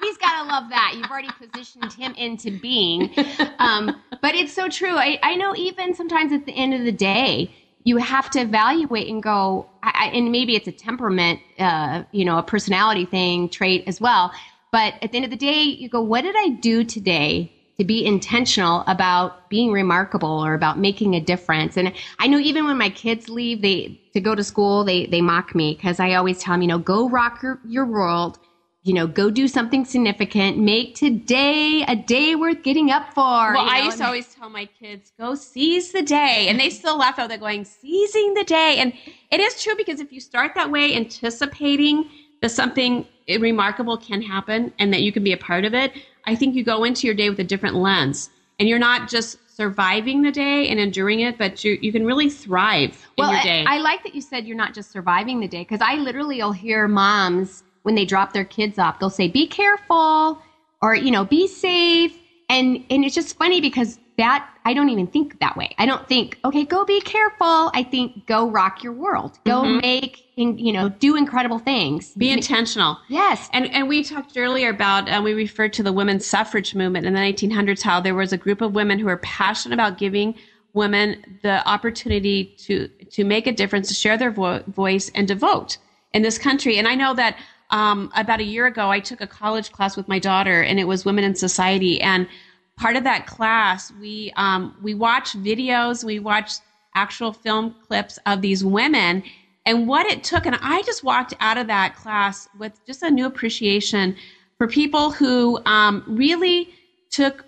he's 0.00 0.18
got 0.18 0.42
to 0.42 0.48
love 0.48 0.68
that. 0.70 0.94
You've 0.96 1.10
already 1.10 1.30
positioned 1.38 1.92
him 1.92 2.12
into 2.14 2.50
being. 2.58 3.14
Um, 3.58 4.02
but 4.20 4.34
it's 4.34 4.52
so 4.52 4.68
true. 4.68 4.96
I, 4.96 5.18
I 5.22 5.34
know 5.36 5.54
even 5.56 5.94
sometimes 5.94 6.32
at 6.32 6.46
the 6.46 6.52
end 6.52 6.74
of 6.74 6.84
the 6.84 6.92
day, 6.92 7.54
you 7.84 7.96
have 7.98 8.28
to 8.30 8.40
evaluate 8.40 9.08
and 9.08 9.22
go, 9.22 9.70
I, 9.82 10.10
and 10.12 10.30
maybe 10.30 10.56
it's 10.56 10.68
a 10.68 10.72
temperament, 10.72 11.40
uh, 11.58 12.02
you 12.12 12.24
know, 12.24 12.38
a 12.38 12.42
personality 12.42 13.06
thing, 13.06 13.48
trait 13.48 13.84
as 13.86 14.00
well. 14.00 14.32
But 14.72 14.94
at 15.02 15.12
the 15.12 15.16
end 15.16 15.24
of 15.24 15.30
the 15.30 15.36
day, 15.36 15.62
you 15.62 15.88
go, 15.88 16.02
what 16.02 16.22
did 16.22 16.34
I 16.36 16.50
do 16.50 16.84
today 16.84 17.53
to 17.78 17.84
be 17.84 18.04
intentional 18.04 18.84
about 18.86 19.48
being 19.48 19.72
remarkable 19.72 20.44
or 20.44 20.54
about 20.54 20.78
making 20.78 21.14
a 21.14 21.20
difference. 21.20 21.76
And 21.76 21.92
I 22.18 22.26
know 22.26 22.38
even 22.38 22.66
when 22.66 22.78
my 22.78 22.90
kids 22.90 23.28
leave, 23.28 23.62
they 23.62 24.00
to 24.12 24.20
go 24.20 24.34
to 24.34 24.44
school, 24.44 24.84
they 24.84 25.06
they 25.06 25.20
mock 25.20 25.54
me 25.54 25.74
because 25.74 25.98
I 25.98 26.14
always 26.14 26.38
tell 26.38 26.54
them, 26.54 26.62
you 26.62 26.68
know, 26.68 26.78
go 26.78 27.08
rock 27.08 27.42
your, 27.42 27.58
your 27.64 27.84
world, 27.84 28.38
you 28.84 28.92
know, 28.92 29.06
go 29.06 29.30
do 29.30 29.48
something 29.48 29.84
significant, 29.84 30.58
make 30.58 30.94
today 30.94 31.82
a 31.88 31.96
day 31.96 32.34
worth 32.34 32.62
getting 32.62 32.90
up 32.90 33.14
for. 33.14 33.54
Well, 33.54 33.64
you 33.64 33.70
I 33.70 33.78
used 33.78 33.98
to 33.98 34.04
always 34.04 34.32
tell 34.34 34.50
my 34.50 34.66
kids, 34.66 35.10
go 35.18 35.34
seize 35.34 35.90
the 35.90 36.02
day. 36.02 36.46
And 36.48 36.60
they 36.60 36.68
still 36.68 36.98
laugh 36.98 37.18
out. 37.18 37.30
They're 37.30 37.38
going, 37.38 37.64
seizing 37.64 38.34
the 38.34 38.44
day. 38.44 38.76
And 38.78 38.92
it 39.30 39.40
is 39.40 39.62
true 39.62 39.74
because 39.74 40.00
if 40.00 40.12
you 40.12 40.20
start 40.20 40.52
that 40.54 40.70
way, 40.70 40.94
anticipating 40.94 42.10
that 42.42 42.50
something 42.50 43.06
remarkable 43.26 43.96
can 43.96 44.20
happen 44.20 44.72
and 44.78 44.92
that 44.92 45.00
you 45.00 45.12
can 45.12 45.24
be 45.24 45.32
a 45.32 45.38
part 45.38 45.64
of 45.64 45.72
it, 45.72 45.92
I 46.26 46.34
think 46.34 46.54
you 46.54 46.64
go 46.64 46.84
into 46.84 47.06
your 47.06 47.14
day 47.14 47.28
with 47.30 47.38
a 47.38 47.44
different 47.44 47.76
lens 47.76 48.30
and 48.58 48.68
you're 48.68 48.78
not 48.78 49.08
just 49.08 49.38
surviving 49.54 50.22
the 50.22 50.32
day 50.32 50.68
and 50.68 50.80
enduring 50.80 51.20
it, 51.20 51.38
but 51.38 51.62
you, 51.64 51.78
you 51.80 51.92
can 51.92 52.04
really 52.04 52.28
thrive 52.28 53.06
well, 53.16 53.28
in 53.28 53.34
your 53.34 53.42
day. 53.42 53.64
I, 53.66 53.76
I 53.76 53.78
like 53.78 54.02
that 54.02 54.14
you 54.14 54.20
said 54.20 54.46
you're 54.46 54.56
not 54.56 54.74
just 54.74 54.90
surviving 54.90 55.40
the 55.40 55.48
day 55.48 55.60
because 55.60 55.80
I 55.80 55.94
literally 55.94 56.38
will 56.38 56.52
hear 56.52 56.88
moms 56.88 57.62
when 57.82 57.94
they 57.94 58.04
drop 58.04 58.32
their 58.32 58.44
kids 58.44 58.78
off, 58.78 58.98
they'll 58.98 59.10
say, 59.10 59.28
be 59.28 59.46
careful 59.46 60.42
or, 60.82 60.94
you 60.94 61.10
know, 61.10 61.24
be 61.24 61.46
safe. 61.46 62.18
And, 62.48 62.84
and 62.90 63.04
it's 63.04 63.14
just 63.14 63.36
funny 63.36 63.60
because 63.60 63.98
that 64.16 64.48
I 64.64 64.74
don't 64.74 64.88
even 64.90 65.06
think 65.08 65.40
that 65.40 65.56
way. 65.56 65.74
I 65.78 65.86
don't 65.86 66.06
think, 66.08 66.38
okay, 66.44 66.64
go 66.64 66.84
be 66.84 67.00
careful. 67.00 67.70
I 67.74 67.82
think 67.82 68.26
go 68.26 68.48
rock 68.48 68.82
your 68.84 68.92
world. 68.92 69.38
Go 69.44 69.62
Mm-hmm. 69.62 69.80
make, 69.80 70.24
you 70.36 70.72
know, 70.72 70.88
do 70.88 71.16
incredible 71.16 71.58
things. 71.58 72.12
be 72.14 72.30
intentional. 72.30 72.96
Yes. 73.08 73.48
And 73.52 73.66
and 73.72 73.88
we 73.88 74.04
talked 74.04 74.36
earlier 74.36 74.70
about 74.70 75.08
uh, 75.08 75.20
we 75.22 75.32
referred 75.34 75.72
to 75.74 75.82
the 75.82 75.92
women's 75.92 76.24
suffrage 76.26 76.74
movement 76.74 77.06
in 77.06 77.14
the 77.14 77.20
1900s. 77.20 77.82
How 77.82 78.00
there 78.00 78.14
was 78.14 78.32
a 78.32 78.36
group 78.38 78.60
of 78.60 78.74
women 78.74 78.98
who 78.98 79.06
were 79.06 79.16
passionate 79.18 79.74
about 79.74 79.98
giving 79.98 80.34
women 80.74 81.38
the 81.42 81.66
opportunity 81.68 82.54
to 82.66 82.88
to 83.10 83.24
make 83.24 83.46
a 83.46 83.52
difference, 83.52 83.88
to 83.88 83.94
share 83.94 84.16
their 84.16 84.30
vo- 84.30 84.62
voice, 84.68 85.10
and 85.14 85.28
to 85.28 85.34
vote 85.34 85.78
in 86.12 86.22
this 86.22 86.38
country. 86.38 86.78
And 86.78 86.86
I 86.88 86.94
know 86.94 87.14
that 87.14 87.36
um, 87.70 88.12
about 88.14 88.40
a 88.40 88.44
year 88.44 88.66
ago, 88.66 88.90
I 88.90 89.00
took 89.00 89.20
a 89.20 89.26
college 89.26 89.72
class 89.72 89.96
with 89.96 90.06
my 90.08 90.18
daughter, 90.18 90.62
and 90.62 90.78
it 90.78 90.84
was 90.84 91.04
women 91.04 91.24
in 91.24 91.34
society. 91.34 92.00
And 92.00 92.28
part 92.76 92.96
of 92.96 93.04
that 93.04 93.26
class, 93.26 93.92
we 93.92 94.32
um, 94.36 94.74
we 94.82 94.94
watched 94.94 95.40
videos, 95.42 96.04
we 96.04 96.18
watched 96.18 96.62
actual 96.94 97.32
film 97.32 97.74
clips 97.80 98.18
of 98.26 98.40
these 98.40 98.64
women 98.64 99.22
and 99.66 99.88
what 99.88 100.06
it 100.06 100.22
took. 100.22 100.46
And 100.46 100.56
I 100.60 100.82
just 100.82 101.02
walked 101.02 101.34
out 101.40 101.58
of 101.58 101.66
that 101.68 101.94
class 101.94 102.48
with 102.54 102.84
just 102.86 103.02
a 103.02 103.10
new 103.10 103.26
appreciation 103.26 104.14
for 104.58 104.68
people 104.68 105.10
who 105.10 105.58
um, 105.66 106.02
really 106.06 106.68
took 107.10 107.44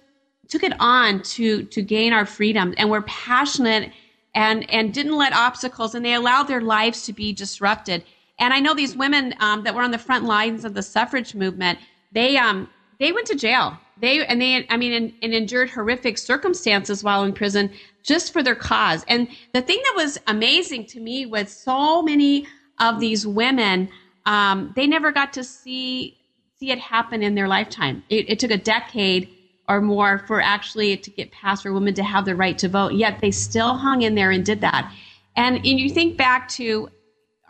took 0.48 0.62
it 0.62 0.72
on 0.80 1.20
to 1.22 1.64
to 1.64 1.82
gain 1.82 2.12
our 2.12 2.24
freedom 2.26 2.74
and 2.78 2.90
were 2.90 3.02
passionate 3.02 3.92
and 4.34 4.68
and 4.70 4.92
didn't 4.94 5.16
let 5.16 5.32
obstacles 5.32 5.94
and 5.94 6.04
they 6.04 6.14
allowed 6.14 6.44
their 6.44 6.60
lives 6.60 7.02
to 7.02 7.12
be 7.12 7.32
disrupted. 7.32 8.04
And 8.38 8.52
I 8.52 8.60
know 8.60 8.74
these 8.74 8.96
women 8.96 9.34
um, 9.40 9.62
that 9.62 9.74
were 9.74 9.82
on 9.82 9.90
the 9.90 9.98
front 9.98 10.24
lines 10.24 10.64
of 10.64 10.74
the 10.74 10.82
suffrage 10.82 11.34
movement. 11.34 11.78
They 12.12 12.36
um 12.36 12.68
they 12.98 13.12
went 13.12 13.26
to 13.28 13.34
jail. 13.36 13.80
They 14.00 14.24
and 14.26 14.40
they 14.40 14.66
I 14.68 14.76
mean 14.76 14.92
and, 14.92 15.12
and 15.22 15.34
endured 15.34 15.70
horrific 15.70 16.18
circumstances 16.18 17.02
while 17.02 17.24
in 17.24 17.32
prison 17.32 17.70
just 18.02 18.32
for 18.32 18.42
their 18.42 18.54
cause. 18.54 19.04
And 19.08 19.28
the 19.52 19.62
thing 19.62 19.80
that 19.84 19.94
was 19.96 20.18
amazing 20.26 20.86
to 20.86 21.00
me 21.00 21.26
was 21.26 21.50
so 21.50 22.02
many 22.02 22.46
of 22.78 23.00
these 23.00 23.26
women 23.26 23.88
um, 24.26 24.72
they 24.74 24.86
never 24.86 25.12
got 25.12 25.32
to 25.34 25.44
see 25.44 26.18
see 26.58 26.70
it 26.70 26.78
happen 26.78 27.22
in 27.22 27.34
their 27.34 27.48
lifetime. 27.48 28.02
It, 28.08 28.30
it 28.30 28.38
took 28.38 28.50
a 28.50 28.56
decade 28.56 29.28
or 29.68 29.80
more 29.80 30.24
for 30.26 30.40
actually 30.40 30.96
to 30.96 31.10
get 31.10 31.30
past 31.32 31.62
for 31.62 31.72
women 31.72 31.94
to 31.94 32.02
have 32.02 32.24
the 32.24 32.34
right 32.34 32.56
to 32.58 32.68
vote. 32.68 32.92
Yet 32.94 33.20
they 33.20 33.30
still 33.30 33.74
hung 33.74 34.02
in 34.02 34.14
there 34.14 34.30
and 34.30 34.44
did 34.44 34.60
that. 34.60 34.92
And, 35.36 35.56
and 35.56 35.66
you 35.66 35.90
think 35.90 36.16
back 36.16 36.48
to, 36.50 36.88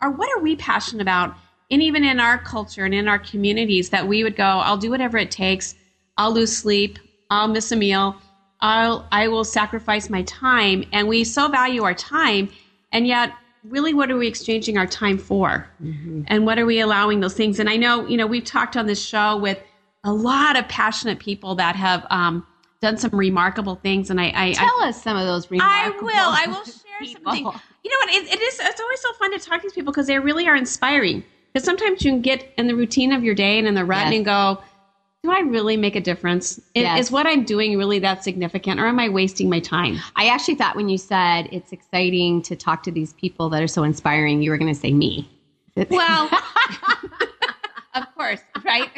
or 0.01 0.11
what 0.11 0.29
are 0.35 0.41
we 0.41 0.55
passionate 0.55 1.01
about 1.01 1.35
and 1.69 1.81
even 1.81 2.03
in 2.03 2.19
our 2.19 2.37
culture 2.37 2.85
and 2.85 2.93
in 2.93 3.07
our 3.07 3.19
communities 3.19 3.89
that 3.89 4.07
we 4.07 4.23
would 4.23 4.35
go, 4.35 4.43
I'll 4.43 4.77
do 4.77 4.89
whatever 4.89 5.17
it 5.17 5.31
takes. 5.31 5.75
I'll 6.17 6.33
lose 6.33 6.55
sleep. 6.55 6.99
I'll 7.29 7.47
miss 7.47 7.71
a 7.71 7.75
meal. 7.75 8.19
I'll, 8.61 9.07
I 9.11 9.27
will 9.27 9.43
sacrifice 9.43 10.09
my 10.09 10.23
time. 10.23 10.83
And 10.91 11.07
we 11.07 11.23
so 11.23 11.47
value 11.47 11.83
our 11.83 11.93
time. 11.93 12.49
And 12.91 13.05
yet, 13.05 13.33
really, 13.63 13.93
what 13.93 14.09
are 14.09 14.17
we 14.17 14.27
exchanging 14.27 14.77
our 14.77 14.87
time 14.87 15.17
for? 15.17 15.67
Mm-hmm. 15.83 16.23
And 16.27 16.45
what 16.45 16.57
are 16.57 16.65
we 16.65 16.79
allowing 16.79 17.19
those 17.19 17.33
things? 17.33 17.59
And 17.59 17.69
I 17.69 17.75
know, 17.75 18.07
you 18.07 18.17
know, 18.17 18.25
we've 18.25 18.45
talked 18.45 18.77
on 18.77 18.87
this 18.87 19.03
show 19.03 19.37
with 19.37 19.59
a 20.03 20.13
lot 20.13 20.57
of 20.57 20.67
passionate 20.67 21.19
people 21.19 21.55
that 21.55 21.75
have 21.75 22.05
um, 22.09 22.47
done 22.81 22.97
some 22.97 23.11
remarkable 23.13 23.75
things. 23.75 24.09
And 24.09 24.19
I, 24.21 24.31
I 24.33 24.53
tell 24.53 24.83
I, 24.83 24.89
us 24.89 25.03
some 25.03 25.17
of 25.17 25.25
those 25.25 25.51
remarkable. 25.51 26.09
I 26.09 26.13
will. 26.13 26.13
I 26.15 26.45
will 26.47 26.65
share 26.65 26.99
people. 27.01 27.33
something. 27.33 27.61
You 27.83 27.91
know 27.91 27.97
what? 27.99 28.09
It, 28.09 28.33
it 28.33 28.41
is. 28.41 28.59
It's 28.59 28.81
always 28.81 29.01
so 29.01 29.13
fun 29.13 29.31
to 29.37 29.39
talk 29.39 29.61
to 29.61 29.63
these 29.67 29.73
people 29.73 29.91
because 29.91 30.07
they 30.07 30.17
really 30.17 30.47
are 30.47 30.55
inspiring. 30.55 31.23
Because 31.53 31.65
sometimes 31.65 32.03
you 32.03 32.11
can 32.11 32.21
get 32.21 32.53
in 32.57 32.67
the 32.67 32.75
routine 32.75 33.11
of 33.11 33.23
your 33.23 33.35
day 33.35 33.59
and 33.59 33.67
in 33.67 33.75
the 33.75 33.85
rut 33.85 34.05
yes. 34.05 34.15
and 34.15 34.25
go, 34.25 34.61
do 35.23 35.31
I 35.31 35.39
really 35.39 35.77
make 35.77 35.95
a 35.95 36.01
difference? 36.01 36.59
Yes. 36.73 36.99
Is, 36.99 37.11
what 37.11 37.25
I'm 37.25 37.43
doing 37.43 37.77
really 37.77 37.99
that 37.99 38.23
significant 38.23 38.79
or 38.79 38.87
am 38.87 38.99
I 38.99 39.09
wasting 39.09 39.49
my 39.49 39.59
time? 39.59 39.97
I 40.15 40.27
actually 40.27 40.55
thought 40.55 40.75
when 40.75 40.89
you 40.89 40.97
said 40.97 41.49
it's 41.51 41.71
exciting 41.71 42.41
to 42.43 42.55
talk 42.55 42.83
to 42.83 42.91
these 42.91 43.13
people 43.13 43.49
that 43.49 43.61
are 43.61 43.67
so 43.67 43.83
inspiring, 43.83 44.41
you 44.41 44.51
were 44.51 44.57
going 44.57 44.73
to 44.73 44.79
say 44.79 44.93
me. 44.93 45.29
Well, 45.89 46.29
of 47.95 48.03
course, 48.15 48.41
right? 48.63 48.89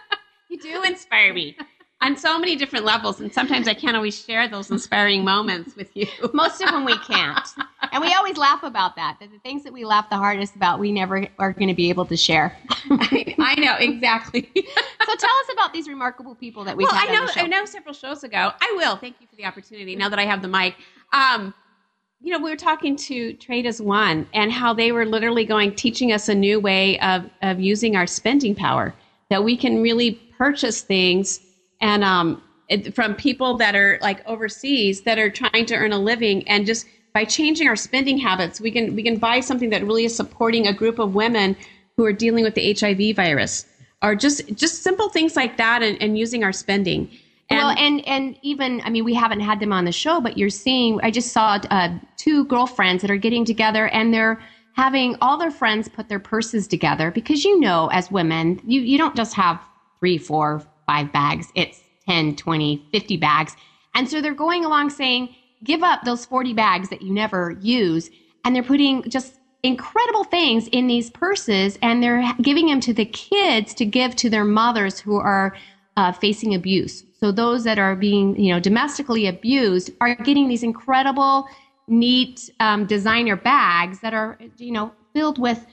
you 0.48 0.58
do 0.58 0.82
inspire 0.82 1.32
me 1.32 1.56
on 2.00 2.16
so 2.16 2.38
many 2.38 2.54
different 2.54 2.84
levels. 2.84 3.20
And 3.20 3.32
sometimes 3.32 3.66
I 3.66 3.74
can't 3.74 3.96
always 3.96 4.24
share 4.24 4.48
those 4.48 4.70
inspiring 4.70 5.24
moments 5.24 5.74
with 5.74 5.94
you. 5.96 6.06
Most 6.32 6.60
of 6.62 6.70
them 6.70 6.84
we 6.84 6.96
can't. 6.98 7.48
And 7.92 8.02
we 8.02 8.14
always 8.14 8.36
laugh 8.36 8.62
about 8.62 8.94
that. 8.96 9.16
That 9.20 9.32
the 9.32 9.38
things 9.40 9.64
that 9.64 9.72
we 9.72 9.84
laugh 9.84 10.08
the 10.08 10.16
hardest 10.16 10.54
about, 10.54 10.78
we 10.78 10.92
never 10.92 11.26
are 11.38 11.52
going 11.52 11.68
to 11.68 11.74
be 11.74 11.88
able 11.88 12.06
to 12.06 12.16
share. 12.16 12.56
I, 12.90 13.56
know, 13.58 13.74
exactly. 13.78 14.48
so 14.54 15.16
tell 15.16 15.30
us 15.30 15.52
about 15.52 15.72
these 15.72 15.88
remarkable 15.88 16.34
people 16.34 16.64
that 16.64 16.76
we 16.76 16.84
well, 16.84 16.92
I 16.94 17.12
know, 17.12 17.26
I 17.34 17.46
know 17.46 17.64
several 17.64 17.94
shows 17.94 18.22
ago. 18.22 18.52
I 18.60 18.74
will. 18.76 18.96
Thank 18.96 19.16
you 19.20 19.26
for 19.26 19.36
the 19.36 19.44
opportunity 19.44 19.96
now 19.96 20.08
that 20.08 20.18
I 20.18 20.24
have 20.24 20.42
the 20.42 20.48
mic. 20.48 20.76
Um, 21.12 21.52
you 22.20 22.32
know, 22.32 22.42
we 22.42 22.50
were 22.50 22.56
talking 22.56 22.96
to 22.96 23.32
Trade 23.34 23.66
as 23.66 23.80
One 23.80 24.28
and 24.34 24.52
how 24.52 24.74
they 24.74 24.92
were 24.92 25.06
literally 25.06 25.44
going, 25.44 25.74
teaching 25.74 26.12
us 26.12 26.28
a 26.28 26.34
new 26.34 26.60
way 26.60 26.98
of, 27.00 27.28
of 27.42 27.60
using 27.60 27.96
our 27.96 28.06
spending 28.06 28.54
power, 28.54 28.94
that 29.30 29.44
we 29.44 29.56
can 29.56 29.82
really 29.82 30.12
purchase 30.36 30.80
things 30.80 31.40
and 31.80 32.04
um, 32.04 32.42
it, 32.68 32.94
from 32.94 33.14
people 33.14 33.56
that 33.56 33.74
are 33.74 33.98
like 34.02 34.26
overseas 34.26 35.02
that 35.02 35.18
are 35.18 35.30
trying 35.30 35.66
to 35.66 35.74
earn 35.74 35.92
a 35.92 35.98
living 35.98 36.46
and 36.48 36.66
just 36.66 36.86
by 37.14 37.24
changing 37.24 37.66
our 37.66 37.76
spending 37.76 38.18
habits 38.18 38.60
we 38.60 38.70
can 38.70 38.94
we 38.94 39.02
can 39.02 39.16
buy 39.16 39.40
something 39.40 39.70
that 39.70 39.82
really 39.84 40.04
is 40.04 40.14
supporting 40.14 40.66
a 40.66 40.72
group 40.72 40.98
of 40.98 41.14
women 41.14 41.56
who 41.96 42.04
are 42.04 42.12
dealing 42.12 42.44
with 42.44 42.54
the 42.54 42.72
hiv 42.74 43.16
virus 43.16 43.66
or 44.02 44.14
just 44.14 44.46
just 44.54 44.82
simple 44.82 45.08
things 45.08 45.36
like 45.36 45.56
that 45.56 45.82
and, 45.82 46.00
and 46.02 46.18
using 46.18 46.44
our 46.44 46.52
spending 46.52 47.10
and, 47.50 47.58
well, 47.58 47.70
and 47.70 48.06
and 48.06 48.36
even 48.42 48.82
I 48.82 48.90
mean, 48.90 49.04
we 49.04 49.14
haven't 49.14 49.40
had 49.40 49.58
them 49.60 49.72
on 49.72 49.86
the 49.86 49.92
show, 49.92 50.20
but 50.20 50.36
you're 50.36 50.50
seeing. 50.50 51.00
I 51.02 51.10
just 51.10 51.32
saw 51.32 51.58
uh, 51.70 51.98
two 52.18 52.44
girlfriends 52.44 53.00
that 53.00 53.10
are 53.10 53.16
getting 53.16 53.44
together, 53.44 53.88
and 53.88 54.12
they're 54.12 54.38
having 54.74 55.16
all 55.22 55.38
their 55.38 55.50
friends 55.50 55.88
put 55.88 56.08
their 56.08 56.20
purses 56.20 56.66
together 56.66 57.10
because 57.10 57.44
you 57.44 57.58
know, 57.58 57.88
as 57.88 58.10
women, 58.10 58.60
you 58.66 58.82
you 58.82 58.98
don't 58.98 59.16
just 59.16 59.32
have 59.34 59.60
three, 59.98 60.18
four, 60.18 60.62
five 60.88 61.12
bags, 61.12 61.52
it's 61.54 61.82
10, 62.08 62.34
20, 62.34 62.88
50 62.90 63.16
bags. 63.18 63.54
And 63.94 64.08
so 64.08 64.20
they're 64.20 64.34
going 64.34 64.64
along 64.64 64.90
saying, 64.90 65.34
give 65.62 65.82
up 65.82 66.02
those 66.04 66.24
40 66.24 66.54
bags 66.54 66.88
that 66.88 67.02
you 67.02 67.12
never 67.12 67.56
use. 67.60 68.10
And 68.44 68.56
they're 68.56 68.62
putting 68.62 69.08
just 69.08 69.34
incredible 69.62 70.24
things 70.24 70.68
in 70.68 70.86
these 70.86 71.10
purses 71.10 71.78
and 71.82 72.02
they're 72.02 72.32
giving 72.42 72.66
them 72.66 72.80
to 72.80 72.94
the 72.94 73.04
kids 73.04 73.74
to 73.74 73.84
give 73.84 74.16
to 74.16 74.30
their 74.30 74.44
mothers 74.44 74.98
who 74.98 75.16
are 75.16 75.56
uh, 75.96 76.12
facing 76.12 76.54
abuse. 76.54 77.04
So 77.20 77.32
those 77.32 77.64
that 77.64 77.78
are 77.78 77.96
being, 77.96 78.38
you 78.40 78.52
know, 78.52 78.60
domestically 78.60 79.26
abused 79.26 79.90
are 80.00 80.14
getting 80.14 80.48
these 80.48 80.62
incredible, 80.62 81.48
neat 81.88 82.48
um, 82.60 82.86
designer 82.86 83.34
bags 83.34 84.00
that 84.00 84.14
are, 84.14 84.38
you 84.58 84.70
know, 84.70 84.92
filled 85.12 85.38
with 85.38 85.66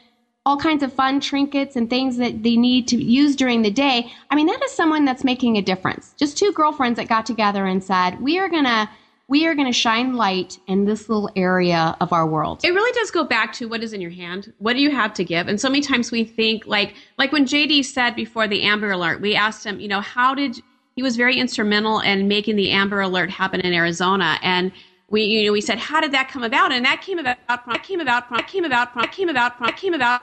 all 0.45 0.57
kinds 0.57 0.83
of 0.83 0.93
fun 0.93 1.19
trinkets 1.19 1.75
and 1.75 1.89
things 1.89 2.17
that 2.17 2.43
they 2.43 2.55
need 2.55 2.87
to 2.87 3.03
use 3.03 3.35
during 3.35 3.63
the 3.63 3.71
day. 3.71 4.11
I 4.29 4.35
mean, 4.35 4.45
that 4.45 4.61
is 4.63 4.71
someone 4.71 5.03
that's 5.03 5.23
making 5.23 5.57
a 5.57 5.61
difference. 5.61 6.13
Just 6.17 6.37
two 6.37 6.51
girlfriends 6.53 6.97
that 6.97 7.07
got 7.07 7.25
together 7.25 7.65
and 7.65 7.83
said, 7.83 8.21
"We 8.21 8.37
are 8.37 8.49
going 8.49 8.65
to 8.65 8.87
we 9.27 9.47
are 9.47 9.55
going 9.55 9.65
to 9.65 9.73
shine 9.73 10.13
light 10.15 10.59
in 10.67 10.85
this 10.85 11.09
little 11.09 11.31
area 11.35 11.97
of 11.99 12.13
our 12.13 12.27
world. 12.27 12.63
It 12.63 12.71
really 12.71 12.91
does 12.91 13.09
go 13.09 13.23
back 13.23 13.53
to 13.53 13.67
what 13.67 13.81
is 13.81 13.91
in 13.91 13.99
your 13.99 14.11
hand. 14.11 14.53
What 14.59 14.73
do 14.73 14.81
you 14.81 14.91
have 14.91 15.15
to 15.15 15.23
give? 15.23 15.47
And 15.47 15.59
so 15.59 15.67
many 15.67 15.81
times 15.81 16.11
we 16.11 16.23
think 16.23 16.67
like 16.67 16.93
like 17.17 17.31
when 17.31 17.45
JD 17.45 17.85
said 17.85 18.15
before 18.15 18.47
the 18.47 18.61
Amber 18.61 18.91
Alert, 18.91 19.21
we 19.21 19.35
asked 19.35 19.65
him, 19.65 19.79
you 19.79 19.87
know, 19.87 20.01
how 20.01 20.35
did 20.35 20.61
he 20.95 21.01
was 21.01 21.17
very 21.17 21.37
instrumental 21.37 21.99
in 22.01 22.27
making 22.27 22.55
the 22.55 22.69
Amber 22.71 23.01
Alert 23.01 23.31
happen 23.31 23.61
in 23.61 23.73
Arizona 23.73 24.37
and 24.43 24.71
we 25.09 25.23
you 25.23 25.45
know 25.45 25.51
we 25.51 25.61
said 25.61 25.77
how 25.77 26.01
did 26.01 26.11
that 26.11 26.29
come 26.29 26.43
about 26.43 26.71
and 26.71 26.83
that 26.85 27.01
came 27.01 27.19
about 27.19 27.37
from 27.47 27.73
that 27.73 27.83
came 27.83 27.99
about 27.99 28.27
from 28.27 28.37
that 28.37 28.47
came 28.47 28.63
about 28.65 28.91
from 28.93 29.01
that 29.01 29.11
came 29.11 29.29
about 29.29 29.57
from 29.57 29.67
that 29.67 29.77
came 29.77 29.93
about 29.93 30.21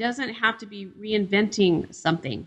doesn't 0.00 0.34
have 0.34 0.58
to 0.58 0.66
be 0.66 0.86
reinventing 1.00 1.94
something 1.94 2.46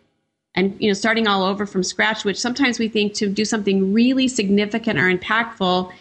and 0.55 0.75
you 0.79 0.87
know 0.87 0.93
starting 0.93 1.27
all 1.27 1.43
over 1.43 1.65
from 1.65 1.83
scratch 1.83 2.25
which 2.25 2.39
sometimes 2.39 2.79
we 2.79 2.89
think 2.89 3.13
to 3.13 3.29
do 3.29 3.45
something 3.45 3.93
really 3.93 4.27
significant 4.27 4.99
or 4.99 5.15
impactful 5.15 5.91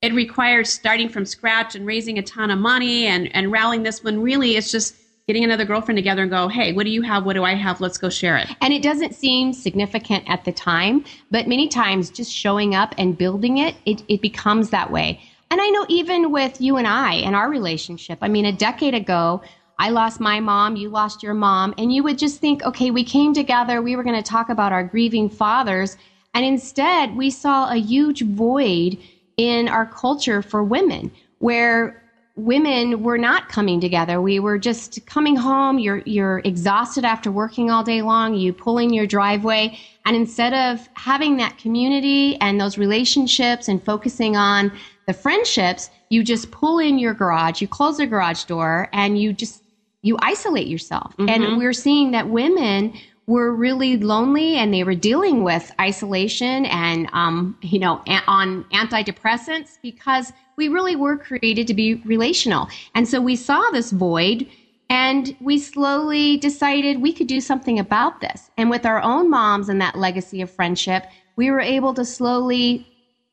it 0.00 0.14
requires 0.14 0.72
starting 0.72 1.08
from 1.08 1.26
scratch 1.26 1.74
and 1.74 1.86
raising 1.86 2.18
a 2.18 2.22
ton 2.22 2.50
of 2.50 2.58
money 2.58 3.06
and 3.06 3.34
and 3.34 3.50
rallying 3.50 3.82
this 3.82 4.04
one. 4.04 4.20
Really 4.20 4.56
it's 4.56 4.70
just 4.70 4.94
getting 5.26 5.44
another 5.44 5.64
girlfriend 5.64 5.98
together 5.98 6.22
and 6.22 6.30
go 6.30 6.48
hey 6.48 6.72
what 6.72 6.84
do 6.84 6.90
you 6.90 7.02
have? 7.02 7.24
What 7.24 7.34
do 7.34 7.44
i 7.44 7.54
have? 7.54 7.80
Let's 7.80 7.98
go 7.98 8.08
share 8.08 8.36
it. 8.36 8.48
And 8.60 8.72
it 8.72 8.82
doesn't 8.82 9.14
seem 9.14 9.52
significant 9.52 10.24
at 10.28 10.44
the 10.44 10.52
time 10.52 11.04
but 11.30 11.48
many 11.48 11.68
times 11.68 12.10
just 12.10 12.32
showing 12.32 12.74
up 12.74 12.94
and 12.96 13.18
building 13.18 13.58
it 13.58 13.74
it, 13.86 14.02
it 14.08 14.22
becomes 14.22 14.70
that 14.70 14.90
way. 14.90 15.20
And 15.50 15.60
i 15.60 15.68
know 15.70 15.86
even 15.88 16.30
with 16.30 16.60
you 16.60 16.76
and 16.76 16.86
i 16.86 17.14
and 17.14 17.34
our 17.34 17.50
relationship 17.50 18.18
i 18.22 18.28
mean 18.28 18.44
a 18.44 18.52
decade 18.52 18.94
ago 18.94 19.42
I 19.80 19.90
lost 19.90 20.18
my 20.18 20.40
mom, 20.40 20.74
you 20.76 20.88
lost 20.88 21.22
your 21.22 21.34
mom, 21.34 21.72
and 21.78 21.92
you 21.92 22.02
would 22.02 22.18
just 22.18 22.40
think, 22.40 22.64
okay, 22.64 22.90
we 22.90 23.04
came 23.04 23.32
together, 23.32 23.80
we 23.80 23.94
were 23.94 24.02
going 24.02 24.16
to 24.16 24.22
talk 24.22 24.48
about 24.48 24.72
our 24.72 24.82
grieving 24.82 25.30
fathers, 25.30 25.96
and 26.34 26.44
instead 26.44 27.16
we 27.16 27.30
saw 27.30 27.70
a 27.70 27.76
huge 27.76 28.22
void 28.22 28.98
in 29.36 29.68
our 29.68 29.86
culture 29.86 30.42
for 30.42 30.64
women 30.64 31.12
where 31.38 32.02
women 32.34 33.02
were 33.02 33.18
not 33.18 33.48
coming 33.48 33.80
together. 33.80 34.20
We 34.20 34.38
were 34.38 34.58
just 34.58 35.04
coming 35.06 35.36
home, 35.36 35.78
you're 35.78 36.02
you're 36.06 36.40
exhausted 36.44 37.04
after 37.04 37.30
working 37.32 37.70
all 37.70 37.82
day 37.82 38.02
long, 38.02 38.34
you 38.34 38.52
pull 38.52 38.78
in 38.78 38.92
your 38.92 39.06
driveway, 39.06 39.78
and 40.06 40.16
instead 40.16 40.54
of 40.54 40.88
having 40.94 41.36
that 41.36 41.58
community 41.58 42.36
and 42.40 42.60
those 42.60 42.78
relationships 42.78 43.68
and 43.68 43.84
focusing 43.84 44.36
on 44.36 44.72
the 45.06 45.12
friendships, 45.12 45.90
you 46.10 46.22
just 46.22 46.50
pull 46.50 46.78
in 46.78 46.98
your 46.98 47.14
garage, 47.14 47.60
you 47.60 47.68
close 47.68 47.96
the 47.96 48.06
garage 48.06 48.44
door, 48.44 48.88
and 48.92 49.18
you 49.18 49.32
just 49.32 49.62
you 50.02 50.16
isolate 50.20 50.66
yourself. 50.66 51.16
Mm-hmm. 51.16 51.28
And 51.28 51.58
we're 51.58 51.72
seeing 51.72 52.12
that 52.12 52.28
women 52.28 52.92
were 53.26 53.54
really 53.54 53.98
lonely 53.98 54.56
and 54.56 54.72
they 54.72 54.84
were 54.84 54.94
dealing 54.94 55.44
with 55.44 55.70
isolation 55.78 56.64
and, 56.66 57.08
um, 57.12 57.58
you 57.60 57.78
know, 57.78 58.00
a- 58.06 58.22
on 58.26 58.64
antidepressants 58.72 59.78
because 59.82 60.32
we 60.56 60.68
really 60.68 60.96
were 60.96 61.16
created 61.16 61.66
to 61.66 61.74
be 61.74 61.94
relational. 62.06 62.68
And 62.94 63.06
so 63.06 63.20
we 63.20 63.36
saw 63.36 63.60
this 63.70 63.90
void 63.90 64.46
and 64.88 65.36
we 65.40 65.58
slowly 65.58 66.38
decided 66.38 67.02
we 67.02 67.12
could 67.12 67.26
do 67.26 67.40
something 67.40 67.78
about 67.78 68.20
this. 68.20 68.50
And 68.56 68.70
with 68.70 68.86
our 68.86 69.02
own 69.02 69.28
moms 69.28 69.68
and 69.68 69.80
that 69.82 69.96
legacy 69.96 70.40
of 70.40 70.50
friendship, 70.50 71.04
we 71.36 71.50
were 71.50 71.60
able 71.60 71.92
to 71.94 72.04
slowly 72.04 72.86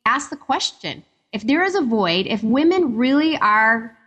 ask 0.05 0.29
the 0.29 0.35
question 0.35 1.03
if 1.31 1.47
there 1.47 1.63
is 1.63 1.75
a 1.75 1.81
void, 1.81 2.27
if 2.27 2.43
women 2.43 2.95
really 2.95 3.37
are 3.37 3.97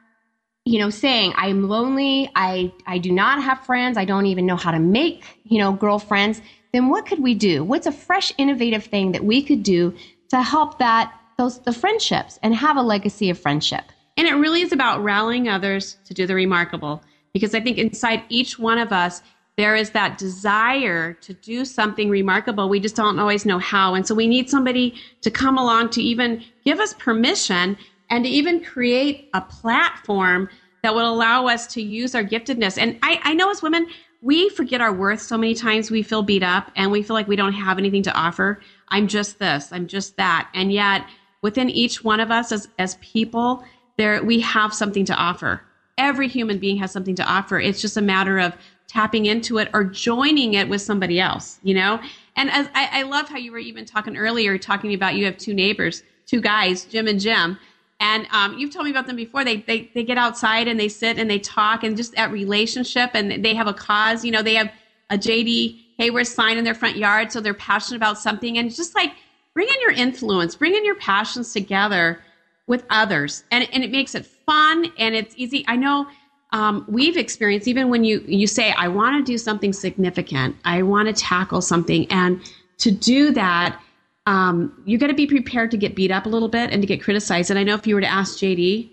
you 0.68 0.78
know, 0.78 0.90
saying 0.90 1.32
I'm 1.36 1.66
lonely, 1.66 2.30
I 2.34 2.70
I 2.86 2.98
do 2.98 3.10
not 3.10 3.42
have 3.42 3.64
friends, 3.64 3.96
I 3.96 4.04
don't 4.04 4.26
even 4.26 4.44
know 4.44 4.56
how 4.56 4.70
to 4.70 4.78
make, 4.78 5.24
you 5.44 5.58
know, 5.58 5.72
girlfriends, 5.72 6.42
then 6.74 6.90
what 6.90 7.06
could 7.06 7.20
we 7.20 7.34
do? 7.34 7.64
What's 7.64 7.86
a 7.86 7.92
fresh 7.92 8.32
innovative 8.36 8.84
thing 8.84 9.12
that 9.12 9.24
we 9.24 9.42
could 9.42 9.62
do 9.62 9.94
to 10.28 10.42
help 10.42 10.78
that 10.78 11.10
those 11.38 11.58
the 11.60 11.72
friendships 11.72 12.38
and 12.42 12.54
have 12.54 12.76
a 12.76 12.82
legacy 12.82 13.30
of 13.30 13.38
friendship? 13.38 13.84
And 14.18 14.28
it 14.28 14.34
really 14.34 14.60
is 14.60 14.72
about 14.72 15.02
rallying 15.02 15.48
others 15.48 15.96
to 16.04 16.12
do 16.12 16.26
the 16.26 16.34
remarkable 16.34 17.02
because 17.32 17.54
I 17.54 17.60
think 17.60 17.78
inside 17.78 18.24
each 18.28 18.58
one 18.58 18.76
of 18.76 18.92
us 18.92 19.22
there 19.56 19.74
is 19.74 19.90
that 19.90 20.18
desire 20.18 21.14
to 21.14 21.32
do 21.32 21.64
something 21.64 22.10
remarkable. 22.10 22.68
We 22.68 22.78
just 22.78 22.94
don't 22.94 23.18
always 23.18 23.46
know 23.46 23.58
how. 23.58 23.94
And 23.94 24.06
so 24.06 24.14
we 24.14 24.28
need 24.28 24.50
somebody 24.50 24.94
to 25.22 25.30
come 25.30 25.56
along 25.56 25.90
to 25.90 26.02
even 26.02 26.44
give 26.64 26.78
us 26.78 26.92
permission 26.92 27.76
and 28.10 28.24
to 28.24 28.30
even 28.30 28.62
create 28.62 29.28
a 29.34 29.40
platform 29.40 30.48
that 30.82 30.94
will 30.94 31.12
allow 31.12 31.46
us 31.46 31.66
to 31.66 31.82
use 31.82 32.14
our 32.14 32.24
giftedness. 32.24 32.78
And 32.78 32.98
I, 33.02 33.20
I 33.22 33.34
know 33.34 33.50
as 33.50 33.62
women, 33.62 33.88
we 34.20 34.48
forget 34.50 34.80
our 34.80 34.92
worth 34.92 35.20
so 35.20 35.36
many 35.36 35.54
times. 35.54 35.90
We 35.90 36.02
feel 36.02 36.22
beat 36.22 36.42
up 36.42 36.70
and 36.76 36.90
we 36.90 37.02
feel 37.02 37.14
like 37.14 37.28
we 37.28 37.36
don't 37.36 37.52
have 37.52 37.78
anything 37.78 38.02
to 38.04 38.12
offer. 38.14 38.60
I'm 38.88 39.06
just 39.06 39.38
this, 39.38 39.72
I'm 39.72 39.86
just 39.86 40.16
that. 40.16 40.48
And 40.54 40.72
yet, 40.72 41.04
within 41.42 41.70
each 41.70 42.02
one 42.02 42.20
of 42.20 42.30
us 42.30 42.50
as, 42.50 42.68
as 42.78 42.96
people, 42.96 43.64
there 43.96 44.22
we 44.22 44.40
have 44.40 44.72
something 44.72 45.04
to 45.06 45.14
offer. 45.14 45.62
Every 45.96 46.28
human 46.28 46.58
being 46.58 46.78
has 46.78 46.92
something 46.92 47.16
to 47.16 47.24
offer. 47.24 47.58
It's 47.60 47.80
just 47.80 47.96
a 47.96 48.02
matter 48.02 48.38
of 48.38 48.54
tapping 48.86 49.26
into 49.26 49.58
it 49.58 49.68
or 49.74 49.84
joining 49.84 50.54
it 50.54 50.68
with 50.68 50.80
somebody 50.80 51.20
else, 51.20 51.58
you 51.62 51.74
know? 51.74 52.00
And 52.36 52.50
as 52.50 52.68
I, 52.74 53.00
I 53.00 53.02
love 53.02 53.28
how 53.28 53.36
you 53.36 53.52
were 53.52 53.58
even 53.58 53.84
talking 53.84 54.16
earlier, 54.16 54.56
talking 54.58 54.94
about 54.94 55.16
you 55.16 55.26
have 55.26 55.36
two 55.36 55.52
neighbors, 55.52 56.02
two 56.26 56.40
guys, 56.40 56.84
Jim 56.84 57.06
and 57.06 57.20
Jim. 57.20 57.58
And 58.00 58.26
um, 58.30 58.56
you've 58.56 58.72
told 58.72 58.84
me 58.84 58.90
about 58.90 59.06
them 59.06 59.16
before. 59.16 59.44
They, 59.44 59.56
they 59.56 59.90
they 59.94 60.04
get 60.04 60.18
outside 60.18 60.68
and 60.68 60.78
they 60.78 60.88
sit 60.88 61.18
and 61.18 61.28
they 61.28 61.38
talk 61.38 61.82
and 61.82 61.96
just 61.96 62.14
that 62.14 62.30
relationship 62.30 63.10
and 63.14 63.44
they 63.44 63.54
have 63.54 63.66
a 63.66 63.74
cause. 63.74 64.24
You 64.24 64.30
know, 64.30 64.42
they 64.42 64.54
have 64.54 64.70
a 65.10 65.18
JD 65.18 65.80
Hayworth 65.98 66.28
sign 66.28 66.58
in 66.58 66.64
their 66.64 66.74
front 66.74 66.96
yard, 66.96 67.32
so 67.32 67.40
they're 67.40 67.54
passionate 67.54 67.96
about 67.96 68.18
something. 68.18 68.56
And 68.56 68.72
just 68.74 68.94
like 68.94 69.12
bring 69.52 69.66
in 69.66 69.80
your 69.80 69.90
influence, 69.92 70.54
bring 70.54 70.74
in 70.74 70.84
your 70.84 70.94
passions 70.94 71.52
together 71.52 72.22
with 72.68 72.84
others, 72.90 73.42
and 73.50 73.68
and 73.72 73.82
it 73.82 73.90
makes 73.90 74.14
it 74.14 74.26
fun 74.46 74.86
and 74.96 75.16
it's 75.16 75.34
easy. 75.36 75.64
I 75.66 75.74
know 75.74 76.06
um, 76.52 76.84
we've 76.86 77.16
experienced 77.16 77.66
even 77.66 77.88
when 77.88 78.04
you 78.04 78.22
you 78.26 78.46
say 78.46 78.72
I 78.72 78.86
want 78.86 79.16
to 79.16 79.32
do 79.32 79.38
something 79.38 79.72
significant, 79.72 80.56
I 80.64 80.82
want 80.82 81.08
to 81.08 81.12
tackle 81.12 81.62
something, 81.62 82.06
and 82.10 82.40
to 82.78 82.92
do 82.92 83.32
that 83.32 83.80
um, 84.28 84.82
you 84.84 84.98
got 84.98 85.06
to 85.06 85.14
be 85.14 85.26
prepared 85.26 85.70
to 85.70 85.78
get 85.78 85.94
beat 85.94 86.10
up 86.10 86.26
a 86.26 86.28
little 86.28 86.50
bit 86.50 86.70
and 86.70 86.82
to 86.82 86.86
get 86.86 87.02
criticized. 87.02 87.48
And 87.48 87.58
I 87.58 87.62
know 87.62 87.74
if 87.74 87.86
you 87.86 87.94
were 87.94 88.02
to 88.02 88.06
ask 88.06 88.36
JD 88.36 88.90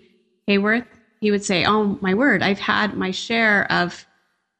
Hayworth, 0.48 0.86
he 1.20 1.30
would 1.30 1.44
say, 1.44 1.66
"Oh 1.66 1.98
my 2.00 2.14
word, 2.14 2.42
I've 2.42 2.58
had 2.58 2.96
my 2.96 3.10
share 3.10 3.70
of, 3.70 4.06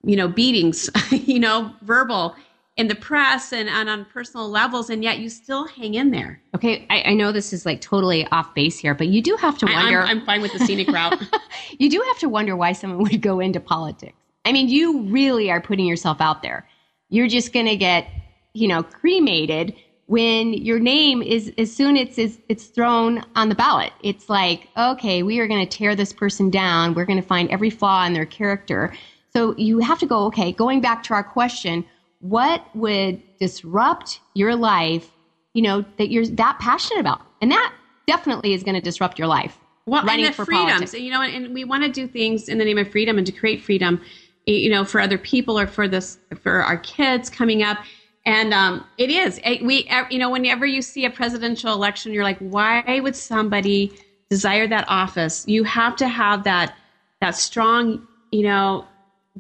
you 0.05 0.17
know, 0.17 0.29
beatings, 0.29 0.91
you 1.11 1.41
know, 1.41 1.73
verbal." 1.83 2.37
in 2.77 2.89
the 2.89 2.95
press 2.95 3.55
and, 3.55 3.71
and 3.71 3.89
on 3.89 4.05
personal 4.05 4.51
levels, 4.51 4.91
and 4.91 5.03
yet 5.03 5.19
you 5.19 5.31
still 5.31 5.67
hang 5.67 5.95
in 5.95 6.11
there. 6.11 6.43
Okay, 6.55 6.87
I, 6.91 7.05
I 7.05 7.15
know 7.15 7.33
this 7.33 7.55
is 7.55 7.65
like 7.65 7.81
totally 7.81 8.27
off 8.27 8.55
base 8.55 8.79
here, 8.79 8.95
but 8.95 9.07
you 9.07 9.23
do 9.23 9.35
have 9.37 9.57
to 9.57 9.65
wonder. 9.65 10.03
I, 10.03 10.11
am 10.11 10.27
fine 10.27 10.43
with 10.43 10.53
the 10.53 10.59
scenic 10.59 10.89
route. 10.89 11.19
you 11.79 11.89
do 11.89 12.05
have 12.09 12.19
to 12.19 12.29
wonder 12.29 12.55
why 12.55 12.73
someone 12.73 13.03
would 13.03 13.23
go 13.23 13.41
into 13.41 13.61
politics. 13.61 14.19
I 14.45 14.53
mean, 14.53 14.69
you 14.69 15.05
really 15.05 15.51
are 15.51 15.59
putting 15.59 15.87
yourself 15.87 16.21
out 16.21 16.43
there. 16.43 16.69
You're 17.09 17.29
just 17.29 17.55
going 17.55 17.65
to 17.65 17.77
get, 17.77 18.11
you 18.53 18.69
know, 18.69 18.83
cremated 18.83 19.75
when 20.07 20.53
your 20.53 20.79
name 20.79 21.21
is 21.21 21.53
as 21.59 21.73
soon 21.73 21.97
as 21.97 22.19
it's, 22.19 22.39
it's 22.49 22.67
thrown 22.67 23.23
on 23.35 23.49
the 23.49 23.55
ballot. 23.55 23.93
It's 24.03 24.29
like, 24.29 24.69
okay, 24.77 25.23
we 25.23 25.41
are 25.41 25.49
going 25.49 25.67
to 25.67 25.79
tear 25.79 25.95
this 25.97 26.13
person 26.13 26.49
down. 26.49 26.95
We're 26.95 27.05
going 27.05 27.21
to 27.21 27.27
find 27.27 27.51
every 27.51 27.71
flaw 27.71 28.05
in 28.07 28.13
their 28.13 28.27
character. 28.27 28.93
So 29.33 29.55
you 29.57 29.81
have 29.81 29.99
to 29.99 30.07
go, 30.07 30.25
okay, 30.27 30.53
going 30.53 30.81
back 30.81 31.03
to 31.05 31.15
our 31.15 31.25
question, 31.25 31.85
what 32.21 32.65
would 32.75 33.21
disrupt 33.39 34.21
your 34.35 34.55
life, 34.55 35.11
you 35.55 35.63
know, 35.63 35.85
that 35.99 36.11
you're 36.11 36.27
that 36.27 36.59
passionate 36.61 37.01
about? 37.01 37.21
And 37.43 37.51
that 37.51 37.75
definitely 38.07 38.55
is 38.55 38.63
going 38.63 38.77
to 38.77 38.81
disrupt 38.81 39.19
your 39.19 39.29
life. 39.29 39.59
Well, 39.87 40.05
running 40.05 40.27
and 40.27 40.35
the 40.35 40.45
freedoms, 40.45 40.73
politics. 40.73 40.95
you 40.95 41.11
know, 41.11 41.23
and 41.23 41.53
we 41.55 41.65
want 41.65 41.85
to 41.85 41.91
do 41.91 42.09
things 42.09 42.49
in 42.49 42.59
the 42.59 42.65
name 42.65 42.79
of 42.79 42.91
freedom 42.91 43.19
and 43.19 43.27
to 43.27 43.33
create 43.33 43.63
freedom, 43.63 44.01
you 44.47 44.71
know, 44.71 44.85
for 44.85 45.01
other 45.01 45.19
people 45.19 45.59
or 45.59 45.67
for 45.67 45.87
this, 45.87 46.19
for 46.41 46.63
our 46.63 46.79
kids 46.79 47.29
coming 47.29 47.63
up. 47.63 47.79
And 48.27 48.53
um, 48.53 48.85
it 48.99 49.09
is. 49.09 49.41
We, 49.63 49.89
you 50.11 50.19
know, 50.19 50.31
whenever 50.31 50.67
you 50.67 50.83
see 50.83 51.05
a 51.05 51.11
presidential 51.11 51.73
election, 51.73 52.13
you're 52.13 52.25
like, 52.25 52.39
why 52.41 53.01
would 53.01 53.15
somebody 53.15 53.93
desire 54.29 54.67
that 54.67 54.85
office? 54.89 55.45
You 55.47 55.63
have 55.63 55.97
to 55.97 56.09
have 56.09 56.43
that 56.45 56.75
that 57.21 57.37
strong, 57.37 58.07
you 58.33 58.43
know, 58.43 58.85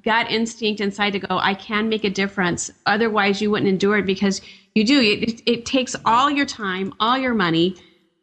gut 0.02 0.30
instinct 0.30 0.80
inside 0.80 1.10
to 1.10 1.18
go, 1.18 1.38
I 1.38 1.54
can 1.54 1.88
make 1.88 2.04
a 2.04 2.10
difference. 2.10 2.70
Otherwise, 2.86 3.42
you 3.42 3.50
wouldn't 3.50 3.68
endure 3.68 3.98
it 3.98 4.06
because 4.06 4.40
you 4.74 4.84
do. 4.84 5.00
It, 5.00 5.42
it 5.46 5.66
takes 5.66 5.96
all 6.04 6.30
your 6.30 6.46
time, 6.46 6.92
all 7.00 7.18
your 7.18 7.34
money, 7.34 7.74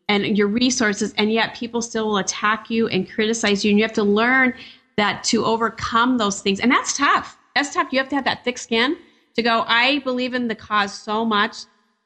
and 0.08 0.38
your 0.38 0.48
resources, 0.48 1.14
and 1.18 1.32
yet 1.32 1.56
people 1.56 1.82
still 1.82 2.08
will 2.08 2.18
attack 2.18 2.70
you 2.70 2.88
and 2.88 3.10
criticize 3.10 3.66
you. 3.66 3.70
And 3.70 3.78
you 3.78 3.84
have 3.84 3.94
to 3.94 4.04
learn 4.04 4.54
that 4.98 5.24
to 5.26 5.44
overcome 5.46 6.18
those 6.18 6.42
things, 6.42 6.60
and 6.60 6.72
that's 6.72 6.98
tough. 6.98 7.38
That's 7.56 7.74
tough. 7.74 7.90
You 7.92 8.00
have 8.00 8.10
to 8.10 8.16
have 8.16 8.26
that 8.26 8.44
thick 8.44 8.58
skin 8.58 8.96
to 9.36 9.42
go, 9.42 9.64
I 9.68 10.00
believe 10.00 10.34
in 10.34 10.48
the 10.48 10.56
cause 10.56 10.94
so 10.94 11.26
much 11.26 11.58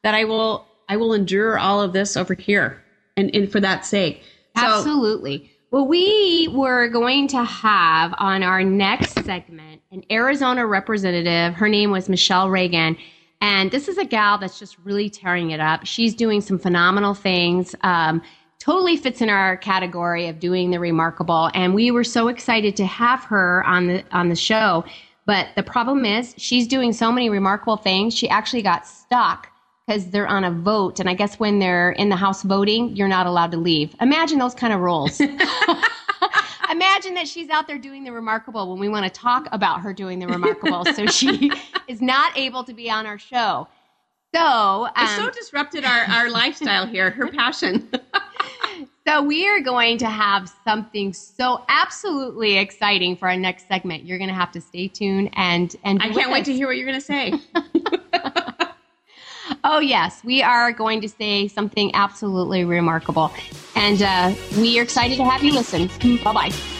that 0.04 0.14
I 0.14 0.24
will 0.24 0.66
I 0.90 0.98
will 0.98 1.14
endure 1.14 1.60
all 1.60 1.82
of 1.82 1.92
this 1.94 2.16
over 2.16 2.34
here 2.34 2.82
and, 3.18 3.34
and 3.36 3.52
for 3.52 3.60
that 3.60 3.86
sake. 3.86 4.24
So, 4.58 4.66
Absolutely. 4.66 5.52
Well, 5.70 5.86
we 5.86 6.50
were 6.54 6.88
going 6.88 7.28
to 7.30 7.44
have 7.44 8.14
on 8.18 8.42
our 8.42 8.64
next 8.64 9.26
segment 9.26 9.82
an 9.92 10.04
Arizona 10.10 10.66
representative. 10.66 11.54
Her 11.56 11.68
name 11.68 11.92
was 11.92 12.08
Michelle 12.08 12.50
Reagan. 12.50 12.98
And 13.42 13.70
this 13.70 13.90
is 13.90 13.98
a 13.98 14.06
gal 14.06 14.38
that's 14.38 14.58
just 14.58 14.78
really 14.80 15.10
tearing 15.10 15.52
it 15.52 15.60
up. 15.60 15.86
She's 15.86 16.16
doing 16.16 16.40
some 16.40 16.58
phenomenal 16.58 17.14
things. 17.14 17.76
Um, 17.82 18.22
totally 18.60 18.98
fits 18.98 19.22
in 19.22 19.30
our 19.30 19.58
category 19.58 20.28
of 20.28 20.40
doing 20.40 20.72
the 20.72 20.80
remarkable. 20.80 21.52
And 21.54 21.76
we 21.76 21.92
were 21.92 22.04
so 22.04 22.30
excited 22.30 22.76
to 22.78 22.86
have 22.86 23.24
her 23.26 23.64
on 23.66 23.88
the 23.88 24.04
on 24.12 24.30
the 24.30 24.36
show 24.36 24.86
but 25.28 25.50
the 25.58 25.62
problem 25.62 26.06
is, 26.06 26.34
she's 26.38 26.68
doing 26.68 26.94
so 26.94 27.12
many 27.12 27.30
remarkable 27.30 27.76
things. 27.76 28.16
She 28.16 28.30
actually 28.30 28.62
got 28.62 28.88
stuck 28.88 29.50
because 29.86 30.08
they're 30.08 30.28
on 30.28 30.46
a 30.46 30.52
vote. 30.52 31.02
And 31.02 31.10
I 31.10 31.14
guess 31.14 31.38
when 31.38 31.60
they're 31.60 31.92
in 31.92 32.08
the 32.08 32.16
House 32.16 32.44
voting, 32.44 32.96
you're 32.96 33.10
not 33.10 33.28
allowed 33.28 33.52
to 33.52 33.58
leave. 33.58 33.94
Imagine 34.00 34.40
those 34.40 34.56
kind 34.56 34.72
of 34.72 34.80
rules. 34.80 35.20
Imagine 36.72 37.14
that 37.16 37.28
she's 37.28 37.50
out 37.50 37.68
there 37.68 37.78
doing 37.78 38.06
the 38.06 38.12
remarkable 38.12 38.70
when 38.70 38.80
we 38.80 38.88
want 38.88 39.06
to 39.06 39.12
talk 39.12 39.50
about 39.52 39.82
her 39.82 39.94
doing 39.94 40.20
the 40.20 40.28
remarkable. 40.28 40.86
so 40.86 41.06
she 41.08 41.52
is 41.90 42.02
not 42.02 42.38
able 42.38 42.64
to 42.64 42.74
be 42.74 42.90
on 42.90 43.06
our 43.06 43.20
show. 43.20 43.68
So, 44.34 44.42
um, 44.42 44.92
it's 44.98 45.16
so 45.16 45.30
disrupted 45.30 45.84
our, 45.84 46.04
our 46.04 46.30
lifestyle 46.30 46.86
here, 46.86 47.12
her 47.12 47.28
passion. 47.28 47.90
So 49.08 49.24
we 49.24 49.48
are 49.48 49.62
going 49.62 49.98
to 50.00 50.10
have 50.10 50.52
something 50.66 51.14
so 51.14 51.64
absolutely 51.70 52.58
exciting 52.58 53.16
for 53.16 53.30
our 53.30 53.38
next 53.38 53.70
segment. 53.70 54.04
You're 54.04 54.18
going 54.18 54.30
to 54.30 54.36
have 54.36 54.52
to 54.52 54.60
stay 54.60 54.90
tuned 54.90 55.30
and 55.34 55.74
and 55.86 56.02
I 56.04 56.10
can't 56.10 56.30
wait 56.30 56.44
to 56.46 56.54
hear 56.54 56.68
what 56.68 56.76
you're 56.76 56.86
going 56.86 57.00
to 57.00 57.06
say. 57.06 57.34
oh 59.64 59.80
yes, 59.80 60.26
we 60.26 60.44
are 60.44 60.74
going 60.74 61.00
to 61.00 61.08
say 61.08 61.48
something 61.48 61.96
absolutely 61.96 62.66
remarkable, 62.66 63.32
and 63.76 64.02
uh, 64.02 64.34
we 64.58 64.78
are 64.78 64.84
excited 64.84 65.16
to 65.16 65.24
have 65.24 65.42
you 65.42 65.54
listen. 65.54 65.88
Bye 66.22 66.34
bye. 66.34 66.77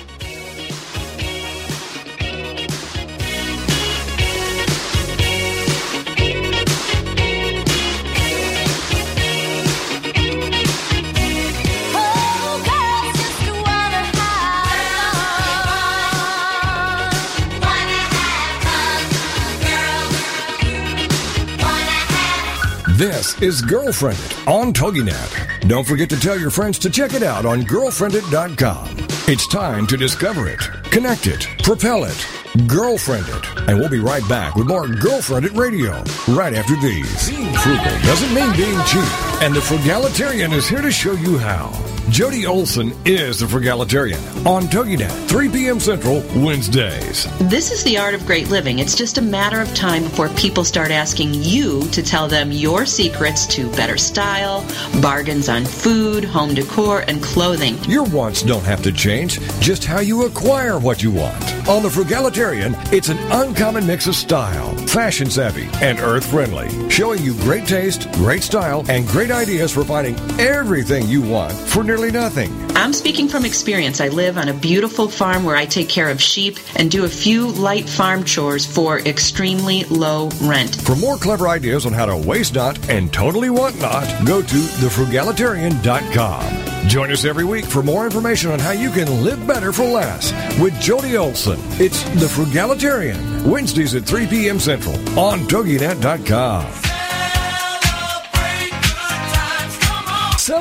This 22.98 23.40
is 23.44 23.62
Girlfriendit 23.62 24.48
on 24.48 24.74
TogiNet. 24.74 25.70
Don't 25.70 25.86
forget 25.86 26.10
to 26.10 26.20
tell 26.20 26.36
your 26.36 26.50
friends 26.50 26.80
to 26.80 26.90
check 26.90 27.14
it 27.14 27.22
out 27.22 27.46
on 27.46 27.62
girlfriendit.com. 27.62 28.88
It's 29.28 29.48
time 29.48 29.86
to 29.86 29.98
discover 29.98 30.48
it, 30.50 30.62
connect 30.86 31.28
it, 31.28 31.48
propel 31.62 32.06
it, 32.06 32.18
Girlfriendit. 32.66 33.68
And 33.68 33.78
we'll 33.78 33.88
be 33.88 34.00
right 34.00 34.28
back 34.28 34.56
with 34.56 34.66
more 34.66 34.88
Girlfriendit 34.88 35.56
Radio 35.56 36.04
right 36.36 36.56
after 36.56 36.76
these. 36.78 37.30
Being 37.30 37.54
frugal 37.54 37.84
doesn't 38.02 38.34
mean 38.34 38.52
being 38.58 38.84
cheap, 38.86 39.44
and 39.44 39.54
the 39.54 39.60
Frugalitarian 39.60 40.52
is 40.52 40.68
here 40.68 40.82
to 40.82 40.90
show 40.90 41.14
you 41.14 41.38
how. 41.38 41.87
Jody 42.10 42.46
Olson 42.48 42.94
is 43.06 43.42
the 43.42 43.46
Frugalitarian 43.46 44.20
on 44.46 44.64
TogiNet, 44.64 45.28
3 45.28 45.50
p.m. 45.50 45.78
Central, 45.78 46.24
Wednesdays. 46.38 47.28
This 47.50 47.70
is 47.70 47.84
the 47.84 47.98
art 47.98 48.16
of 48.16 48.26
great 48.26 48.48
living. 48.48 48.80
It's 48.80 48.96
just 48.96 49.18
a 49.18 49.22
matter 49.22 49.60
of 49.60 49.76
time 49.76 50.04
before 50.04 50.30
people 50.30 50.64
start 50.64 50.90
asking 50.90 51.34
you 51.34 51.86
to 51.90 52.02
tell 52.02 52.30
them 52.30 52.50
your 52.52 52.86
secrets 52.86 53.46
to 53.48 53.70
better 53.72 53.98
style, 53.98 54.66
bargains 55.02 55.50
on 55.50 55.66
food, 55.66 56.24
home 56.24 56.56
decor, 56.56 57.02
and 57.10 57.22
clothing. 57.22 57.78
Your 57.84 58.06
wants 58.06 58.42
don't 58.42 58.64
have 58.64 58.82
to 58.84 58.94
change, 58.94 59.40
just 59.60 59.84
how 59.84 60.00
you 60.00 60.26
acquire 60.26 60.80
what 60.80 61.04
you 61.04 61.12
want. 61.12 61.57
On 61.68 61.84
the 61.84 61.90
Frugalitarian, 61.90 62.74
it's 62.94 63.10
an 63.10 63.18
uncommon 63.30 63.86
mix 63.86 64.08
of 64.08 64.16
style, 64.16 64.74
fashion 64.88 65.30
savvy, 65.30 65.68
and 65.82 66.00
earth 66.00 66.28
friendly, 66.28 66.70
showing 66.90 67.22
you 67.22 67.34
great 67.42 67.68
taste, 67.68 68.10
great 68.14 68.42
style, 68.42 68.86
and 68.88 69.06
great 69.06 69.32
ideas 69.32 69.74
for 69.74 69.84
finding 69.84 70.18
everything 70.40 71.10
you 71.10 71.22
want 71.22 71.52
for 71.52 71.84
nearly 71.84 72.10
nothing. 72.10 72.54
I'm 72.78 72.94
speaking 72.94 73.28
from 73.28 73.44
experience. 73.44 74.00
I 74.00 74.08
live 74.08 74.38
on 74.38 74.48
a 74.48 74.54
beautiful 74.54 75.10
farm 75.10 75.44
where 75.44 75.58
I 75.58 75.66
take 75.66 75.90
care 75.90 76.10
of 76.10 76.22
sheep 76.22 76.58
and 76.78 76.90
do 76.90 77.04
a 77.04 77.10
few 77.10 77.52
light 77.52 77.90
farm 77.90 78.24
chores 78.24 78.66
for 78.66 79.00
extremely 79.00 79.84
low 79.86 80.30
rent. 80.44 80.74
For 80.74 80.96
more 80.96 81.18
clever 81.18 81.50
ideas 81.50 81.86
on 81.86 81.92
how 81.92 82.06
to 82.06 82.16
waste 82.16 82.56
not 82.56 82.90
and 82.90 83.12
totally 83.12 83.50
want 83.50 83.78
not, 83.82 84.06
go 84.26 84.42
to 84.42 84.56
thefrugalitarian.com. 84.56 86.77
Join 86.86 87.12
us 87.12 87.26
every 87.26 87.44
week 87.44 87.66
for 87.66 87.84
more 87.84 88.06
information 88.06 88.52
on 88.52 88.60
how 88.60 88.72
you 88.72 88.90
can 88.92 89.24
live 89.24 89.46
better 89.46 89.74
for 89.74 89.86
less 89.86 90.32
with 90.60 90.80
Jody 90.80 91.18
Olson. 91.18 91.60
It's 91.82 92.04
The 92.22 92.28
Frugalitarian, 92.28 93.44
Wednesdays 93.46 93.96
at 93.96 94.04
3 94.04 94.28
p.m. 94.28 94.60
Central 94.60 94.96
on 95.20 95.40
TogiNet.com. 95.42 96.87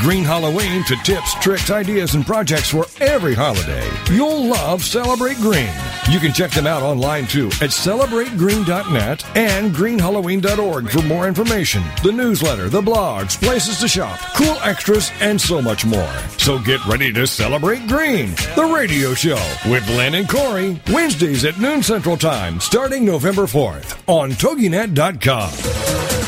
Green 0.00 0.24
Halloween 0.24 0.82
to 0.84 0.96
tips, 1.04 1.34
tricks, 1.34 1.70
ideas, 1.70 2.14
and 2.14 2.24
projects 2.24 2.70
for 2.70 2.86
every 3.00 3.34
holiday. 3.34 3.86
You'll 4.10 4.46
love 4.46 4.82
Celebrate 4.82 5.36
Green. 5.36 5.68
You 6.10 6.18
can 6.18 6.32
check 6.32 6.50
them 6.52 6.66
out 6.66 6.82
online 6.82 7.26
too 7.26 7.48
at 7.60 7.68
celebrategreen.net 7.68 9.36
and 9.36 9.74
greenhalloween.org 9.74 10.90
for 10.90 11.02
more 11.02 11.28
information, 11.28 11.82
the 12.02 12.12
newsletter, 12.12 12.70
the 12.70 12.80
blogs, 12.80 13.38
places 13.42 13.78
to 13.80 13.88
shop, 13.88 14.18
cool 14.34 14.56
extras, 14.62 15.12
and 15.20 15.38
so 15.38 15.60
much 15.60 15.84
more. 15.84 16.12
So 16.38 16.58
get 16.58 16.84
ready 16.86 17.12
to 17.12 17.26
celebrate 17.26 17.86
green, 17.86 18.34
the 18.56 18.70
radio 18.74 19.12
show 19.12 19.42
with 19.70 19.86
Lynn 19.90 20.14
and 20.14 20.28
Corey, 20.28 20.80
Wednesdays 20.88 21.44
at 21.44 21.60
noon 21.60 21.82
Central 21.82 22.16
Time, 22.16 22.58
starting 22.58 23.04
November 23.04 23.42
4th 23.42 24.00
on 24.08 24.30
TogiNet.com. 24.30 26.19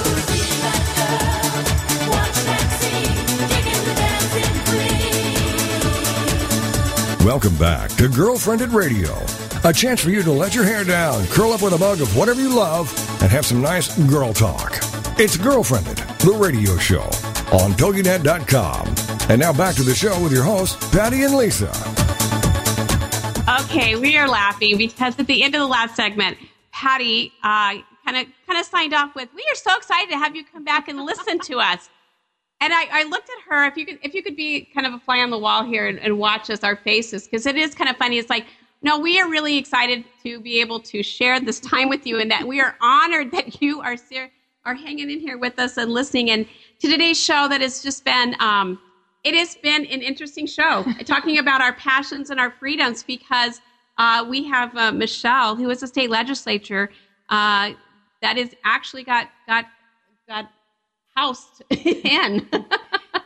Welcome 7.24 7.54
back 7.54 7.90
to 7.90 8.08
Girlfriendit 8.08 8.72
Radio, 8.72 9.16
a 9.62 9.72
chance 9.72 10.00
for 10.00 10.10
you 10.10 10.24
to 10.24 10.32
let 10.32 10.56
your 10.56 10.64
hair 10.64 10.82
down, 10.82 11.24
curl 11.28 11.52
up 11.52 11.62
with 11.62 11.72
a 11.72 11.78
mug 11.78 12.00
of 12.00 12.16
whatever 12.16 12.40
you 12.40 12.52
love, 12.52 12.92
and 13.22 13.30
have 13.30 13.46
some 13.46 13.60
nice 13.60 13.96
girl 14.10 14.32
talk. 14.32 14.78
It's 15.20 15.36
Girlfriendit, 15.36 16.18
the 16.18 16.32
radio 16.32 16.76
show 16.78 17.04
on 17.56 17.74
TogiNet.com. 17.74 18.94
And 19.30 19.40
now 19.40 19.52
back 19.52 19.76
to 19.76 19.84
the 19.84 19.94
show 19.94 20.20
with 20.20 20.32
your 20.32 20.42
hosts, 20.42 20.90
Patty 20.90 21.22
and 21.22 21.36
Lisa. 21.36 21.70
Okay, 23.66 23.94
we 23.94 24.16
are 24.16 24.28
laughing 24.28 24.76
because 24.76 25.16
at 25.16 25.28
the 25.28 25.44
end 25.44 25.54
of 25.54 25.60
the 25.60 25.68
last 25.68 25.94
segment, 25.94 26.38
Patty 26.72 27.32
kind 27.40 27.84
of 28.08 28.26
kind 28.48 28.58
of 28.58 28.66
signed 28.66 28.94
off 28.94 29.14
with, 29.14 29.28
"We 29.32 29.42
are 29.42 29.54
so 29.54 29.76
excited 29.76 30.10
to 30.10 30.18
have 30.18 30.34
you 30.34 30.42
come 30.44 30.64
back 30.64 30.88
and 30.88 31.00
listen 31.00 31.38
to 31.38 31.60
us." 31.60 31.88
And 32.62 32.72
I, 32.72 32.86
I, 32.92 33.02
looked 33.02 33.28
at 33.28 33.42
her. 33.50 33.66
If 33.66 33.76
you 33.76 33.84
could, 33.84 33.98
if 34.02 34.14
you 34.14 34.22
could 34.22 34.36
be 34.36 34.68
kind 34.72 34.86
of 34.86 34.94
a 34.94 35.00
fly 35.00 35.18
on 35.18 35.30
the 35.30 35.38
wall 35.38 35.64
here 35.64 35.88
and, 35.88 35.98
and 35.98 36.16
watch 36.16 36.48
us, 36.48 36.62
our 36.62 36.76
faces, 36.76 37.24
because 37.24 37.44
it 37.44 37.56
is 37.56 37.74
kind 37.74 37.90
of 37.90 37.96
funny. 37.96 38.18
It's 38.18 38.30
like, 38.30 38.46
no, 38.82 39.00
we 39.00 39.20
are 39.20 39.28
really 39.28 39.58
excited 39.58 40.04
to 40.22 40.38
be 40.38 40.60
able 40.60 40.78
to 40.78 41.02
share 41.02 41.40
this 41.40 41.58
time 41.58 41.88
with 41.88 42.06
you, 42.06 42.20
and 42.20 42.30
that 42.30 42.46
we 42.46 42.60
are 42.60 42.76
honored 42.80 43.32
that 43.32 43.60
you 43.60 43.80
are 43.80 43.96
are 44.64 44.74
hanging 44.76 45.10
in 45.10 45.18
here 45.18 45.38
with 45.38 45.58
us 45.58 45.76
and 45.76 45.90
listening. 45.90 46.30
And 46.30 46.46
to 46.78 46.88
today's 46.88 47.20
show, 47.20 47.48
that 47.48 47.60
has 47.62 47.82
just 47.82 48.04
been, 48.04 48.36
um, 48.38 48.78
it 49.24 49.34
has 49.34 49.56
been 49.56 49.84
an 49.86 50.00
interesting 50.00 50.46
show, 50.46 50.84
talking 51.04 51.38
about 51.38 51.60
our 51.60 51.72
passions 51.72 52.30
and 52.30 52.38
our 52.38 52.52
freedoms, 52.52 53.02
because 53.02 53.60
uh, 53.98 54.24
we 54.28 54.44
have 54.44 54.76
uh, 54.76 54.92
Michelle, 54.92 55.56
who 55.56 55.68
is 55.68 55.82
a 55.82 55.88
state 55.88 56.10
legislature, 56.10 56.90
uh, 57.28 57.72
that 58.20 58.38
is 58.38 58.54
actually 58.64 59.02
got 59.02 59.30
got 59.48 59.64
got 60.28 60.48
housed 61.16 61.62
in. 61.70 62.48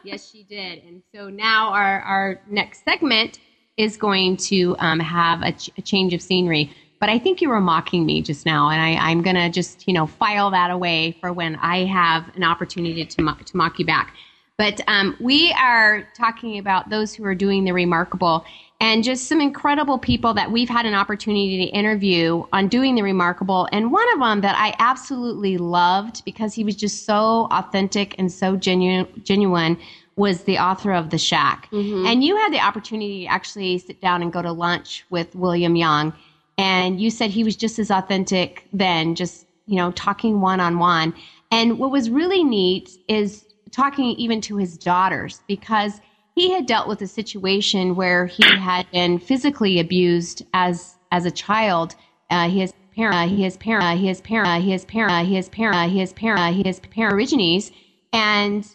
yes, 0.04 0.28
she 0.30 0.44
did. 0.44 0.82
And 0.84 1.02
so 1.14 1.28
now 1.28 1.70
our, 1.70 2.00
our 2.00 2.40
next 2.48 2.84
segment 2.84 3.38
is 3.76 3.96
going 3.96 4.36
to 4.36 4.76
um, 4.78 5.00
have 5.00 5.42
a, 5.42 5.52
ch- 5.52 5.70
a, 5.76 5.82
change 5.82 6.14
of 6.14 6.22
scenery. 6.22 6.70
But 6.98 7.10
I 7.10 7.18
think 7.18 7.42
you 7.42 7.50
were 7.50 7.60
mocking 7.60 8.06
me 8.06 8.22
just 8.22 8.46
now, 8.46 8.70
and 8.70 8.80
I, 8.80 9.10
am 9.10 9.22
going 9.22 9.36
to 9.36 9.50
just, 9.50 9.86
you 9.86 9.92
know, 9.92 10.06
file 10.06 10.50
that 10.52 10.70
away 10.70 11.14
for 11.20 11.30
when 11.30 11.56
I 11.56 11.84
have 11.84 12.34
an 12.34 12.42
opportunity 12.42 13.04
to, 13.04 13.22
mo- 13.22 13.36
to 13.44 13.56
mock 13.56 13.78
you 13.78 13.84
back. 13.84 14.14
But 14.56 14.80
um, 14.88 15.14
we 15.20 15.52
are 15.52 16.08
talking 16.16 16.58
about 16.58 16.88
those 16.88 17.14
who 17.14 17.24
are 17.24 17.34
doing 17.34 17.64
the 17.64 17.72
remarkable 17.72 18.44
and 18.80 19.02
just 19.02 19.26
some 19.26 19.40
incredible 19.40 19.98
people 19.98 20.34
that 20.34 20.50
we've 20.50 20.68
had 20.68 20.84
an 20.84 20.94
opportunity 20.94 21.64
to 21.64 21.72
interview 21.72 22.44
on 22.52 22.68
doing 22.68 22.94
the 22.94 23.02
remarkable. 23.02 23.68
And 23.72 23.90
one 23.90 24.06
of 24.12 24.20
them 24.20 24.42
that 24.42 24.54
I 24.58 24.74
absolutely 24.78 25.56
loved 25.56 26.24
because 26.24 26.54
he 26.54 26.62
was 26.62 26.76
just 26.76 27.06
so 27.06 27.48
authentic 27.50 28.14
and 28.18 28.30
so 28.30 28.56
genuine, 28.56 29.08
genuine 29.24 29.78
was 30.16 30.44
the 30.44 30.58
author 30.58 30.92
of 30.92 31.10
The 31.10 31.18
Shack. 31.18 31.68
Mm-hmm. 31.72 32.06
And 32.06 32.22
you 32.22 32.36
had 32.36 32.52
the 32.52 32.60
opportunity 32.60 33.24
to 33.24 33.26
actually 33.26 33.78
sit 33.78 34.00
down 34.00 34.22
and 34.22 34.32
go 34.32 34.42
to 34.42 34.52
lunch 34.52 35.04
with 35.10 35.34
William 35.34 35.76
Young. 35.76 36.12
And 36.58 37.00
you 37.00 37.10
said 37.10 37.30
he 37.30 37.44
was 37.44 37.56
just 37.56 37.78
as 37.78 37.90
authentic 37.90 38.66
then, 38.72 39.14
just, 39.14 39.46
you 39.66 39.76
know, 39.76 39.90
talking 39.92 40.40
one 40.40 40.60
on 40.60 40.78
one. 40.78 41.14
And 41.50 41.78
what 41.78 41.90
was 41.90 42.10
really 42.10 42.44
neat 42.44 42.90
is 43.08 43.46
talking 43.70 44.06
even 44.12 44.40
to 44.42 44.56
his 44.56 44.78
daughters 44.78 45.42
because 45.46 46.00
he 46.36 46.52
had 46.52 46.66
dealt 46.66 46.86
with 46.86 47.00
a 47.00 47.06
situation 47.06 47.96
where 47.96 48.26
he 48.26 48.44
had 48.58 48.88
been 48.92 49.18
physically 49.18 49.80
abused 49.80 50.44
as 50.52 50.96
as 51.10 51.24
a 51.24 51.30
child. 51.30 51.96
Uh, 52.30 52.48
his 52.48 52.72
parent, 52.94 53.14
uh, 53.14 53.26
his 53.26 53.56
parent, 53.56 53.84
uh, 53.84 53.96
his 53.96 54.20
parent, 54.20 54.48
uh, 54.48 54.60
his 54.60 54.84
parent, 54.84 55.28
his 55.28 55.48
parent, 55.48 55.92
his 55.92 56.12
parent, 56.12 56.66
his 56.66 56.80
parent 56.80 57.14
origines, 57.14 57.72
and 58.12 58.68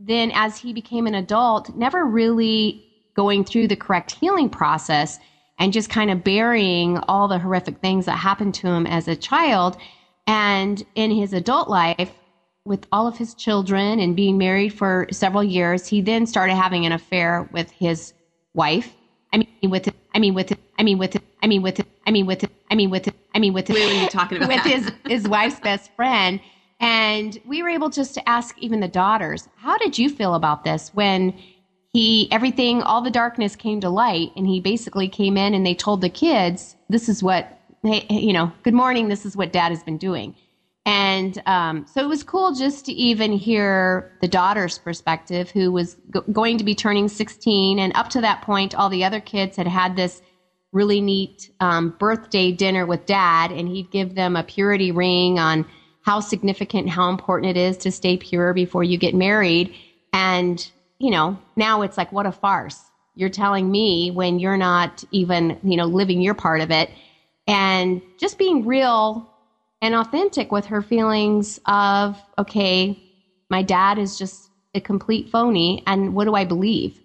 then 0.00 0.30
as 0.34 0.56
he 0.58 0.72
became 0.72 1.06
an 1.06 1.14
adult, 1.14 1.74
never 1.76 2.04
really 2.04 2.84
going 3.14 3.44
through 3.44 3.68
the 3.68 3.76
correct 3.76 4.12
healing 4.12 4.48
process 4.48 5.18
and 5.58 5.72
just 5.72 5.90
kind 5.90 6.10
of 6.10 6.24
burying 6.24 6.98
all 7.06 7.28
the 7.28 7.38
horrific 7.38 7.78
things 7.78 8.06
that 8.06 8.16
happened 8.16 8.54
to 8.54 8.66
him 8.66 8.86
as 8.86 9.06
a 9.06 9.14
child. 9.14 9.76
And 10.26 10.82
in 10.94 11.10
his 11.10 11.32
adult 11.32 11.68
life, 11.68 12.10
with 12.64 12.86
all 12.92 13.06
of 13.06 13.18
his 13.18 13.34
children 13.34 14.00
and 14.00 14.16
being 14.16 14.38
married 14.38 14.70
for 14.70 15.06
several 15.10 15.44
years, 15.44 15.86
he 15.86 16.00
then 16.00 16.26
started 16.26 16.54
having 16.54 16.86
an 16.86 16.92
affair 16.92 17.48
with 17.52 17.70
his 17.70 18.14
wife. 18.54 18.94
I 19.32 19.38
mean, 19.38 19.70
with 19.70 19.88
I 20.14 20.18
mean, 20.18 20.34
with 20.34 20.52
I 20.78 20.82
mean, 20.82 20.98
with 20.98 21.16
I 21.42 21.46
mean, 21.46 21.62
with 21.62 21.80
I 22.06 22.10
mean, 22.10 22.26
with 22.26 22.44
I 22.70 22.74
mean, 22.74 22.90
with 22.90 23.08
I 23.34 23.38
mean, 23.38 23.52
with 23.52 23.68
we 23.68 24.02
were 24.02 24.08
talking 24.08 24.38
about? 24.38 24.48
with 24.48 24.62
his 24.62 24.90
his 25.06 25.28
wife's 25.28 25.60
best 25.60 25.90
friend, 25.94 26.40
and 26.80 27.38
we 27.44 27.62
were 27.62 27.68
able 27.68 27.90
just 27.90 28.14
to 28.14 28.26
ask 28.28 28.56
even 28.58 28.80
the 28.80 28.88
daughters, 28.88 29.48
how 29.56 29.76
did 29.76 29.98
you 29.98 30.08
feel 30.08 30.34
about 30.34 30.64
this 30.64 30.90
when 30.94 31.34
he 31.92 32.32
everything 32.32 32.82
all 32.82 33.02
the 33.02 33.10
darkness 33.10 33.56
came 33.56 33.80
to 33.80 33.90
light, 33.90 34.30
and 34.36 34.46
he 34.46 34.60
basically 34.60 35.08
came 35.08 35.36
in 35.36 35.52
and 35.52 35.66
they 35.66 35.74
told 35.74 36.00
the 36.00 36.08
kids, 36.08 36.76
this 36.88 37.10
is 37.10 37.22
what 37.22 37.58
hey, 37.82 38.06
you 38.08 38.32
know, 38.32 38.50
good 38.62 38.72
morning, 38.72 39.08
this 39.08 39.26
is 39.26 39.36
what 39.36 39.52
dad 39.52 39.70
has 39.70 39.82
been 39.82 39.98
doing 39.98 40.34
and 40.86 41.40
um, 41.46 41.86
so 41.86 42.02
it 42.02 42.08
was 42.08 42.22
cool 42.22 42.52
just 42.52 42.86
to 42.86 42.92
even 42.92 43.32
hear 43.32 44.12
the 44.20 44.28
daughter's 44.28 44.78
perspective, 44.78 45.50
who 45.50 45.72
was 45.72 45.96
go- 46.10 46.24
going 46.30 46.58
to 46.58 46.64
be 46.64 46.74
turning 46.74 47.08
16. 47.08 47.78
And 47.78 47.92
up 47.96 48.10
to 48.10 48.20
that 48.20 48.42
point, 48.42 48.74
all 48.74 48.90
the 48.90 49.04
other 49.04 49.20
kids 49.20 49.56
had 49.56 49.66
had 49.66 49.96
this 49.96 50.20
really 50.72 51.00
neat 51.00 51.50
um, 51.60 51.90
birthday 51.98 52.52
dinner 52.52 52.84
with 52.84 53.06
dad, 53.06 53.50
and 53.50 53.66
he'd 53.66 53.90
give 53.90 54.14
them 54.14 54.36
a 54.36 54.42
purity 54.42 54.92
ring 54.92 55.38
on 55.38 55.64
how 56.02 56.20
significant, 56.20 56.90
how 56.90 57.08
important 57.08 57.56
it 57.56 57.58
is 57.58 57.78
to 57.78 57.90
stay 57.90 58.18
pure 58.18 58.52
before 58.52 58.84
you 58.84 58.98
get 58.98 59.14
married. 59.14 59.74
And, 60.12 60.70
you 60.98 61.10
know, 61.10 61.38
now 61.56 61.80
it's 61.80 61.96
like, 61.96 62.12
what 62.12 62.26
a 62.26 62.32
farce. 62.32 62.78
You're 63.14 63.30
telling 63.30 63.70
me 63.70 64.10
when 64.10 64.38
you're 64.38 64.58
not 64.58 65.02
even, 65.12 65.58
you 65.62 65.78
know, 65.78 65.86
living 65.86 66.20
your 66.20 66.34
part 66.34 66.60
of 66.60 66.70
it. 66.70 66.90
And 67.46 68.02
just 68.18 68.36
being 68.36 68.66
real 68.66 69.30
and 69.84 69.94
authentic 69.94 70.50
with 70.50 70.64
her 70.64 70.80
feelings 70.80 71.60
of, 71.66 72.18
okay, 72.38 72.98
my 73.50 73.62
dad 73.62 73.98
is 73.98 74.16
just 74.16 74.48
a 74.72 74.80
complete 74.80 75.28
phony, 75.28 75.82
and 75.86 76.14
what 76.14 76.24
do 76.24 76.34
I 76.34 76.46
believe? 76.46 76.98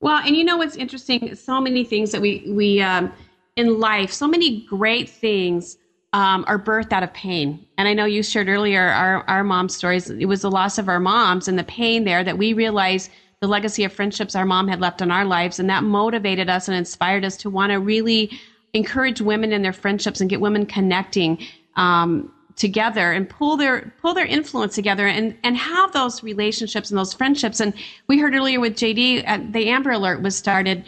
Well, 0.00 0.22
and 0.24 0.34
you 0.34 0.42
know 0.42 0.56
what's 0.56 0.74
interesting? 0.74 1.34
So 1.34 1.60
many 1.60 1.84
things 1.84 2.12
that 2.12 2.22
we 2.22 2.42
we 2.48 2.80
um, 2.80 3.12
in 3.56 3.78
life, 3.78 4.10
so 4.10 4.26
many 4.26 4.64
great 4.64 5.10
things 5.10 5.76
um, 6.14 6.46
are 6.48 6.58
birthed 6.58 6.92
out 6.92 7.02
of 7.02 7.12
pain. 7.12 7.66
And 7.76 7.86
I 7.86 7.92
know 7.92 8.06
you 8.06 8.22
shared 8.22 8.48
earlier 8.48 8.88
our 8.88 9.22
our 9.28 9.44
mom 9.44 9.68
stories. 9.68 10.08
It 10.08 10.24
was 10.24 10.40
the 10.40 10.50
loss 10.50 10.78
of 10.78 10.88
our 10.88 11.00
moms 11.00 11.46
and 11.46 11.58
the 11.58 11.64
pain 11.64 12.04
there 12.04 12.24
that 12.24 12.38
we 12.38 12.54
realized 12.54 13.10
the 13.42 13.48
legacy 13.48 13.84
of 13.84 13.92
friendships 13.92 14.34
our 14.34 14.46
mom 14.46 14.66
had 14.66 14.80
left 14.80 15.02
in 15.02 15.10
our 15.10 15.26
lives. 15.26 15.58
And 15.58 15.68
that 15.68 15.84
motivated 15.84 16.48
us 16.48 16.68
and 16.68 16.76
inspired 16.76 17.26
us 17.26 17.36
to 17.38 17.50
want 17.50 17.72
to 17.72 17.80
really 17.80 18.30
encourage 18.72 19.20
women 19.20 19.52
in 19.52 19.60
their 19.60 19.74
friendships 19.74 20.22
and 20.22 20.30
get 20.30 20.40
women 20.40 20.64
connecting. 20.64 21.38
Um, 21.76 22.30
together 22.56 23.12
and 23.12 23.28
pull 23.28 23.56
their 23.56 23.92
pull 24.00 24.14
their 24.14 24.26
influence 24.26 24.74
together 24.74 25.06
and 25.06 25.36
and 25.42 25.56
have 25.56 25.92
those 25.92 26.22
relationships 26.22 26.90
and 26.90 26.98
those 26.98 27.12
friendships. 27.12 27.60
And 27.60 27.74
we 28.06 28.18
heard 28.18 28.34
earlier 28.34 28.60
with 28.60 28.74
JD 28.74 29.24
uh, 29.26 29.38
the 29.50 29.68
Amber 29.68 29.90
Alert 29.90 30.22
was 30.22 30.36
started 30.36 30.84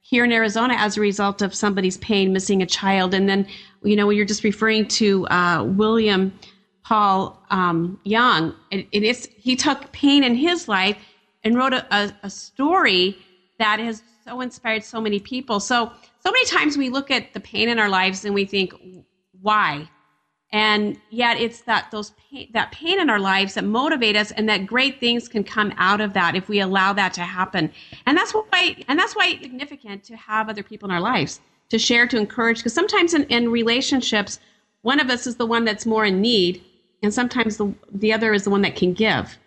here 0.00 0.24
in 0.24 0.32
Arizona 0.32 0.74
as 0.74 0.96
a 0.96 1.00
result 1.00 1.42
of 1.42 1.54
somebody's 1.54 1.98
pain 1.98 2.32
missing 2.32 2.62
a 2.62 2.66
child. 2.66 3.14
And 3.14 3.28
then 3.28 3.46
you 3.82 3.96
know 3.96 4.10
you're 4.10 4.26
just 4.26 4.44
referring 4.44 4.86
to 4.88 5.26
uh, 5.26 5.64
William 5.64 6.32
Paul 6.84 7.42
um, 7.50 8.00
Young 8.04 8.54
it, 8.70 8.86
it 8.92 9.02
is 9.02 9.28
he 9.36 9.56
took 9.56 9.90
pain 9.92 10.22
in 10.22 10.34
his 10.36 10.68
life 10.68 10.96
and 11.42 11.56
wrote 11.56 11.72
a, 11.72 11.86
a, 11.94 12.12
a 12.24 12.30
story 12.30 13.18
that 13.58 13.80
has 13.80 14.02
so 14.24 14.40
inspired 14.40 14.84
so 14.84 15.00
many 15.00 15.18
people. 15.18 15.58
So 15.58 15.90
so 16.20 16.30
many 16.30 16.44
times 16.46 16.76
we 16.76 16.90
look 16.90 17.10
at 17.10 17.34
the 17.34 17.40
pain 17.40 17.68
in 17.68 17.78
our 17.80 17.88
lives 17.88 18.24
and 18.24 18.34
we 18.34 18.44
think 18.44 18.72
why 19.40 19.88
and 20.50 20.98
yet 21.10 21.38
it's 21.38 21.60
that 21.62 21.90
those 21.90 22.12
pain, 22.30 22.48
that 22.54 22.72
pain 22.72 22.98
in 22.98 23.10
our 23.10 23.18
lives 23.18 23.54
that 23.54 23.64
motivate 23.64 24.16
us 24.16 24.30
and 24.30 24.48
that 24.48 24.66
great 24.66 24.98
things 24.98 25.28
can 25.28 25.44
come 25.44 25.74
out 25.76 26.00
of 26.00 26.14
that 26.14 26.34
if 26.34 26.48
we 26.48 26.60
allow 26.60 26.92
that 26.94 27.12
to 27.14 27.20
happen. 27.20 27.70
And 28.06 28.16
that's 28.16 28.32
why 28.32 28.76
and 28.88 28.98
that's 28.98 29.14
why 29.14 29.26
it's 29.28 29.42
significant 29.42 30.04
to 30.04 30.16
have 30.16 30.48
other 30.48 30.62
people 30.62 30.88
in 30.88 30.94
our 30.94 31.02
lives 31.02 31.40
to 31.68 31.78
share 31.78 32.06
to 32.06 32.16
encourage 32.16 32.58
because 32.58 32.72
sometimes 32.72 33.12
in, 33.12 33.24
in 33.24 33.50
relationships 33.50 34.40
one 34.80 35.00
of 35.00 35.10
us 35.10 35.26
is 35.26 35.36
the 35.36 35.44
one 35.44 35.64
that's 35.64 35.84
more 35.84 36.06
in 36.06 36.20
need 36.20 36.62
and 37.02 37.12
sometimes 37.12 37.58
the, 37.58 37.72
the 37.92 38.12
other 38.12 38.32
is 38.32 38.44
the 38.44 38.50
one 38.50 38.62
that 38.62 38.74
can 38.76 38.94
give. 38.94 39.38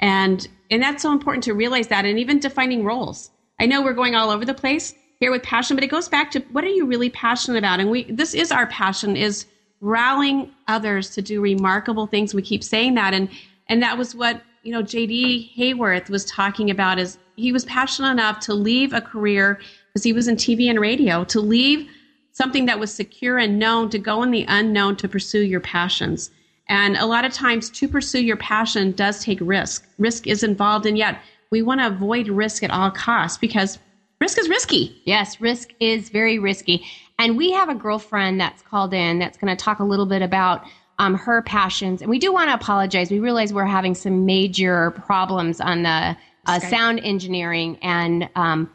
And 0.00 0.48
and 0.70 0.82
that's 0.82 1.02
so 1.02 1.12
important 1.12 1.44
to 1.44 1.52
realize 1.52 1.88
that 1.88 2.06
and 2.06 2.18
even 2.18 2.40
defining 2.40 2.82
roles. 2.82 3.30
I 3.60 3.66
know 3.66 3.82
we're 3.82 3.92
going 3.92 4.14
all 4.14 4.30
over 4.30 4.44
the 4.46 4.54
place 4.54 4.94
here 5.20 5.30
with 5.30 5.42
passion 5.42 5.76
but 5.76 5.84
it 5.84 5.88
goes 5.88 6.08
back 6.08 6.30
to 6.30 6.40
what 6.52 6.64
are 6.64 6.68
you 6.68 6.86
really 6.86 7.10
passionate 7.10 7.58
about? 7.58 7.78
And 7.78 7.90
we 7.90 8.04
this 8.04 8.32
is 8.32 8.50
our 8.50 8.66
passion 8.68 9.18
is 9.18 9.44
rallying 9.80 10.50
others 10.68 11.10
to 11.10 11.22
do 11.22 11.40
remarkable 11.40 12.06
things. 12.06 12.34
We 12.34 12.42
keep 12.42 12.64
saying 12.64 12.94
that. 12.94 13.14
And, 13.14 13.28
and 13.68 13.82
that 13.82 13.98
was 13.98 14.14
what, 14.14 14.42
you 14.62 14.72
know, 14.72 14.82
JD 14.82 15.54
Hayworth 15.56 16.08
was 16.08 16.24
talking 16.24 16.70
about 16.70 16.98
is 16.98 17.18
he 17.36 17.52
was 17.52 17.64
passionate 17.66 18.10
enough 18.10 18.40
to 18.40 18.54
leave 18.54 18.92
a 18.92 19.00
career 19.00 19.60
because 19.92 20.02
he 20.02 20.12
was 20.12 20.28
in 20.28 20.36
TV 20.36 20.68
and 20.68 20.80
radio 20.80 21.24
to 21.24 21.40
leave 21.40 21.88
something 22.32 22.66
that 22.66 22.78
was 22.78 22.92
secure 22.92 23.38
and 23.38 23.58
known 23.58 23.88
to 23.90 23.98
go 23.98 24.22
in 24.22 24.30
the 24.30 24.44
unknown 24.48 24.96
to 24.96 25.08
pursue 25.08 25.40
your 25.40 25.60
passions. 25.60 26.30
And 26.68 26.96
a 26.96 27.06
lot 27.06 27.24
of 27.24 27.32
times 27.32 27.70
to 27.70 27.88
pursue 27.88 28.20
your 28.20 28.36
passion 28.36 28.92
does 28.92 29.22
take 29.22 29.38
risk. 29.40 29.88
Risk 29.98 30.26
is 30.26 30.42
involved. 30.42 30.84
And 30.84 30.98
yet 30.98 31.20
we 31.50 31.62
want 31.62 31.80
to 31.80 31.86
avoid 31.86 32.28
risk 32.28 32.62
at 32.62 32.70
all 32.70 32.90
costs 32.90 33.38
because 33.38 33.78
risk 34.20 34.38
is 34.38 34.48
risky. 34.48 35.00
Yes, 35.04 35.40
risk 35.40 35.70
is 35.80 36.08
very 36.08 36.38
risky. 36.38 36.84
And 37.18 37.36
we 37.36 37.52
have 37.52 37.68
a 37.68 37.74
girlfriend 37.74 38.40
that's 38.40 38.62
called 38.62 38.92
in 38.92 39.18
that's 39.18 39.38
going 39.38 39.54
to 39.54 39.62
talk 39.62 39.78
a 39.78 39.84
little 39.84 40.06
bit 40.06 40.22
about 40.22 40.64
um, 40.98 41.14
her 41.14 41.42
passions. 41.42 42.02
And 42.02 42.10
we 42.10 42.18
do 42.18 42.32
want 42.32 42.50
to 42.50 42.54
apologize. 42.54 43.10
We 43.10 43.18
realize 43.18 43.52
we're 43.52 43.64
having 43.64 43.94
some 43.94 44.26
major 44.26 44.90
problems 44.92 45.60
on 45.60 45.82
the 45.82 46.16
uh, 46.46 46.60
sound 46.60 47.00
engineering. 47.02 47.78
And 47.82 48.28
um, 48.36 48.70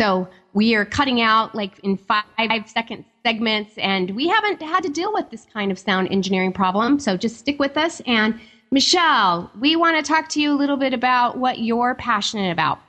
so 0.00 0.28
we 0.52 0.74
are 0.74 0.84
cutting 0.84 1.20
out 1.20 1.54
like 1.54 1.78
in 1.80 1.96
five 1.96 2.24
second 2.66 3.04
segments. 3.24 3.76
And 3.78 4.12
we 4.12 4.28
haven't 4.28 4.62
had 4.62 4.82
to 4.84 4.88
deal 4.88 5.12
with 5.12 5.30
this 5.30 5.46
kind 5.52 5.70
of 5.70 5.78
sound 5.78 6.08
engineering 6.10 6.52
problem. 6.52 6.98
So 6.98 7.16
just 7.16 7.38
stick 7.38 7.58
with 7.58 7.76
us. 7.76 8.00
And 8.06 8.40
Michelle, 8.70 9.50
we 9.58 9.74
want 9.74 9.96
to 9.96 10.02
talk 10.08 10.28
to 10.30 10.40
you 10.40 10.52
a 10.52 10.58
little 10.58 10.76
bit 10.76 10.94
about 10.94 11.38
what 11.38 11.58
you're 11.58 11.96
passionate 11.96 12.52
about. 12.52 12.80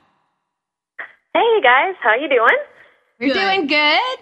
Hey 1.34 1.60
guys, 1.62 1.94
how 2.00 2.10
are 2.10 2.18
you 2.18 2.28
doing? 2.28 2.58
We're 3.18 3.34
good. 3.34 3.40
doing 3.40 3.66
good. 3.66 4.21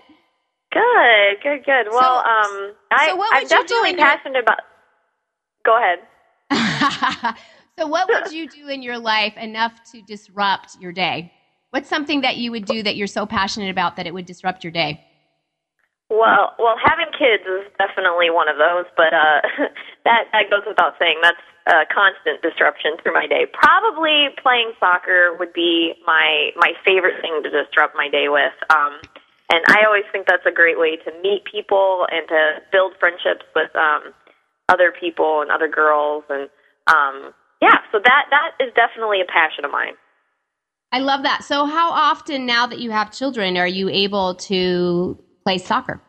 Good, 0.72 1.42
good, 1.42 1.64
good. 1.64 1.86
Well, 1.90 2.22
so, 2.22 2.30
um, 2.30 2.72
I, 2.92 3.08
so 3.08 3.24
I'm 3.32 3.46
definitely 3.46 3.96
passionate 3.96 4.34
your... 4.34 4.42
about. 4.42 4.58
Go 5.64 5.76
ahead. 5.76 7.36
so, 7.78 7.86
what 7.86 8.08
would 8.08 8.32
you 8.32 8.48
do 8.48 8.68
in 8.68 8.82
your 8.82 8.98
life 8.98 9.36
enough 9.36 9.72
to 9.92 10.02
disrupt 10.02 10.76
your 10.80 10.92
day? 10.92 11.32
What's 11.70 11.88
something 11.88 12.20
that 12.22 12.36
you 12.36 12.50
would 12.50 12.64
do 12.64 12.82
that 12.82 12.96
you're 12.96 13.06
so 13.06 13.26
passionate 13.26 13.70
about 13.70 13.96
that 13.96 14.06
it 14.06 14.14
would 14.14 14.26
disrupt 14.26 14.64
your 14.64 14.72
day? 14.72 15.04
Well, 16.10 16.54
well, 16.58 16.74
having 16.82 17.06
kids 17.14 17.46
is 17.46 17.70
definitely 17.78 18.30
one 18.30 18.48
of 18.48 18.58
those, 18.58 18.86
but 18.96 19.14
uh, 19.14 19.46
that 20.04 20.26
that 20.32 20.50
goes 20.50 20.62
without 20.66 20.94
saying. 20.98 21.18
That's 21.22 21.38
a 21.66 21.86
constant 21.86 22.42
disruption 22.42 22.98
through 23.02 23.14
my 23.14 23.26
day. 23.26 23.46
Probably 23.52 24.34
playing 24.42 24.72
soccer 24.80 25.36
would 25.38 25.52
be 25.52 25.94
my 26.06 26.50
my 26.56 26.72
favorite 26.84 27.20
thing 27.22 27.42
to 27.42 27.50
disrupt 27.50 27.94
my 27.94 28.08
day 28.08 28.26
with. 28.28 28.54
Um, 28.70 28.98
and 29.50 29.64
I 29.68 29.84
always 29.86 30.04
think 30.12 30.26
that's 30.26 30.46
a 30.46 30.54
great 30.54 30.78
way 30.78 30.96
to 30.96 31.10
meet 31.22 31.42
people 31.44 32.06
and 32.10 32.26
to 32.28 32.40
build 32.70 32.94
friendships 33.00 33.44
with 33.54 33.74
um, 33.74 34.14
other 34.68 34.92
people 34.98 35.42
and 35.42 35.50
other 35.50 35.68
girls. 35.68 36.22
And 36.30 36.48
um, 36.86 37.34
yeah, 37.60 37.82
so 37.90 37.98
that 37.98 38.24
that 38.30 38.64
is 38.64 38.72
definitely 38.74 39.20
a 39.20 39.26
passion 39.26 39.64
of 39.64 39.72
mine. 39.72 39.94
I 40.92 41.00
love 41.00 41.24
that. 41.24 41.44
So, 41.44 41.66
how 41.66 41.90
often 41.90 42.46
now 42.46 42.66
that 42.66 42.78
you 42.78 42.90
have 42.90 43.12
children 43.12 43.56
are 43.56 43.66
you 43.66 43.88
able 43.88 44.36
to 44.46 45.18
play 45.44 45.58
soccer? 45.58 46.00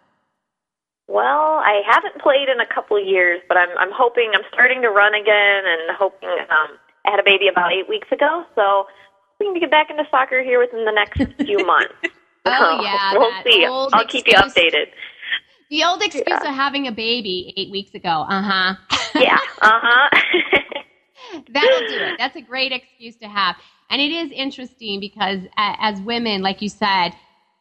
Well, 1.07 1.59
I 1.59 1.81
haven't 1.85 2.21
played 2.21 2.47
in 2.47 2.59
a 2.61 2.73
couple 2.73 2.97
of 2.97 3.05
years, 3.05 3.41
but 3.47 3.57
I'm 3.57 3.75
I'm 3.77 3.91
hoping 3.91 4.31
I'm 4.33 4.45
starting 4.53 4.81
to 4.83 4.89
run 4.89 5.13
again 5.13 5.63
and 5.65 5.97
hoping 5.97 6.29
um 6.29 6.77
I 7.05 7.11
had 7.11 7.19
a 7.19 7.25
baby 7.25 7.47
about 7.47 7.73
8 7.73 7.89
weeks 7.89 8.07
ago, 8.11 8.45
so 8.53 8.61
I'm 8.61 9.41
hoping 9.41 9.53
to 9.55 9.59
get 9.59 9.71
back 9.71 9.89
into 9.89 10.03
soccer 10.11 10.43
here 10.43 10.59
within 10.59 10.85
the 10.85 10.91
next 10.91 11.17
few 11.45 11.65
months. 11.65 11.95
Oh 12.45 12.81
yeah, 12.81 13.13
we'll 13.17 13.43
see. 13.43 13.65
I'll 13.65 14.05
keep 14.05 14.27
you 14.27 14.33
updated. 14.33 14.87
The 15.69 15.83
old 15.83 16.01
excuse 16.01 16.25
yeah. 16.27 16.49
of 16.49 16.53
having 16.55 16.87
a 16.87 16.91
baby 16.91 17.53
eight 17.55 17.71
weeks 17.71 17.93
ago. 17.93 18.25
Uh 18.27 18.41
huh. 18.41 18.75
yeah. 19.15 19.39
Uh 19.61 19.79
huh. 19.81 20.21
That'll 21.53 21.87
do 21.87 21.95
it. 21.95 22.15
That's 22.17 22.35
a 22.35 22.41
great 22.41 22.71
excuse 22.71 23.15
to 23.17 23.27
have. 23.27 23.55
And 23.89 24.01
it 24.01 24.11
is 24.11 24.31
interesting 24.31 24.99
because 24.99 25.39
as 25.57 26.01
women, 26.01 26.41
like 26.41 26.61
you 26.61 26.69
said, 26.69 27.11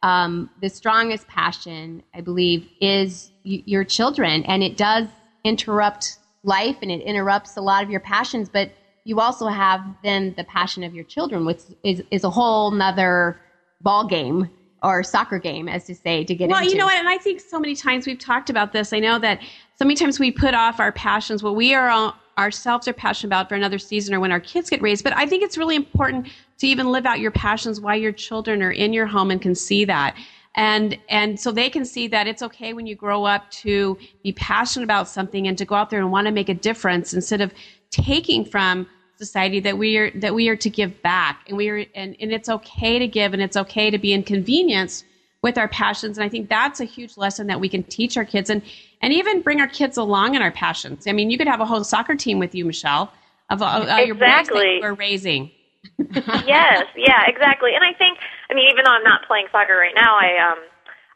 um, 0.03 0.49
the 0.61 0.69
strongest 0.69 1.27
passion, 1.27 2.03
I 2.13 2.21
believe, 2.21 2.67
is 2.81 3.31
y- 3.45 3.63
your 3.65 3.83
children. 3.83 4.43
And 4.43 4.63
it 4.63 4.75
does 4.77 5.07
interrupt 5.43 6.17
life 6.43 6.77
and 6.81 6.91
it 6.91 7.01
interrupts 7.01 7.55
a 7.55 7.61
lot 7.61 7.83
of 7.83 7.89
your 7.89 7.99
passions, 7.99 8.49
but 8.49 8.71
you 9.03 9.19
also 9.19 9.47
have 9.47 9.81
then 10.03 10.33
the 10.35 10.43
passion 10.43 10.83
of 10.83 10.93
your 10.93 11.03
children, 11.03 11.45
which 11.45 11.61
is, 11.83 12.03
is 12.11 12.23
a 12.23 12.29
whole 12.29 12.71
nother 12.71 13.39
ball 13.81 14.07
game 14.07 14.49
or 14.83 15.03
soccer 15.03 15.39
game, 15.39 15.67
as 15.67 15.85
to 15.85 15.95
say, 15.95 16.23
to 16.23 16.33
get 16.33 16.49
well, 16.49 16.57
into. 16.59 16.67
Well, 16.67 16.73
you 16.73 16.79
know 16.79 16.85
what? 16.85 16.97
And 16.97 17.09
I 17.09 17.17
think 17.17 17.39
so 17.39 17.59
many 17.59 17.75
times 17.75 18.07
we've 18.07 18.19
talked 18.19 18.49
about 18.49 18.73
this. 18.73 18.93
I 18.93 18.99
know 18.99 19.19
that 19.19 19.41
so 19.77 19.85
many 19.85 19.95
times 19.95 20.19
we 20.19 20.31
put 20.31 20.53
off 20.53 20.79
our 20.79 20.91
passions, 20.91 21.43
what 21.43 21.55
we 21.55 21.73
are 21.73 21.89
all, 21.89 22.15
ourselves 22.37 22.87
are 22.87 22.93
passionate 22.93 23.29
about 23.29 23.49
for 23.49 23.55
another 23.55 23.77
season 23.77 24.15
or 24.15 24.19
when 24.19 24.31
our 24.31 24.39
kids 24.39 24.69
get 24.69 24.81
raised. 24.81 25.03
But 25.03 25.15
I 25.15 25.25
think 25.25 25.43
it's 25.43 25.57
really 25.57 25.75
important 25.75 26.27
to 26.57 26.67
even 26.67 26.91
live 26.91 27.05
out 27.05 27.19
your 27.19 27.31
passions 27.31 27.79
while 27.79 27.95
your 27.95 28.11
children 28.11 28.63
are 28.63 28.71
in 28.71 28.93
your 28.93 29.05
home 29.05 29.31
and 29.31 29.41
can 29.41 29.53
see 29.53 29.85
that. 29.85 30.15
And, 30.55 30.97
and 31.09 31.39
so 31.39 31.51
they 31.51 31.69
can 31.69 31.85
see 31.85 32.07
that 32.07 32.27
it's 32.27 32.41
okay 32.41 32.73
when 32.73 32.85
you 32.85 32.95
grow 32.95 33.23
up 33.23 33.49
to 33.51 33.97
be 34.23 34.33
passionate 34.33 34.83
about 34.83 35.07
something 35.07 35.47
and 35.47 35.57
to 35.57 35.65
go 35.65 35.75
out 35.75 35.89
there 35.89 35.99
and 35.99 36.11
want 36.11 36.27
to 36.27 36.31
make 36.31 36.49
a 36.49 36.53
difference 36.53 37.13
instead 37.13 37.39
of 37.39 37.53
taking 37.89 38.43
from 38.43 38.87
society 39.25 39.59
that 39.59 39.77
we 39.77 39.97
are 39.97 40.11
that 40.15 40.33
we 40.33 40.49
are 40.49 40.55
to 40.55 40.69
give 40.69 41.01
back. 41.03 41.43
And 41.47 41.55
we 41.55 41.69
are 41.69 41.85
and, 41.93 42.15
and 42.19 42.31
it's 42.31 42.49
okay 42.49 42.97
to 42.99 43.07
give 43.07 43.33
and 43.33 43.41
it's 43.41 43.55
okay 43.55 43.91
to 43.91 43.99
be 43.99 44.13
inconvenienced 44.13 45.05
with 45.43 45.57
our 45.57 45.67
passions. 45.67 46.17
And 46.17 46.25
i 46.25 46.29
think 46.29 46.49
that's 46.49 46.79
a 46.79 46.85
huge 46.85 47.17
lesson 47.17 47.47
that 47.47 47.59
we 47.59 47.69
can 47.69 47.83
teach 47.83 48.17
our 48.17 48.25
kids 48.25 48.49
and 48.49 48.61
and 49.01 49.13
even 49.13 49.41
bring 49.41 49.61
our 49.61 49.67
kids 49.67 49.97
along 49.97 50.35
in 50.35 50.41
our 50.41 50.51
passions. 50.51 51.07
I 51.07 51.11
mean 51.11 51.29
you 51.29 51.37
could 51.37 51.47
have 51.47 51.61
a 51.61 51.65
whole 51.65 51.83
soccer 51.83 52.15
team 52.15 52.39
with 52.39 52.55
you 52.55 52.65
michelle 52.65 53.13
of 53.49 53.61
all, 53.61 53.81
exactly. 53.81 54.05
your 54.05 54.15
boys 54.15 54.47
that 54.47 54.79
we're 54.81 54.93
raising. 54.93 55.51
Yes. 56.47 56.85
Yeah 56.95 57.23
exactly. 57.27 57.71
And 57.75 57.83
i 57.83 57.93
think 57.97 58.17
i 58.49 58.53
mean 58.53 58.67
even 58.71 58.83
though 58.85 58.91
i'm 58.91 59.03
not 59.03 59.21
playing 59.27 59.47
soccer 59.51 59.77
right 59.77 59.95
now 59.95 60.15
i 60.15 60.51
um 60.51 60.59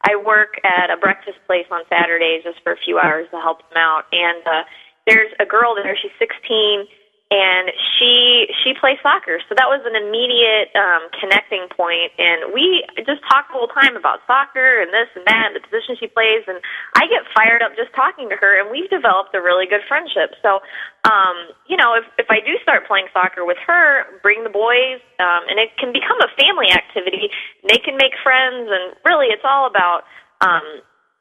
i 0.03 0.15
work 0.15 0.61
at 0.63 0.89
a 0.91 0.97
breakfast 0.97 1.37
place 1.47 1.65
on 1.71 1.81
saturdays 1.89 2.43
just 2.43 2.61
for 2.63 2.71
a 2.73 2.77
few 2.77 2.99
hours 2.99 3.27
to 3.31 3.39
help 3.41 3.59
them 3.69 3.77
out. 3.77 4.05
And 4.11 4.45
uh 4.45 4.63
there's 5.07 5.31
a 5.39 5.45
girl 5.45 5.75
there. 5.75 5.95
She's 5.95 6.11
16 6.19 6.87
and 7.35 7.67
she 7.99 8.47
she 8.63 8.71
plays 8.79 8.95
soccer. 9.03 9.43
So 9.51 9.59
that 9.59 9.67
was 9.67 9.83
an 9.83 9.99
immediate 9.99 10.71
um 10.71 11.11
connecting 11.19 11.67
point. 11.75 12.15
And 12.15 12.55
we 12.55 12.87
just 13.03 13.19
talk 13.27 13.51
the 13.51 13.59
whole 13.59 13.67
time 13.67 13.99
about 13.99 14.23
soccer 14.23 14.79
and 14.79 14.87
this 14.95 15.11
and 15.19 15.27
that 15.27 15.51
and 15.51 15.55
the 15.59 15.63
position 15.67 15.99
she 15.99 16.07
plays. 16.07 16.47
And 16.47 16.63
i 16.95 17.03
get 17.11 17.27
fired 17.35 17.59
up 17.59 17.75
just 17.75 17.91
talking 17.91 18.31
to 18.31 18.39
her 18.39 18.55
and 18.55 18.71
we've 18.71 18.87
developed 18.87 19.35
a 19.35 19.43
really 19.43 19.67
good 19.67 19.83
friendship. 19.83 20.39
So 20.39 20.63
um 21.03 21.51
you 21.67 21.75
know 21.75 21.99
if 21.99 22.07
if 22.15 22.31
i 22.31 22.39
do 22.39 22.55
start 22.63 22.87
playing 22.87 23.11
soccer 23.11 23.43
with 23.43 23.59
her 23.67 24.07
bring 24.23 24.47
the 24.47 24.53
boys 24.53 25.03
um 25.19 25.43
and 25.51 25.59
it 25.59 25.75
can 25.75 25.91
become 25.91 26.17
a 26.23 26.31
family 26.39 26.71
activity. 26.71 27.27
They 27.67 27.83
can 27.83 27.99
make 27.99 28.15
friends 28.23 28.71
and 28.71 28.95
really 29.03 29.27
it's 29.27 29.43
all 29.43 29.67
about 29.67 30.07
um 30.39 30.63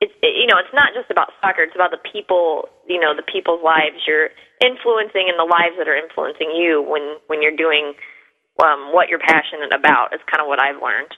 it's 0.05 0.13
it, 0.21 0.37
you 0.37 0.47
know 0.47 0.61
it's 0.61 0.75
not 0.77 0.93
just 0.93 1.09
about 1.09 1.33
soccer 1.41 1.65
it's 1.65 1.75
about 1.75 1.91
the 1.91 2.03
people 2.05 2.69
you 2.85 3.01
know 3.01 3.17
the 3.17 3.25
people's 3.25 3.65
lives 3.65 4.05
you're 4.05 4.29
influencing 4.61 5.33
and 5.33 5.41
the 5.41 5.49
lives 5.49 5.75
that 5.81 5.89
are 5.89 5.97
influencing 5.97 6.53
you 6.53 6.85
when 6.85 7.17
when 7.27 7.41
you're 7.41 7.57
doing 7.57 7.97
um, 8.63 8.93
what 8.93 9.09
you're 9.09 9.19
passionate 9.19 9.73
about. 9.73 10.15
Is 10.15 10.21
kind 10.31 10.41
of 10.41 10.47
what 10.47 10.61
I've 10.61 10.81
learned. 10.81 11.11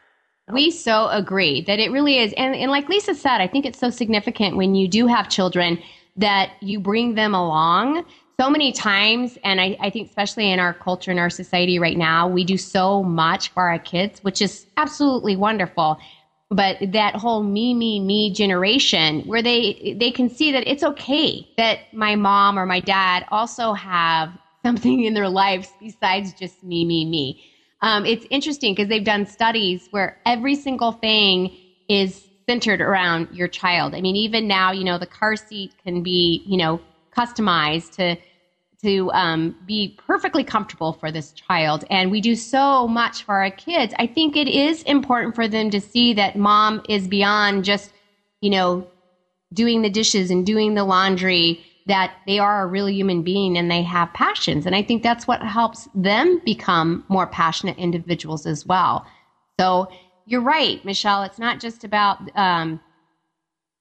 We 0.52 0.70
so 0.70 1.08
agree 1.08 1.62
that 1.62 1.80
it 1.80 1.90
really 1.90 2.18
is. 2.18 2.32
And, 2.36 2.54
and 2.54 2.70
like 2.70 2.88
Lisa 2.88 3.14
said, 3.14 3.40
I 3.40 3.48
think 3.48 3.66
it's 3.66 3.80
so 3.80 3.90
significant 3.90 4.56
when 4.56 4.76
you 4.76 4.86
do 4.86 5.08
have 5.08 5.28
children 5.28 5.82
that 6.16 6.52
you 6.60 6.78
bring 6.78 7.16
them 7.16 7.34
along 7.34 8.04
so 8.38 8.48
many 8.48 8.70
times. 8.70 9.36
And 9.42 9.60
I, 9.60 9.76
I 9.80 9.90
think, 9.90 10.08
especially 10.08 10.52
in 10.52 10.60
our 10.60 10.72
culture 10.72 11.10
and 11.10 11.18
our 11.18 11.30
society 11.30 11.80
right 11.80 11.98
now, 11.98 12.28
we 12.28 12.44
do 12.44 12.56
so 12.56 13.02
much 13.02 13.48
for 13.48 13.68
our 13.68 13.80
kids, 13.80 14.22
which 14.22 14.40
is 14.40 14.66
absolutely 14.76 15.34
wonderful. 15.34 15.98
But 16.50 16.92
that 16.92 17.16
whole 17.16 17.42
me, 17.42 17.74
me, 17.74 17.98
me 17.98 18.32
generation 18.32 19.20
where 19.22 19.42
they, 19.42 19.96
they 19.98 20.12
can 20.12 20.28
see 20.28 20.52
that 20.52 20.66
it's 20.66 20.84
okay 20.84 21.44
that 21.56 21.80
my 21.92 22.14
mom 22.14 22.58
or 22.58 22.66
my 22.66 22.80
dad 22.80 23.24
also 23.30 23.72
have 23.72 24.36
something 24.64 25.04
in 25.04 25.14
their 25.14 25.28
lives 25.28 25.74
besides 25.78 26.32
just 26.32 26.62
me, 26.62 26.84
me, 26.84 27.04
me 27.04 27.36
um, 27.80 28.06
it's 28.06 28.26
interesting 28.30 28.74
because 28.74 28.88
they've 28.88 29.04
done 29.04 29.26
studies 29.26 29.86
where 29.90 30.18
every 30.24 30.54
single 30.54 30.92
thing 30.92 31.56
is 31.88 32.28
centered 32.48 32.80
around 32.80 33.28
your 33.30 33.48
child. 33.48 33.94
I 33.94 34.00
mean, 34.00 34.16
even 34.16 34.48
now, 34.48 34.72
you 34.72 34.84
know, 34.84 34.98
the 34.98 35.06
car 35.06 35.36
seat 35.36 35.74
can 35.82 36.02
be, 36.02 36.42
you 36.46 36.56
know, 36.56 36.80
customized 37.16 37.96
to 37.96 38.16
to 38.82 39.10
um, 39.12 39.56
be 39.64 39.94
perfectly 39.98 40.44
comfortable 40.44 40.92
for 40.92 41.10
this 41.10 41.32
child. 41.32 41.84
And 41.90 42.10
we 42.10 42.20
do 42.20 42.36
so 42.36 42.88
much 42.88 43.24
for 43.24 43.36
our 43.42 43.50
kids. 43.50 43.94
I 43.98 44.06
think 44.06 44.36
it 44.36 44.48
is 44.48 44.82
important 44.82 45.34
for 45.34 45.48
them 45.48 45.70
to 45.70 45.80
see 45.80 46.14
that 46.14 46.36
mom 46.36 46.82
is 46.88 47.08
beyond 47.08 47.64
just, 47.64 47.92
you 48.40 48.50
know, 48.50 48.86
doing 49.52 49.82
the 49.82 49.90
dishes 49.90 50.30
and 50.30 50.44
doing 50.46 50.74
the 50.74 50.84
laundry 50.84 51.60
that 51.86 52.12
they 52.26 52.38
are 52.38 52.62
a 52.62 52.66
real 52.66 52.88
human 52.90 53.22
being 53.22 53.56
and 53.56 53.70
they 53.70 53.82
have 53.82 54.12
passions. 54.12 54.66
And 54.66 54.74
I 54.74 54.82
think 54.82 55.02
that's 55.02 55.26
what 55.26 55.42
helps 55.42 55.88
them 55.94 56.40
become 56.44 57.04
more 57.08 57.26
passionate 57.26 57.78
individuals 57.78 58.46
as 58.46 58.66
well. 58.66 59.06
So 59.58 59.88
you're 60.26 60.42
right, 60.42 60.84
Michelle. 60.84 61.22
It's 61.22 61.38
not 61.38 61.60
just 61.60 61.84
about 61.84 62.18
um, 62.36 62.80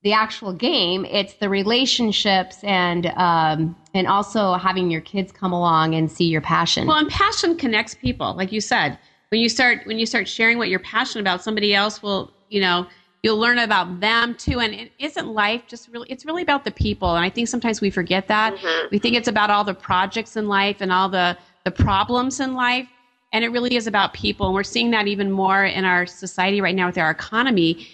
the 0.06 0.14
actual 0.14 0.54
game; 0.54 1.04
it's 1.04 1.34
the 1.34 1.50
relationships 1.50 2.64
and 2.64 3.08
um, 3.18 3.76
and 3.94 4.08
also 4.08 4.54
having 4.54 4.90
your 4.90 5.02
kids 5.02 5.34
come 5.34 5.52
along 5.52 5.96
and 5.96 6.10
see 6.10 6.26
your 6.26 6.42
passion. 6.42 6.88
Well, 6.88 6.98
and 6.98 7.10
passion 7.10 7.58
connects 7.58 7.94
people, 7.94 8.34
like 8.36 8.54
you 8.54 8.62
said. 8.62 8.98
When 9.30 9.42
you 9.42 9.50
start 9.50 9.82
when 9.86 10.00
you 10.00 10.06
start 10.06 10.30
sharing 10.30 10.58
what 10.58 10.70
you're 10.70 10.80
passionate 10.80 11.24
about, 11.24 11.44
somebody 11.44 11.76
else 11.76 12.02
will, 12.02 12.32
you 12.48 12.62
know, 12.62 12.88
You'll 13.26 13.40
learn 13.40 13.58
about 13.58 14.02
them 14.02 14.36
too. 14.36 14.60
And 14.60 14.72
it 14.76 14.92
isn't 15.00 15.28
life 15.28 15.64
just 15.66 15.88
really, 15.88 16.08
it's 16.12 16.26
really 16.26 16.44
about 16.44 16.64
the 16.64 16.70
people. 16.70 17.16
And 17.16 17.26
I 17.26 17.30
think 17.32 17.48
sometimes 17.48 17.82
we 17.82 17.90
forget 17.90 18.28
that. 18.28 18.54
Mm-hmm. 18.54 18.88
We 18.92 19.00
think 19.00 19.16
it's 19.16 19.28
about 19.28 19.50
all 19.50 19.64
the 19.64 19.74
projects 19.74 20.36
in 20.38 20.48
life 20.48 20.78
and 20.80 20.92
all 20.92 21.10
the, 21.10 21.36
the 21.64 21.72
problems 21.72 22.40
in 22.40 22.54
life. 22.54 22.88
And 23.34 23.44
it 23.44 23.48
really 23.48 23.76
is 23.76 23.88
about 23.88 24.14
people. 24.14 24.46
And 24.46 24.54
we're 24.54 24.62
seeing 24.62 24.92
that 24.92 25.08
even 25.08 25.32
more 25.32 25.66
in 25.66 25.86
our 25.86 26.06
society 26.06 26.62
right 26.62 26.76
now 26.76 26.86
with 26.86 27.00
our 27.00 27.10
economy 27.10 27.88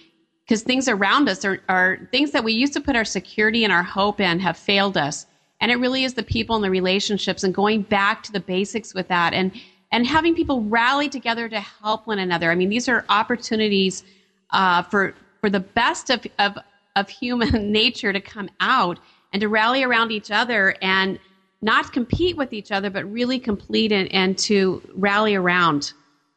because 0.51 0.63
things 0.63 0.89
around 0.89 1.29
us 1.29 1.45
are, 1.45 1.61
are 1.69 1.97
things 2.11 2.31
that 2.31 2.43
we 2.43 2.51
used 2.51 2.73
to 2.73 2.81
put 2.81 2.93
our 2.93 3.05
security 3.05 3.63
and 3.63 3.71
our 3.71 3.83
hope 3.83 4.19
in 4.19 4.37
have 4.37 4.57
failed 4.57 4.97
us. 4.97 5.25
And 5.61 5.71
it 5.71 5.77
really 5.77 6.03
is 6.03 6.15
the 6.15 6.23
people 6.23 6.57
and 6.57 6.65
the 6.65 6.69
relationships 6.69 7.45
and 7.45 7.55
going 7.55 7.83
back 7.83 8.21
to 8.23 8.33
the 8.33 8.41
basics 8.41 8.93
with 8.93 9.07
that 9.07 9.33
and, 9.33 9.53
and 9.93 10.05
having 10.05 10.35
people 10.35 10.61
rally 10.63 11.07
together 11.07 11.47
to 11.47 11.61
help 11.61 12.05
one 12.05 12.19
another. 12.19 12.51
I 12.51 12.55
mean, 12.55 12.67
these 12.67 12.89
are 12.89 13.05
opportunities 13.07 14.03
uh, 14.49 14.83
for 14.83 15.15
for 15.39 15.49
the 15.49 15.61
best 15.61 16.09
of, 16.09 16.27
of 16.37 16.57
of 16.97 17.07
human 17.07 17.71
nature 17.71 18.11
to 18.11 18.19
come 18.19 18.49
out 18.59 18.99
and 19.31 19.39
to 19.39 19.47
rally 19.47 19.83
around 19.83 20.11
each 20.11 20.31
other 20.31 20.75
and 20.81 21.17
not 21.61 21.93
compete 21.93 22.35
with 22.35 22.51
each 22.51 22.73
other, 22.73 22.89
but 22.89 23.09
really 23.09 23.39
complete 23.39 23.93
and, 23.93 24.11
and 24.11 24.37
to 24.39 24.81
rally 24.95 25.33
around. 25.33 25.93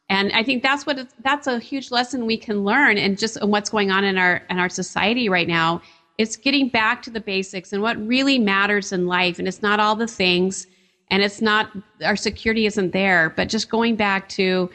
And 0.09 0.31
I 0.33 0.43
think 0.43 0.61
that's 0.61 0.85
what 0.85 1.07
that's 1.23 1.47
a 1.47 1.59
huge 1.59 1.89
lesson 1.91 2.25
we 2.25 2.37
can 2.37 2.63
learn, 2.63 2.97
and 2.97 3.17
just 3.17 3.43
what's 3.43 3.69
going 3.69 3.91
on 3.91 4.03
in 4.03 4.17
our 4.17 4.43
in 4.49 4.59
our 4.59 4.69
society 4.69 5.29
right 5.29 5.47
now. 5.47 5.81
It's 6.17 6.37
getting 6.37 6.69
back 6.69 7.01
to 7.03 7.09
the 7.09 7.19
basics 7.19 7.73
and 7.73 7.81
what 7.81 7.97
really 8.05 8.39
matters 8.39 8.91
in 8.91 9.07
life, 9.07 9.39
and 9.39 9.47
it's 9.47 9.61
not 9.61 9.79
all 9.79 9.95
the 9.95 10.07
things, 10.07 10.67
and 11.09 11.23
it's 11.23 11.41
not 11.41 11.71
our 12.03 12.15
security 12.15 12.65
isn't 12.67 12.91
there, 12.91 13.31
but 13.35 13.49
just 13.49 13.69
going 13.69 13.95
back 13.95 14.29
to 14.29 14.69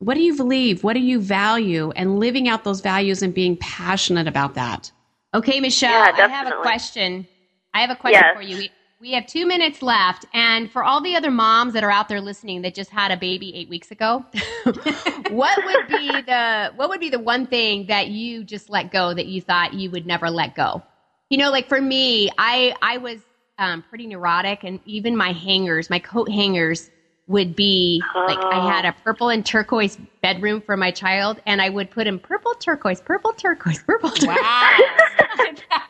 what 0.00 0.14
do 0.14 0.20
you 0.20 0.36
believe? 0.36 0.84
What 0.84 0.92
do 0.92 1.00
you 1.00 1.20
value? 1.20 1.90
And 1.96 2.20
living 2.20 2.48
out 2.48 2.62
those 2.64 2.80
values 2.80 3.22
and 3.22 3.34
being 3.34 3.56
passionate 3.56 4.28
about 4.28 4.54
that. 4.54 4.92
Okay, 5.34 5.60
Michelle, 5.60 5.90
yeah, 5.90 6.24
I 6.24 6.28
have 6.28 6.46
a 6.46 6.60
question. 6.60 7.26
I 7.74 7.80
have 7.80 7.90
a 7.90 7.96
question 7.96 8.22
yes. 8.24 8.36
for 8.36 8.42
you. 8.42 8.68
We, 9.00 9.12
have 9.12 9.26
two 9.26 9.46
minutes 9.46 9.80
left. 9.80 10.26
And 10.34 10.70
for 10.70 10.82
all 10.82 11.00
the 11.00 11.14
other 11.14 11.30
moms 11.30 11.72
that 11.74 11.84
are 11.84 11.90
out 11.90 12.08
there 12.08 12.20
listening 12.20 12.62
that 12.62 12.74
just 12.74 12.90
had 12.90 13.12
a 13.12 13.16
baby 13.16 13.54
eight 13.54 13.68
weeks 13.68 13.90
ago, 13.90 14.24
what 15.30 15.64
would 15.64 15.88
be 15.88 16.08
the 16.08 16.72
what 16.74 16.88
would 16.88 16.98
be 16.98 17.08
the 17.08 17.20
one 17.20 17.46
thing 17.46 17.86
that 17.86 18.08
you 18.08 18.42
just 18.42 18.68
let 18.68 18.90
go 18.90 19.14
that 19.14 19.26
you 19.26 19.40
thought 19.40 19.74
you 19.74 19.90
would 19.90 20.06
never 20.06 20.30
let 20.30 20.56
go? 20.56 20.82
You 21.30 21.38
know, 21.38 21.50
like 21.50 21.68
for 21.68 21.80
me, 21.80 22.28
I 22.38 22.74
I 22.82 22.96
was 22.98 23.20
um, 23.58 23.84
pretty 23.88 24.06
neurotic, 24.06 24.64
and 24.64 24.80
even 24.84 25.16
my 25.16 25.32
hangers, 25.32 25.90
my 25.90 25.98
coat 25.98 26.30
hangers, 26.30 26.90
would 27.28 27.54
be 27.54 28.02
like 28.14 28.38
I 28.38 28.66
had 28.66 28.84
a 28.84 28.92
purple 29.04 29.28
and 29.28 29.44
turquoise 29.44 29.98
bedroom 30.22 30.60
for 30.60 30.76
my 30.76 30.90
child, 30.90 31.40
and 31.46 31.60
I 31.60 31.68
would 31.68 31.90
put 31.90 32.06
in 32.06 32.18
purple 32.18 32.54
turquoise, 32.54 33.00
purple 33.00 33.32
turquoise, 33.32 33.82
purple 33.82 34.10
turquoise. 34.10 34.38
Wow, 34.40 34.78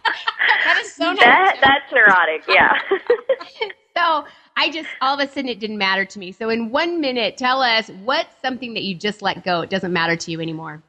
that 0.65 0.81
is 0.83 0.93
so 0.93 1.15
that, 1.15 1.59
That's 1.61 1.93
neurotic, 1.93 2.43
yeah. 2.49 2.79
so 3.97 4.25
I 4.57 4.71
just 4.71 4.89
all 5.01 5.19
of 5.19 5.21
a 5.21 5.31
sudden 5.31 5.49
it 5.49 5.61
didn't 5.61 5.79
matter 5.79 6.05
to 6.05 6.19
me. 6.19 6.33
So 6.33 6.49
in 6.49 6.71
one 6.71 7.01
minute, 7.01 7.37
tell 7.37 7.63
us 7.63 7.91
what's 8.05 8.35
something 8.43 8.75
that 8.75 8.83
you 8.83 8.95
just 8.95 9.23
let 9.23 9.45
go. 9.45 9.61
It 9.61 9.71
doesn't 9.71 9.93
matter 9.93 10.17
to 10.17 10.31
you 10.31 10.41
anymore. 10.41 10.83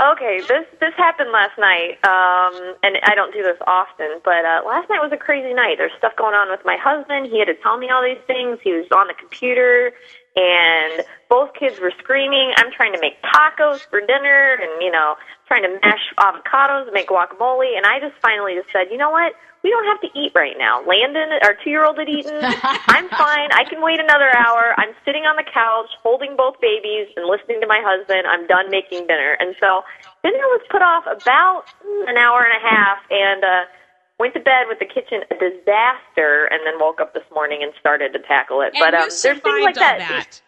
Okay, 0.00 0.38
this 0.46 0.64
this 0.78 0.94
happened 0.96 1.32
last 1.32 1.58
night, 1.58 1.98
um, 2.06 2.54
and 2.84 2.98
I 3.02 3.16
don't 3.16 3.34
do 3.34 3.42
this 3.42 3.58
often, 3.66 4.22
but 4.24 4.46
uh, 4.46 4.62
last 4.64 4.88
night 4.88 5.02
was 5.02 5.10
a 5.12 5.16
crazy 5.16 5.52
night. 5.52 5.74
There's 5.76 5.90
stuff 5.98 6.14
going 6.16 6.34
on 6.34 6.48
with 6.50 6.60
my 6.64 6.76
husband. 6.78 7.26
He 7.26 7.40
had 7.40 7.46
to 7.46 7.58
tell 7.60 7.78
me 7.78 7.90
all 7.90 8.00
these 8.00 8.22
things. 8.28 8.58
He 8.62 8.70
was 8.72 8.86
on 8.94 9.08
the 9.08 9.14
computer, 9.18 9.90
and 10.36 11.04
both 11.28 11.52
kids 11.58 11.80
were 11.80 11.92
screaming. 11.98 12.52
I'm 12.56 12.72
trying 12.72 12.92
to 12.92 13.00
make 13.00 13.20
tacos 13.22 13.80
for 13.90 14.00
dinner, 14.00 14.58
and 14.60 14.82
you 14.82 14.90
know, 14.90 15.16
trying 15.46 15.62
to 15.62 15.78
mash 15.82 16.04
avocados, 16.18 16.84
and 16.84 16.92
make 16.92 17.08
guacamole, 17.08 17.76
and 17.76 17.86
I 17.86 18.00
just 18.00 18.14
finally 18.20 18.54
just 18.54 18.72
said, 18.72 18.90
you 18.90 18.98
know 18.98 19.10
what? 19.10 19.32
we 19.62 19.70
don't 19.70 19.86
have 19.86 20.00
to 20.00 20.10
eat 20.18 20.32
right 20.34 20.54
now. 20.56 20.82
Landon, 20.86 21.34
our 21.42 21.54
two 21.62 21.70
year 21.70 21.84
old, 21.84 21.98
had 21.98 22.08
eaten. 22.08 22.38
I'm 22.42 23.08
fine. 23.10 23.50
I 23.52 23.64
can 23.68 23.82
wait 23.82 23.98
another 23.98 24.30
hour. 24.30 24.74
I'm 24.78 24.94
sitting 25.04 25.26
on 25.26 25.36
the 25.36 25.46
couch 25.46 25.90
holding 26.02 26.36
both 26.36 26.60
babies 26.60 27.10
and 27.16 27.26
listening 27.26 27.60
to 27.60 27.66
my 27.66 27.82
husband. 27.82 28.26
I'm 28.26 28.46
done 28.46 28.70
making 28.70 29.06
dinner. 29.06 29.36
And 29.40 29.56
so 29.58 29.82
dinner 30.22 30.46
was 30.54 30.62
put 30.70 30.82
off 30.82 31.04
about 31.10 31.66
an 32.06 32.16
hour 32.16 32.46
and 32.46 32.54
a 32.54 32.62
half 32.62 32.98
and 33.10 33.42
uh, 33.42 33.62
went 34.18 34.34
to 34.34 34.40
bed 34.40 34.66
with 34.68 34.78
the 34.78 34.86
kitchen 34.86 35.22
a 35.30 35.34
disaster 35.34 36.48
and 36.50 36.60
then 36.66 36.78
woke 36.78 37.00
up 37.00 37.14
this 37.14 37.22
morning 37.32 37.62
and 37.62 37.72
started 37.78 38.12
to 38.12 38.18
tackle 38.20 38.60
it. 38.60 38.74
And 38.74 38.80
but 38.80 38.94
um, 38.94 39.08
there's 39.08 39.22
things 39.22 39.64
like 39.64 39.74
that. 39.76 39.98
that. 39.98 40.42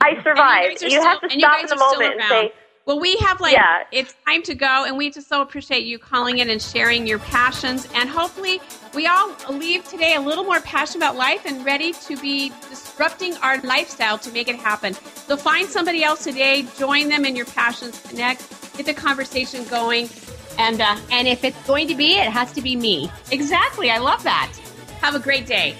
I 0.00 0.22
survived. 0.22 0.82
You, 0.82 0.88
you 0.88 0.90
still, 0.90 1.04
have 1.04 1.20
to 1.20 1.30
stop 1.30 1.60
in 1.60 1.66
the 1.66 1.76
moment 1.76 2.14
and 2.14 2.22
say, 2.28 2.52
well, 2.84 2.98
we 2.98 3.14
have 3.18 3.40
like 3.40 3.52
yeah. 3.52 3.84
it's 3.92 4.12
time 4.26 4.42
to 4.42 4.56
go, 4.56 4.84
and 4.84 4.96
we 4.96 5.08
just 5.08 5.28
so 5.28 5.40
appreciate 5.40 5.84
you 5.84 6.00
calling 6.00 6.38
in 6.38 6.50
and 6.50 6.60
sharing 6.60 7.06
your 7.06 7.20
passions. 7.20 7.86
And 7.94 8.08
hopefully, 8.08 8.60
we 8.92 9.06
all 9.06 9.32
leave 9.48 9.88
today 9.88 10.16
a 10.16 10.20
little 10.20 10.42
more 10.42 10.60
passionate 10.60 11.04
about 11.04 11.14
life 11.14 11.46
and 11.46 11.64
ready 11.64 11.92
to 11.92 12.16
be 12.16 12.50
disrupting 12.68 13.36
our 13.36 13.60
lifestyle 13.60 14.18
to 14.18 14.32
make 14.32 14.48
it 14.48 14.56
happen. 14.56 14.94
So 14.94 15.36
find 15.36 15.68
somebody 15.68 16.02
else 16.02 16.24
today, 16.24 16.66
join 16.76 17.08
them 17.08 17.24
in 17.24 17.36
your 17.36 17.46
passions, 17.46 18.00
connect, 18.02 18.76
get 18.76 18.86
the 18.86 18.94
conversation 18.94 19.64
going, 19.66 20.08
and 20.58 20.80
uh, 20.80 20.96
and 21.10 21.28
if 21.28 21.44
it's 21.44 21.60
going 21.66 21.88
to 21.88 21.94
be, 21.94 22.12
it 22.12 22.30
has 22.30 22.52
to 22.52 22.62
be 22.62 22.76
me. 22.76 23.10
Exactly. 23.30 23.90
I 23.90 23.98
love 23.98 24.22
that. 24.24 24.52
Have 25.00 25.14
a 25.14 25.18
great 25.18 25.46
day. 25.46 25.74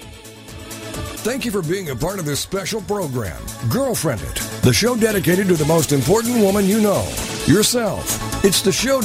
Thank 1.23 1.45
you 1.45 1.51
for 1.51 1.61
being 1.61 1.89
a 1.89 1.95
part 1.95 2.19
of 2.19 2.25
this 2.25 2.41
special 2.41 2.81
program, 2.81 3.41
Girlfriendit, 3.69 4.61
the 4.61 4.73
show 4.73 4.97
dedicated 4.97 5.47
to 5.47 5.53
the 5.53 5.63
most 5.65 5.93
important 5.93 6.35
woman 6.39 6.65
you 6.65 6.81
know, 6.81 7.07
yourself. 7.45 8.43
It's 8.43 8.61
the 8.61 8.73
show 8.73 8.99